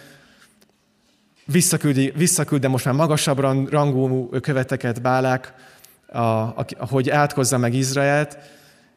visszaküldi, 1.46 2.14
visszaküld, 2.16 2.62
de 2.62 2.68
most 2.68 2.86
már 2.86 2.94
magasabb 2.94 3.40
rangú 3.70 4.30
követeket 4.30 5.02
Bálák, 5.02 5.54
a, 6.08 6.20
a, 6.20 6.66
hogy 6.78 7.10
átkozza 7.10 7.58
meg 7.58 7.74
Izraelt, 7.74 8.38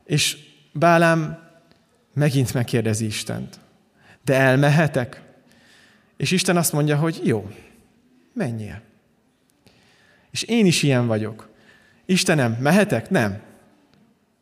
és 0.05 0.37
Bálám 0.73 1.39
megint 2.15 2.55
megkérdezi 2.55 3.05
Istent. 3.05 3.61
De 4.25 4.35
elmehetek? 4.35 5.23
És 6.17 6.31
Isten 6.31 6.57
azt 6.57 6.73
mondja, 6.73 6.97
hogy 6.97 7.21
jó, 7.25 7.51
menjél. 8.33 8.83
És 10.31 10.43
én 10.43 10.67
is 10.67 10.83
ilyen 10.83 11.07
vagyok. 11.07 11.49
Istenem, 12.05 12.53
mehetek? 12.53 13.11
Nem. 13.11 13.41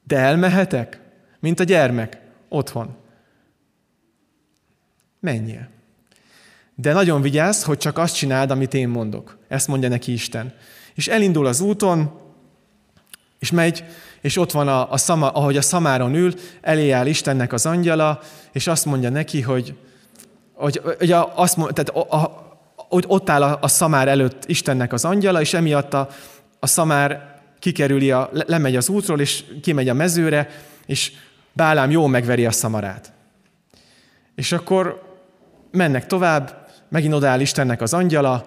De 0.05 0.17
elmehetek? 0.17 1.01
Mint 1.41 1.61
a 1.61 1.65
gyermek, 1.65 2.19
otthon. 2.49 2.97
Menjél. 5.21 5.69
De 6.75 6.93
nagyon 6.93 7.23
vigyázz, 7.23 7.63
hogy 7.63 7.79
csak 7.79 7.99
azt 7.99 8.17
csináld, 8.17 8.51
amit 8.51 8.75
én 8.75 8.89
mondok. 8.89 9.39
Ezt 9.49 9.69
mondja 9.69 9.89
neki 9.89 10.13
Isten. 10.13 10.55
És 10.95 11.09
elindul 11.09 11.47
az 11.47 11.61
úton, 11.61 12.19
És 13.39 13.51
megy, 13.51 13.85
és 14.21 14.37
ott 14.37 14.51
van, 14.51 14.69
a, 14.69 14.93
a 14.93 14.97
szama, 14.97 15.29
ahogy 15.29 15.57
a 15.57 15.63
szamáron 15.63 16.15
ül, 16.15 16.35
elé 16.61 16.91
áll 16.91 17.07
Istennek 17.07 17.53
az 17.53 17.67
angyala, 17.67 18.21
és 18.53 18.67
azt 18.67 18.85
mondja 18.85 19.11
neki, 19.11 19.41
hogy, 19.41 19.75
hogy, 20.53 20.81
hogy 20.99 21.13
azt 21.35 21.57
mond, 21.57 21.75
tehát 21.75 22.09
a, 22.09 22.17
a, 22.17 22.49
hogy 22.77 23.05
ott 23.07 23.31
áll 23.31 23.43
a, 23.43 23.59
a 23.61 23.69
szamár 23.69 24.09
előtt 24.09 24.45
Istennek 24.47 24.93
az 24.93 25.05
angyala, 25.05 25.41
és 25.41 25.55
emiatt 25.55 25.95
a, 25.95 26.09
a 26.59 26.67
szamár 26.67 27.39
kikerüli, 27.59 28.11
a, 28.11 28.31
lemegy 28.33 28.77
az 28.77 28.89
útról, 28.89 29.21
és 29.21 29.45
kimegy 29.63 29.89
a 29.89 29.95
mezőre, 29.95 30.51
és 30.87 31.13
Bálám 31.53 31.91
jól 31.91 32.09
megveri 32.09 32.47
a 32.47 32.51
szamarát. 32.51 33.13
És 34.35 34.53
akkor 34.53 35.03
mennek 35.71 36.07
tovább, 36.07 36.69
megint 36.89 37.15
odáll 37.15 37.41
Istennek 37.41 37.81
az 37.81 37.95
angyala, 37.95 38.47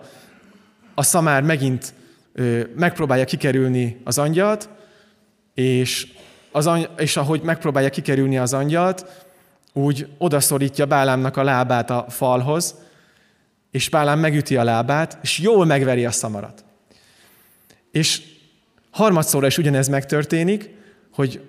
a 0.95 1.03
szamár 1.03 1.41
megint 1.41 1.93
ö, 2.33 2.61
megpróbálja 2.75 3.25
kikerülni 3.25 4.01
az 4.03 4.17
angyalt, 4.17 4.69
és, 5.53 6.07
az 6.51 6.67
any- 6.67 6.89
és 6.97 7.17
ahogy 7.17 7.41
megpróbálja 7.41 7.89
kikerülni 7.89 8.37
az 8.37 8.53
angyalt, 8.53 9.25
úgy 9.73 10.07
odaszorítja 10.17 10.85
Bálámnak 10.85 11.37
a 11.37 11.43
lábát 11.43 11.89
a 11.89 12.05
falhoz, 12.09 12.75
és 13.71 13.89
Bálám 13.89 14.19
megüti 14.19 14.57
a 14.57 14.63
lábát, 14.63 15.17
és 15.21 15.39
jól 15.39 15.65
megveri 15.65 16.05
a 16.05 16.11
szamarat. 16.11 16.63
És 17.91 18.21
harmadszorra 18.91 19.47
is 19.47 19.57
ugyanez 19.57 19.87
megtörténik, 19.87 20.69
hogy 21.13 21.41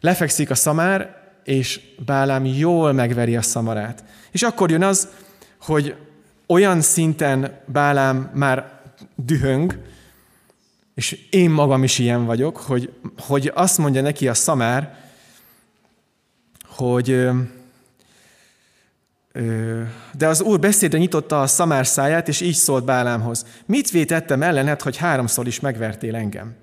lefekszik 0.00 0.50
a 0.50 0.54
szamár, 0.54 1.16
és 1.44 1.80
Bálám 2.04 2.44
jól 2.44 2.92
megveri 2.92 3.36
a 3.36 3.42
szamarát. 3.42 4.04
És 4.30 4.42
akkor 4.42 4.70
jön 4.70 4.82
az, 4.82 5.08
hogy 5.60 5.94
olyan 6.46 6.80
szinten 6.80 7.60
Bálám 7.66 8.30
már 8.34 8.80
dühöng, 9.14 9.78
és 10.98 11.18
én 11.30 11.50
magam 11.50 11.82
is 11.82 11.98
ilyen 11.98 12.24
vagyok, 12.24 12.56
hogy, 12.56 12.92
hogy 13.18 13.50
azt 13.54 13.78
mondja 13.78 14.02
neki 14.02 14.28
a 14.28 14.34
szamár, 14.34 14.96
hogy 16.66 17.28
de 20.12 20.26
az 20.26 20.40
Úr 20.40 20.58
beszédre 20.58 20.98
nyitotta 20.98 21.40
a 21.40 21.46
szamár 21.46 21.86
száját, 21.86 22.28
és 22.28 22.40
így 22.40 22.54
szólt 22.54 22.84
Bálámhoz. 22.84 23.46
Mit 23.66 23.90
vétettem 23.90 24.42
ellened, 24.42 24.82
hogy 24.82 24.96
háromszor 24.96 25.46
is 25.46 25.60
megvertél 25.60 26.16
engem? 26.16 26.54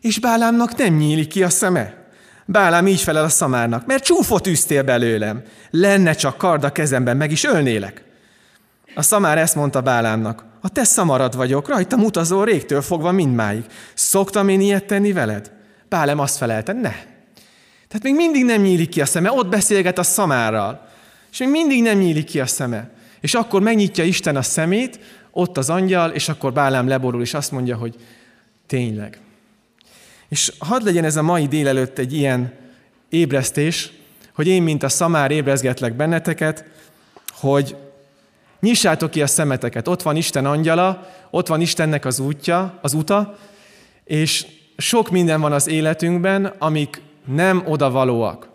És 0.00 0.18
Bálámnak 0.18 0.76
nem 0.76 0.94
nyílik 0.94 1.28
ki 1.28 1.42
a 1.42 1.50
szeme. 1.50 2.06
Bálám 2.44 2.86
így 2.86 3.00
felel 3.00 3.24
a 3.24 3.28
szamárnak, 3.28 3.86
mert 3.86 4.04
csúfot 4.04 4.46
üztél 4.46 4.82
belőlem. 4.82 5.42
Lenne 5.70 6.12
csak 6.12 6.38
kard 6.38 6.64
a 6.64 6.72
kezemben, 6.72 7.16
meg 7.16 7.30
is 7.30 7.44
ölnélek. 7.44 8.02
A 8.94 9.02
szamár 9.02 9.38
ezt 9.38 9.54
mondta 9.54 9.80
Bálámnak, 9.80 10.44
a 10.68 10.72
te 10.72 10.84
szamarad 10.84 11.36
vagyok, 11.36 11.68
rajtam 11.68 12.04
utazó 12.04 12.42
régtől 12.42 12.82
fogva 12.82 13.12
mindmáig. 13.12 13.64
Szoktam 13.94 14.48
én 14.48 14.60
ilyet 14.60 14.84
tenni 14.84 15.12
veled? 15.12 15.52
Bálem 15.88 16.18
azt 16.18 16.36
felelte, 16.36 16.72
ne. 16.72 16.92
Tehát 17.88 18.02
még 18.02 18.14
mindig 18.14 18.44
nem 18.44 18.62
nyílik 18.62 18.88
ki 18.88 19.00
a 19.00 19.06
szeme, 19.06 19.32
ott 19.32 19.48
beszélget 19.48 19.98
a 19.98 20.02
szamárral. 20.02 20.88
És 21.32 21.38
még 21.38 21.48
mindig 21.48 21.82
nem 21.82 21.98
nyílik 21.98 22.24
ki 22.24 22.40
a 22.40 22.46
szeme. 22.46 22.90
És 23.20 23.34
akkor 23.34 23.62
megnyitja 23.62 24.04
Isten 24.04 24.36
a 24.36 24.42
szemét, 24.42 25.00
ott 25.30 25.56
az 25.56 25.70
angyal, 25.70 26.10
és 26.10 26.28
akkor 26.28 26.52
Bálám 26.52 26.88
leborul, 26.88 27.20
és 27.20 27.34
azt 27.34 27.50
mondja, 27.52 27.76
hogy 27.76 27.94
tényleg. 28.66 29.20
És 30.28 30.52
hadd 30.58 30.84
legyen 30.84 31.04
ez 31.04 31.16
a 31.16 31.22
mai 31.22 31.46
délelőtt 31.46 31.98
egy 31.98 32.12
ilyen 32.12 32.52
ébresztés, 33.08 33.92
hogy 34.34 34.46
én, 34.46 34.62
mint 34.62 34.82
a 34.82 34.88
szamár 34.88 35.30
ébrezgetlek 35.30 35.96
benneteket, 35.96 36.64
hogy 37.32 37.76
nyissátok 38.60 39.10
ki 39.10 39.22
a 39.22 39.26
szemeteket. 39.26 39.88
Ott 39.88 40.02
van 40.02 40.16
Isten 40.16 40.46
angyala, 40.46 41.08
ott 41.30 41.46
van 41.46 41.60
Istennek 41.60 42.04
az 42.04 42.18
útja, 42.18 42.78
az 42.82 42.92
uta, 42.94 43.38
és 44.04 44.46
sok 44.76 45.10
minden 45.10 45.40
van 45.40 45.52
az 45.52 45.68
életünkben, 45.68 46.44
amik 46.58 47.02
nem 47.24 47.62
odavalóak. 47.66 48.48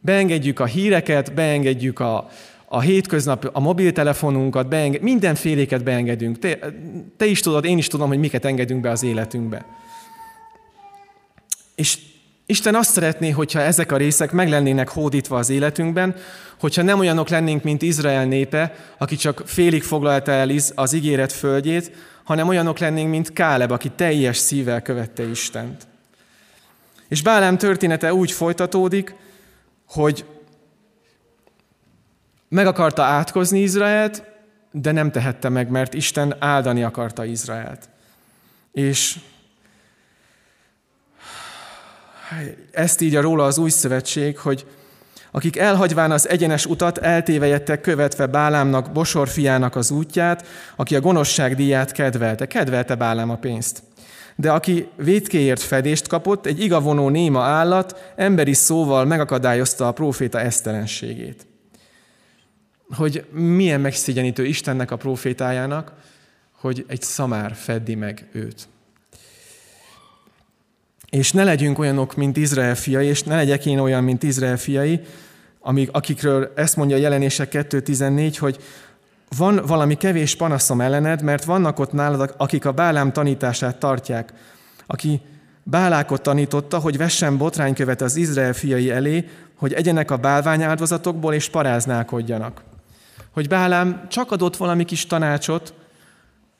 Beengedjük 0.00 0.60
a 0.60 0.64
híreket, 0.64 1.34
beengedjük 1.34 2.00
a, 2.00 2.28
a 2.68 2.80
hétköznap, 2.80 3.50
a 3.52 3.60
mobiltelefonunkat, 3.60 4.68
beenged, 4.68 5.02
mindenféléket 5.02 5.84
beengedünk. 5.84 6.38
Te, 6.38 6.58
te 7.16 7.26
is 7.26 7.40
tudod, 7.40 7.64
én 7.64 7.78
is 7.78 7.86
tudom, 7.86 8.08
hogy 8.08 8.18
miket 8.18 8.44
engedünk 8.44 8.80
be 8.80 8.90
az 8.90 9.02
életünkbe. 9.02 9.66
És 11.74 11.98
Isten 12.46 12.74
azt 12.74 12.90
szeretné, 12.90 13.30
hogyha 13.30 13.60
ezek 13.60 13.92
a 13.92 13.96
részek 13.96 14.32
meg 14.32 14.48
lennének 14.48 14.88
hódítva 14.88 15.36
az 15.38 15.50
életünkben, 15.50 16.14
hogyha 16.60 16.82
nem 16.82 16.98
olyanok 16.98 17.28
lennénk, 17.28 17.62
mint 17.62 17.82
Izrael 17.82 18.24
népe, 18.24 18.74
aki 18.98 19.16
csak 19.16 19.42
félig 19.44 19.82
foglalta 19.82 20.32
el 20.32 20.50
az 20.74 20.92
ígéret 20.92 21.32
földjét, 21.32 21.90
hanem 22.24 22.48
olyanok 22.48 22.78
lennénk, 22.78 23.10
mint 23.10 23.32
Káleb, 23.32 23.70
aki 23.70 23.90
teljes 23.96 24.36
szívvel 24.36 24.82
követte 24.82 25.28
Istent. 25.28 25.86
És 27.08 27.22
Bálám 27.22 27.58
története 27.58 28.14
úgy 28.14 28.30
folytatódik, 28.30 29.14
hogy 29.88 30.24
meg 32.48 32.66
akarta 32.66 33.02
átkozni 33.02 33.60
Izraelt, 33.60 34.24
de 34.70 34.92
nem 34.92 35.10
tehette 35.10 35.48
meg, 35.48 35.70
mert 35.70 35.94
Isten 35.94 36.36
áldani 36.38 36.82
akarta 36.82 37.24
Izraelt. 37.24 37.88
És 38.72 39.18
ezt 42.70 43.00
írja 43.00 43.20
róla 43.20 43.44
az 43.44 43.58
új 43.58 43.70
szövetség, 43.70 44.38
hogy 44.38 44.66
akik 45.30 45.56
elhagyván 45.56 46.10
az 46.10 46.28
egyenes 46.28 46.66
utat 46.66 46.98
eltévejettek 46.98 47.80
követve 47.80 48.26
Bálámnak, 48.26 48.92
Bosor 48.92 49.28
fiának 49.28 49.76
az 49.76 49.90
útját, 49.90 50.46
aki 50.76 50.96
a 50.96 51.00
gonoszság 51.00 51.54
díját 51.54 51.92
kedvelte. 51.92 52.46
Kedvelte 52.46 52.94
Bálám 52.94 53.30
a 53.30 53.36
pénzt. 53.36 53.82
De 54.36 54.52
aki 54.52 54.88
vétkéért 54.96 55.60
fedést 55.60 56.08
kapott, 56.08 56.46
egy 56.46 56.60
igavonó 56.60 57.08
néma 57.08 57.42
állat 57.42 58.12
emberi 58.16 58.54
szóval 58.54 59.04
megakadályozta 59.04 59.88
a 59.88 59.92
próféta 59.92 60.40
esztelenségét. 60.40 61.46
Hogy 62.96 63.24
milyen 63.30 63.80
megszégyenítő 63.80 64.44
Istennek 64.44 64.90
a 64.90 64.96
profétájának, 64.96 65.92
hogy 66.52 66.84
egy 66.88 67.02
szamár 67.02 67.54
feddi 67.54 67.94
meg 67.94 68.28
őt. 68.32 68.68
És 71.10 71.32
ne 71.32 71.44
legyünk 71.44 71.78
olyanok, 71.78 72.16
mint 72.16 72.36
Izrael 72.36 72.74
fiai, 72.74 73.06
és 73.06 73.22
ne 73.22 73.36
legyek 73.36 73.66
én 73.66 73.78
olyan, 73.78 74.04
mint 74.04 74.22
Izrael 74.22 74.56
fiai, 74.56 75.00
amik, 75.60 75.88
akikről 75.92 76.52
ezt 76.56 76.76
mondja 76.76 76.96
a 76.96 77.00
jelenések 77.00 77.52
2.14, 77.52 78.36
hogy 78.38 78.56
van 79.36 79.60
valami 79.66 79.94
kevés 79.94 80.36
panaszom 80.36 80.80
ellened, 80.80 81.22
mert 81.22 81.44
vannak 81.44 81.78
ott 81.78 81.92
nálad, 81.92 82.34
akik 82.36 82.64
a 82.64 82.72
Bálám 82.72 83.12
tanítását 83.12 83.76
tartják, 83.76 84.32
aki 84.86 85.20
Bálákot 85.62 86.22
tanította, 86.22 86.78
hogy 86.78 86.96
vessen 86.96 87.36
botránykövet 87.36 88.00
az 88.00 88.16
Izrael 88.16 88.52
fiai 88.52 88.90
elé, 88.90 89.28
hogy 89.56 89.72
egyenek 89.72 90.10
a 90.10 90.16
bálvány 90.16 90.62
áldozatokból 90.62 91.34
és 91.34 91.48
paráználkodjanak. 91.48 92.62
Hogy 93.32 93.48
Bálám 93.48 94.06
csak 94.08 94.30
adott 94.30 94.56
valami 94.56 94.84
kis 94.84 95.06
tanácsot 95.06 95.74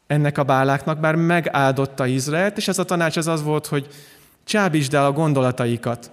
ennek 0.06 0.38
a 0.38 0.42
báláknak, 0.42 1.00
bár 1.00 1.14
megáldotta 1.14 2.06
Izraelt, 2.06 2.56
és 2.56 2.68
ez 2.68 2.78
a 2.78 2.84
tanács 2.84 3.16
az 3.16 3.26
az 3.26 3.42
volt, 3.42 3.66
hogy 3.66 3.86
csábítsd 4.46 4.94
el 4.94 5.04
a 5.04 5.12
gondolataikat, 5.12 6.10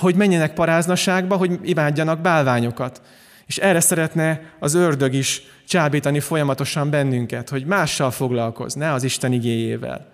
hogy 0.00 0.14
menjenek 0.14 0.54
paráznaságba, 0.54 1.36
hogy 1.36 1.58
imádjanak 1.62 2.20
bálványokat. 2.20 3.02
És 3.46 3.56
erre 3.56 3.80
szeretne 3.80 4.40
az 4.58 4.74
ördög 4.74 5.14
is 5.14 5.42
csábítani 5.66 6.20
folyamatosan 6.20 6.90
bennünket, 6.90 7.48
hogy 7.48 7.64
mással 7.64 8.10
foglalkozz, 8.10 8.74
ne 8.74 8.92
az 8.92 9.02
Isten 9.02 9.32
igéjével. 9.32 10.12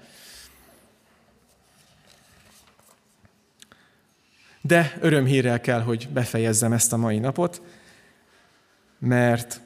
De 4.60 4.96
örömhírrel 5.00 5.60
kell, 5.60 5.80
hogy 5.80 6.08
befejezzem 6.12 6.72
ezt 6.72 6.92
a 6.92 6.96
mai 6.96 7.18
napot, 7.18 7.62
mert 8.98 9.60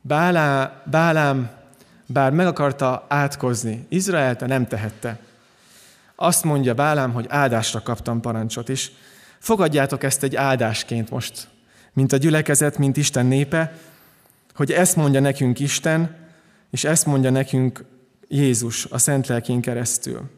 Bálá, 0.00 0.82
Bálám 0.90 1.50
bár 2.06 2.32
meg 2.32 2.46
akarta 2.46 3.04
átkozni 3.08 3.86
Izraelt, 3.88 4.46
nem 4.46 4.66
tehette. 4.66 5.18
Azt 6.14 6.44
mondja 6.44 6.74
Bálám, 6.74 7.12
hogy 7.12 7.26
áldásra 7.28 7.82
kaptam 7.82 8.20
parancsot, 8.20 8.68
és 8.68 8.90
fogadjátok 9.38 10.02
ezt 10.02 10.22
egy 10.22 10.36
áldásként 10.36 11.10
most, 11.10 11.48
mint 11.92 12.12
a 12.12 12.16
gyülekezet, 12.16 12.78
mint 12.78 12.96
Isten 12.96 13.26
népe, 13.26 13.78
hogy 14.54 14.72
ezt 14.72 14.96
mondja 14.96 15.20
nekünk 15.20 15.58
Isten, 15.58 16.16
és 16.70 16.84
ezt 16.84 17.06
mondja 17.06 17.30
nekünk 17.30 17.84
Jézus 18.28 18.84
a 18.90 18.98
Szent 18.98 19.26
Lelkén 19.26 19.60
keresztül. 19.60 20.30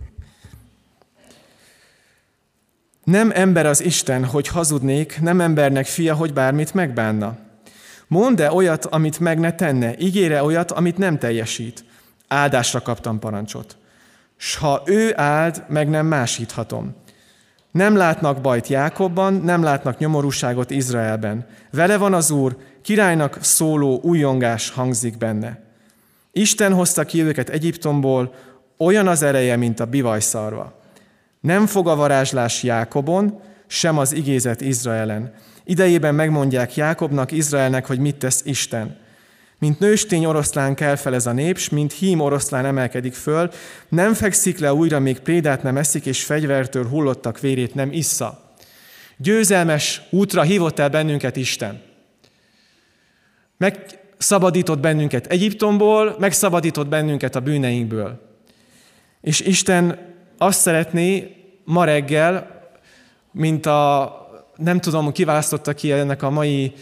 Nem 3.05 3.31
ember 3.35 3.67
az 3.67 3.83
Isten, 3.83 4.25
hogy 4.25 4.49
hazudnék, 4.49 5.21
nem 5.21 5.41
embernek 5.41 5.87
fia, 5.87 6.15
hogy 6.15 6.33
bármit 6.33 6.75
megbánna. 6.75 7.48
Mondd-e 8.09 8.53
olyat, 8.53 8.85
amit 8.85 9.21
meg 9.21 9.39
ne 9.39 9.53
tenne, 9.53 9.95
ígére 9.99 10.43
olyat, 10.43 10.71
amit 10.71 10.99
nem 10.99 11.19
teljesít. 11.19 11.85
Áldásra 12.29 12.81
kaptam 12.81 13.19
parancsot. 13.19 13.77
S 14.37 14.57
ha 14.57 14.83
ő 14.87 15.13
áld, 15.17 15.65
meg 15.69 15.89
nem 15.89 16.07
másíthatom. 16.07 16.95
Nem 17.71 17.97
látnak 17.97 18.41
bajt 18.41 18.67
Jákobban, 18.67 19.35
nem 19.35 19.63
látnak 19.63 19.99
nyomorúságot 19.99 20.71
Izraelben. 20.71 21.47
Vele 21.71 21.97
van 21.97 22.15
az 22.15 22.31
Úr, 22.31 22.57
királynak 22.83 23.39
szóló 23.41 24.01
újongás 24.03 24.71
hangzik 24.71 25.19
benne. 25.19 25.63
Isten 26.33 26.73
hozta 26.73 27.05
ki 27.05 27.23
őket 27.23 27.49
Egyiptomból, 27.49 28.35
olyan 28.77 29.09
az 29.09 29.23
ereje, 29.23 29.57
mint 29.57 29.81
a 29.81 29.87
bivajszarva. 29.87 30.81
Nem 31.41 31.67
fog 31.67 31.89
a 31.89 31.97
varázslás 31.97 32.63
Jákobon, 32.63 33.41
sem 33.67 33.99
az 33.99 34.13
igézet 34.13 34.61
Izraelen. 34.61 35.33
Idejében 35.69 36.15
megmondják 36.15 36.77
Jákobnak, 36.77 37.33
Izraelnek, 37.33 37.87
hogy 37.87 37.99
mit 37.99 38.17
tesz 38.17 38.43
Isten. 38.45 38.97
Mint 39.59 39.79
nőstény 39.79 40.25
oroszlán 40.25 40.75
kell 40.75 40.97
fel 40.97 41.15
ez 41.15 41.27
a 41.27 41.33
nép, 41.33 41.59
s 41.59 41.69
mint 41.69 41.93
hím 41.93 42.21
oroszlán 42.21 42.65
emelkedik 42.65 43.15
föl, 43.15 43.51
nem 43.89 44.15
fekszik 44.15 44.59
le 44.59 44.73
újra, 44.73 44.99
még 44.99 45.19
prédát 45.19 45.63
nem 45.63 45.77
eszik, 45.77 46.07
és 46.07 46.25
fegyvertől 46.25 46.89
hullottak 46.89 47.41
vérét 47.41 47.75
nem 47.75 47.93
issza. 47.93 48.53
Győzelmes 49.17 50.03
útra 50.11 50.43
hívott 50.43 50.79
el 50.79 50.89
bennünket 50.89 51.37
Isten. 51.37 51.83
Megszabadított 53.57 54.81
bennünket 54.81 55.27
Egyiptomból, 55.27 56.17
megszabadított 56.19 56.89
bennünket 56.89 57.37
a 57.37 57.41
bűneinkből. 57.41 58.21
És 59.21 59.41
Isten 59.41 59.99
azt 60.39 60.61
szeretné 60.61 61.37
ma 61.65 61.85
reggel, 61.85 62.61
mint 63.33 63.67
a, 63.67 64.18
nem 64.59 64.81
tudom, 64.81 65.13
kiválasztotta 65.13 65.73
ki 65.73 65.93
ennek 65.93 66.23
a 66.23 66.31
mai 66.31 66.73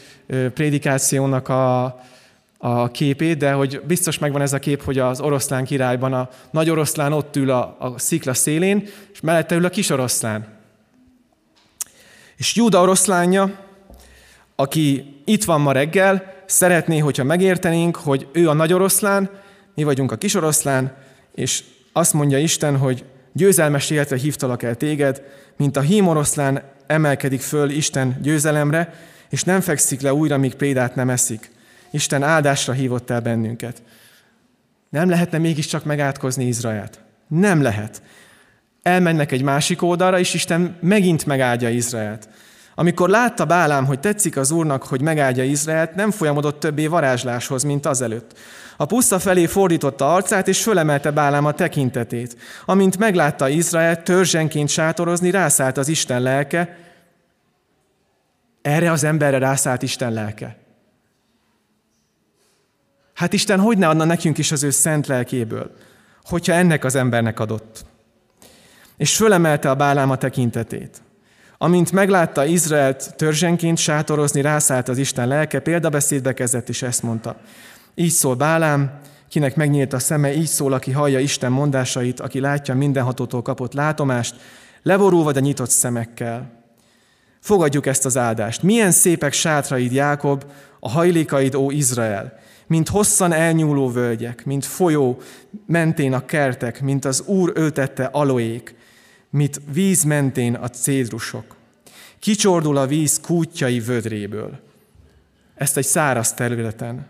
prédikációnak 0.55 1.49
a, 1.49 1.85
a 2.59 2.91
képét, 2.91 3.39
de 3.39 3.53
hogy 3.53 3.81
biztos 3.87 4.19
megvan 4.19 4.43
ez 4.43 4.53
a 4.53 4.59
kép, 4.59 4.83
hogy 4.83 4.99
az 4.99 5.21
oroszlán 5.21 5.65
királyban 5.65 6.13
a 6.13 6.29
nagy 6.51 6.71
oroszlán 6.71 7.13
ott 7.13 7.37
ül 7.37 7.51
a, 7.51 7.77
a 7.79 7.99
szikla 7.99 8.35
szélén, 8.35 8.89
és 9.13 9.21
mellette 9.21 9.55
ül 9.55 9.65
a 9.65 9.69
kis 9.69 9.91
oroszlán. 9.91 10.47
És 12.37 12.55
Júda 12.55 12.81
oroszlánja, 12.81 13.59
aki 14.57 15.15
itt 15.25 15.45
van 15.45 15.61
ma 15.61 15.73
reggel, 15.73 16.35
szeretné, 16.47 16.99
hogyha 16.99 17.25
megértenénk, 17.25 17.97
hogy 17.97 18.27
ő 18.33 18.49
a 18.49 18.53
nagy 18.53 18.73
oroszlán, 18.73 19.31
mi 19.75 19.85
vagyunk 19.85 20.13
a 20.13 20.17
kis 20.17 20.35
oroszlán, 20.35 20.97
és 21.35 21.63
azt 21.93 22.13
mondja 22.13 22.39
Isten, 22.39 22.77
hogy 22.77 23.05
győzelmes 23.33 23.91
életre 23.91 24.17
hívtalak 24.17 24.63
el 24.63 24.75
téged, 24.75 25.23
mint 25.57 25.77
a 25.77 25.81
hímoroszlán 25.81 26.63
emelkedik 26.87 27.41
föl 27.41 27.71
Isten 27.71 28.19
győzelemre, 28.23 28.95
és 29.31 29.45
nem 29.45 29.61
fekszik 29.61 30.01
le 30.01 30.15
újra, 30.15 30.37
míg 30.39 30.55
prédát 30.55 30.95
nem 30.95 31.11
eszik. 31.11 31.51
Isten 31.91 32.23
áldásra 32.23 32.73
hívott 32.73 33.11
el 33.11 33.21
bennünket. 33.21 33.83
Nem 34.89 35.09
lehetne 35.09 35.39
mégiscsak 35.39 35.85
megátkozni 35.85 36.47
Izraelt? 36.47 37.01
Nem 37.29 37.63
lehet. 37.63 38.03
Elmennek 38.83 39.33
egy 39.33 39.43
másik 39.43 39.83
oldalra, 39.83 40.19
és 40.19 40.35
Isten 40.35 40.77
megint 40.81 41.27
megáldja 41.27 41.69
Izraelt. 41.69 42.29
Amikor 42.79 43.09
látta 43.09 43.45
Bálám, 43.45 43.85
hogy 43.85 44.01
tetszik 44.01 44.37
az 44.37 44.51
Úrnak, 44.51 44.83
hogy 44.83 45.01
megáldja 45.01 45.45
Izraelt, 45.45 45.95
nem 45.95 46.11
folyamodott 46.11 46.61
többé 46.61 46.87
varázsláshoz, 46.87 47.63
mint 47.63 47.87
azelőtt. 47.87 48.39
A 48.77 48.87
puszta 48.87 49.19
felé 49.19 49.47
fordította 49.47 50.15
arcát, 50.15 50.49
és 50.49 50.63
fölemelte 50.63 51.11
Bálám 51.11 51.45
a 51.45 51.53
tekintetét. 51.53 52.37
Amint 52.65 52.99
meglátta 52.99 53.49
Izrael 53.49 54.03
törzsenként 54.03 54.69
sátorozni, 54.69 55.31
rászállt 55.31 55.77
az 55.77 55.89
Isten 55.89 56.23
lelke. 56.23 56.79
Erre 58.63 58.91
az 58.91 59.05
emberre 59.05 59.39
rászállt 59.39 59.83
Isten 59.83 60.13
lelke. 60.13 60.59
Hát 63.15 63.33
Isten 63.33 63.61
hogy 63.61 63.79
ne 63.79 63.89
adna 63.89 64.05
nekünk 64.05 64.39
is 64.39 64.53
az 64.53 64.63
ő 64.63 64.71
szent 64.71 65.07
lelkéből, 65.07 65.71
hogyha 66.25 66.53
ennek 66.53 66.85
az 66.85 66.95
embernek 66.95 67.41
adott. 67.41 67.85
És 68.97 69.17
fölemelte 69.17 69.71
a 69.71 69.75
Bálám 69.75 70.11
a 70.11 70.17
tekintetét. 70.17 71.05
Amint 71.59 71.93
meglátta 71.93 72.45
Izraelt 72.45 73.15
törzsenként 73.17 73.79
sátorozni, 73.79 74.41
rászállt 74.41 74.89
az 74.89 74.99
Isten 74.99 75.29
lelke, 75.29 75.61
példabeszédbe 75.61 76.33
kezdett, 76.33 76.69
és 76.69 76.83
ezt 76.83 77.03
mondta. 77.03 77.37
Így 77.95 78.11
szól 78.11 78.35
Bálám, 78.35 79.01
kinek 79.29 79.57
megnyílt 79.57 79.93
a 79.93 79.99
szeme, 79.99 80.35
így 80.35 80.47
szól, 80.47 80.73
aki 80.73 80.91
hallja 80.91 81.19
Isten 81.19 81.53
mondásait, 81.53 82.21
aki 82.21 82.41
látja 82.41 82.75
mindenhatótól 82.75 83.43
kapott 83.43 83.73
látomást, 83.73 84.35
leborulva, 84.83 85.33
de 85.33 85.41
nyitott 85.41 85.71
szemekkel. 85.71 86.51
Fogadjuk 87.41 87.87
ezt 87.87 88.05
az 88.05 88.17
áldást. 88.17 88.63
Milyen 88.63 88.91
szépek 88.91 89.33
sátraid, 89.33 89.93
Jákob, 89.93 90.45
a 90.81 90.89
hajlékaid, 90.89 91.55
ó 91.55 91.71
Izrael, 91.71 92.39
mint 92.67 92.89
hosszan 92.89 93.33
elnyúló 93.33 93.91
völgyek, 93.91 94.45
mint 94.45 94.65
folyó 94.65 95.19
mentén 95.67 96.13
a 96.13 96.25
kertek, 96.25 96.81
mint 96.81 97.05
az 97.05 97.21
Úr 97.27 97.53
öltette 97.55 98.05
aloék, 98.05 98.76
mint 99.37 99.61
víz 99.73 100.03
mentén 100.03 100.55
a 100.55 100.69
cédrusok. 100.69 101.57
Kicsordul 102.19 102.77
a 102.77 102.87
víz 102.87 103.21
kútjai 103.21 103.81
vödréből. 103.81 104.59
Ezt 105.55 105.77
egy 105.77 105.85
száraz 105.85 106.35
területen. 106.35 107.07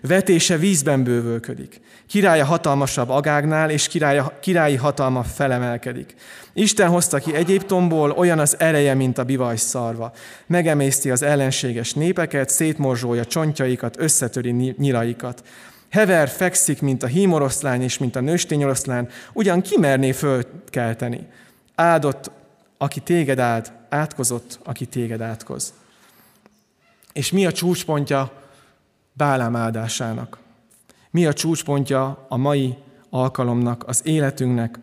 Vetése 0.00 0.56
vízben 0.56 1.04
bővölködik. 1.04 1.80
Királya 2.06 2.44
hatalmasabb 2.44 3.08
agágnál, 3.08 3.70
és 3.70 3.88
királya, 3.88 4.38
királyi 4.40 4.76
hatalma 4.76 5.22
felemelkedik. 5.22 6.14
Isten 6.52 6.88
hozta 6.88 7.18
ki 7.18 7.34
Egyiptomból, 7.34 8.10
olyan 8.10 8.38
az 8.38 8.58
ereje, 8.58 8.94
mint 8.94 9.18
a 9.18 9.24
bivaj 9.24 9.56
szarva. 9.56 10.12
Megemészti 10.46 11.10
az 11.10 11.22
ellenséges 11.22 11.92
népeket, 11.92 12.50
szétmorzsolja 12.50 13.24
csontjaikat, 13.24 13.98
összetöri 13.98 14.50
nyilaikat. 14.78 15.42
Hever 15.90 16.28
fekszik, 16.28 16.80
mint 16.80 17.02
a 17.02 17.06
hímoroszlán 17.06 17.82
és 17.82 17.98
mint 17.98 18.16
a 18.16 18.20
nőstényoroszlán, 18.20 19.08
ugyan 19.32 19.60
kimerné 19.60 20.12
fölkelteni. 20.12 21.26
Áldott, 21.80 22.30
aki 22.78 23.00
téged 23.00 23.38
áld, 23.38 23.72
átkozott, 23.88 24.58
aki 24.64 24.86
téged 24.86 25.20
átkoz. 25.20 25.72
És 27.12 27.32
mi 27.32 27.46
a 27.46 27.52
csúcspontja 27.52 28.32
Bálám 29.12 29.56
áldásának? 29.56 30.38
Mi 31.10 31.26
a 31.26 31.32
csúcspontja 31.32 32.26
a 32.28 32.36
mai 32.36 32.74
alkalomnak, 33.10 33.84
az 33.86 34.00
életünknek, 34.04 34.78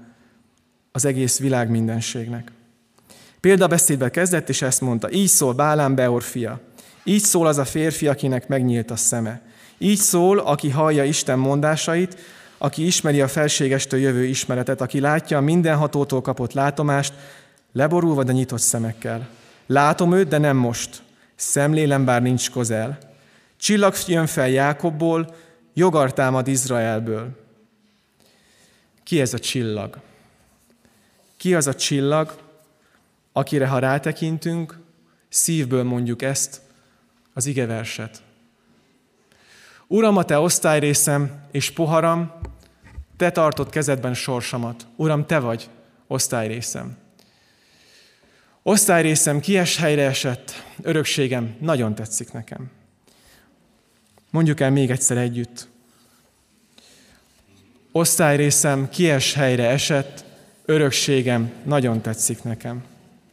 az 0.91 1.05
egész 1.05 1.39
világ 1.39 1.69
mindenségnek? 1.69 2.51
Példabeszédbe 3.39 4.09
kezdett, 4.09 4.49
és 4.49 4.61
ezt 4.61 4.81
mondta, 4.81 5.11
így 5.11 5.27
szól 5.27 5.53
Bálám 5.53 5.95
Beor 5.95 6.23
fia, 6.23 6.59
így 7.03 7.23
szól 7.23 7.47
az 7.47 7.57
a 7.57 7.65
férfi, 7.65 8.07
akinek 8.07 8.47
megnyílt 8.47 8.91
a 8.91 8.95
szeme. 8.95 9.41
Így 9.77 9.99
szól, 9.99 10.39
aki 10.39 10.69
hallja 10.69 11.03
Isten 11.03 11.39
mondásait, 11.39 12.17
aki 12.57 12.85
ismeri 12.85 13.21
a 13.21 13.27
felségestől 13.27 13.99
jövő 13.99 14.23
ismeretet, 14.23 14.81
aki 14.81 14.99
látja 14.99 15.37
a 15.37 15.41
mindenhatótól 15.41 16.21
kapott 16.21 16.53
látomást, 16.53 17.13
leborulva, 17.71 18.23
de 18.23 18.31
nyitott 18.31 18.59
szemekkel. 18.59 19.27
Látom 19.65 20.13
őt, 20.13 20.27
de 20.27 20.37
nem 20.37 20.57
most. 20.57 21.01
Szemlélem, 21.35 22.05
bár 22.05 22.21
nincs 22.21 22.51
közel. 22.51 22.97
Csillag 23.57 23.95
jön 24.07 24.25
fel 24.25 24.49
Jákobból, 24.49 25.35
jogar 25.73 26.13
támad 26.13 26.47
Izraelből. 26.47 27.29
Ki 29.03 29.21
ez 29.21 29.33
a 29.33 29.39
csillag? 29.39 29.97
Ki 31.37 31.55
az 31.55 31.67
a 31.67 31.75
csillag, 31.75 32.37
akire 33.31 33.67
ha 33.67 33.79
rátekintünk, 33.79 34.79
szívből 35.29 35.83
mondjuk 35.83 36.21
ezt, 36.21 36.61
az 37.33 37.45
igeverset. 37.45 38.21
Uram, 39.87 40.17
a 40.17 40.23
te 40.23 40.39
osztályrészem 40.39 41.41
és 41.51 41.71
poharam, 41.71 42.31
te 43.17 43.31
tartott 43.31 43.69
kezedben 43.69 44.13
sorsamat. 44.13 44.87
Uram, 44.95 45.25
te 45.25 45.39
vagy 45.39 45.69
osztályrészem. 46.07 46.97
Osztályrészem 48.63 49.39
kies 49.39 49.77
helyre 49.77 50.05
esett, 50.05 50.63
örökségem 50.81 51.55
nagyon 51.59 51.95
tetszik 51.95 52.31
nekem. 52.31 52.71
Mondjuk 54.29 54.59
el 54.59 54.71
még 54.71 54.89
egyszer 54.89 55.17
együtt. 55.17 55.67
Osztályrészem 57.91 58.89
kies 58.89 59.33
helyre 59.33 59.69
esett, 59.69 60.23
örökségem 60.65 61.51
nagyon 61.63 62.01
tetszik 62.01 62.43
nekem. 62.43 62.83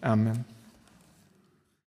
Amen. 0.00 0.53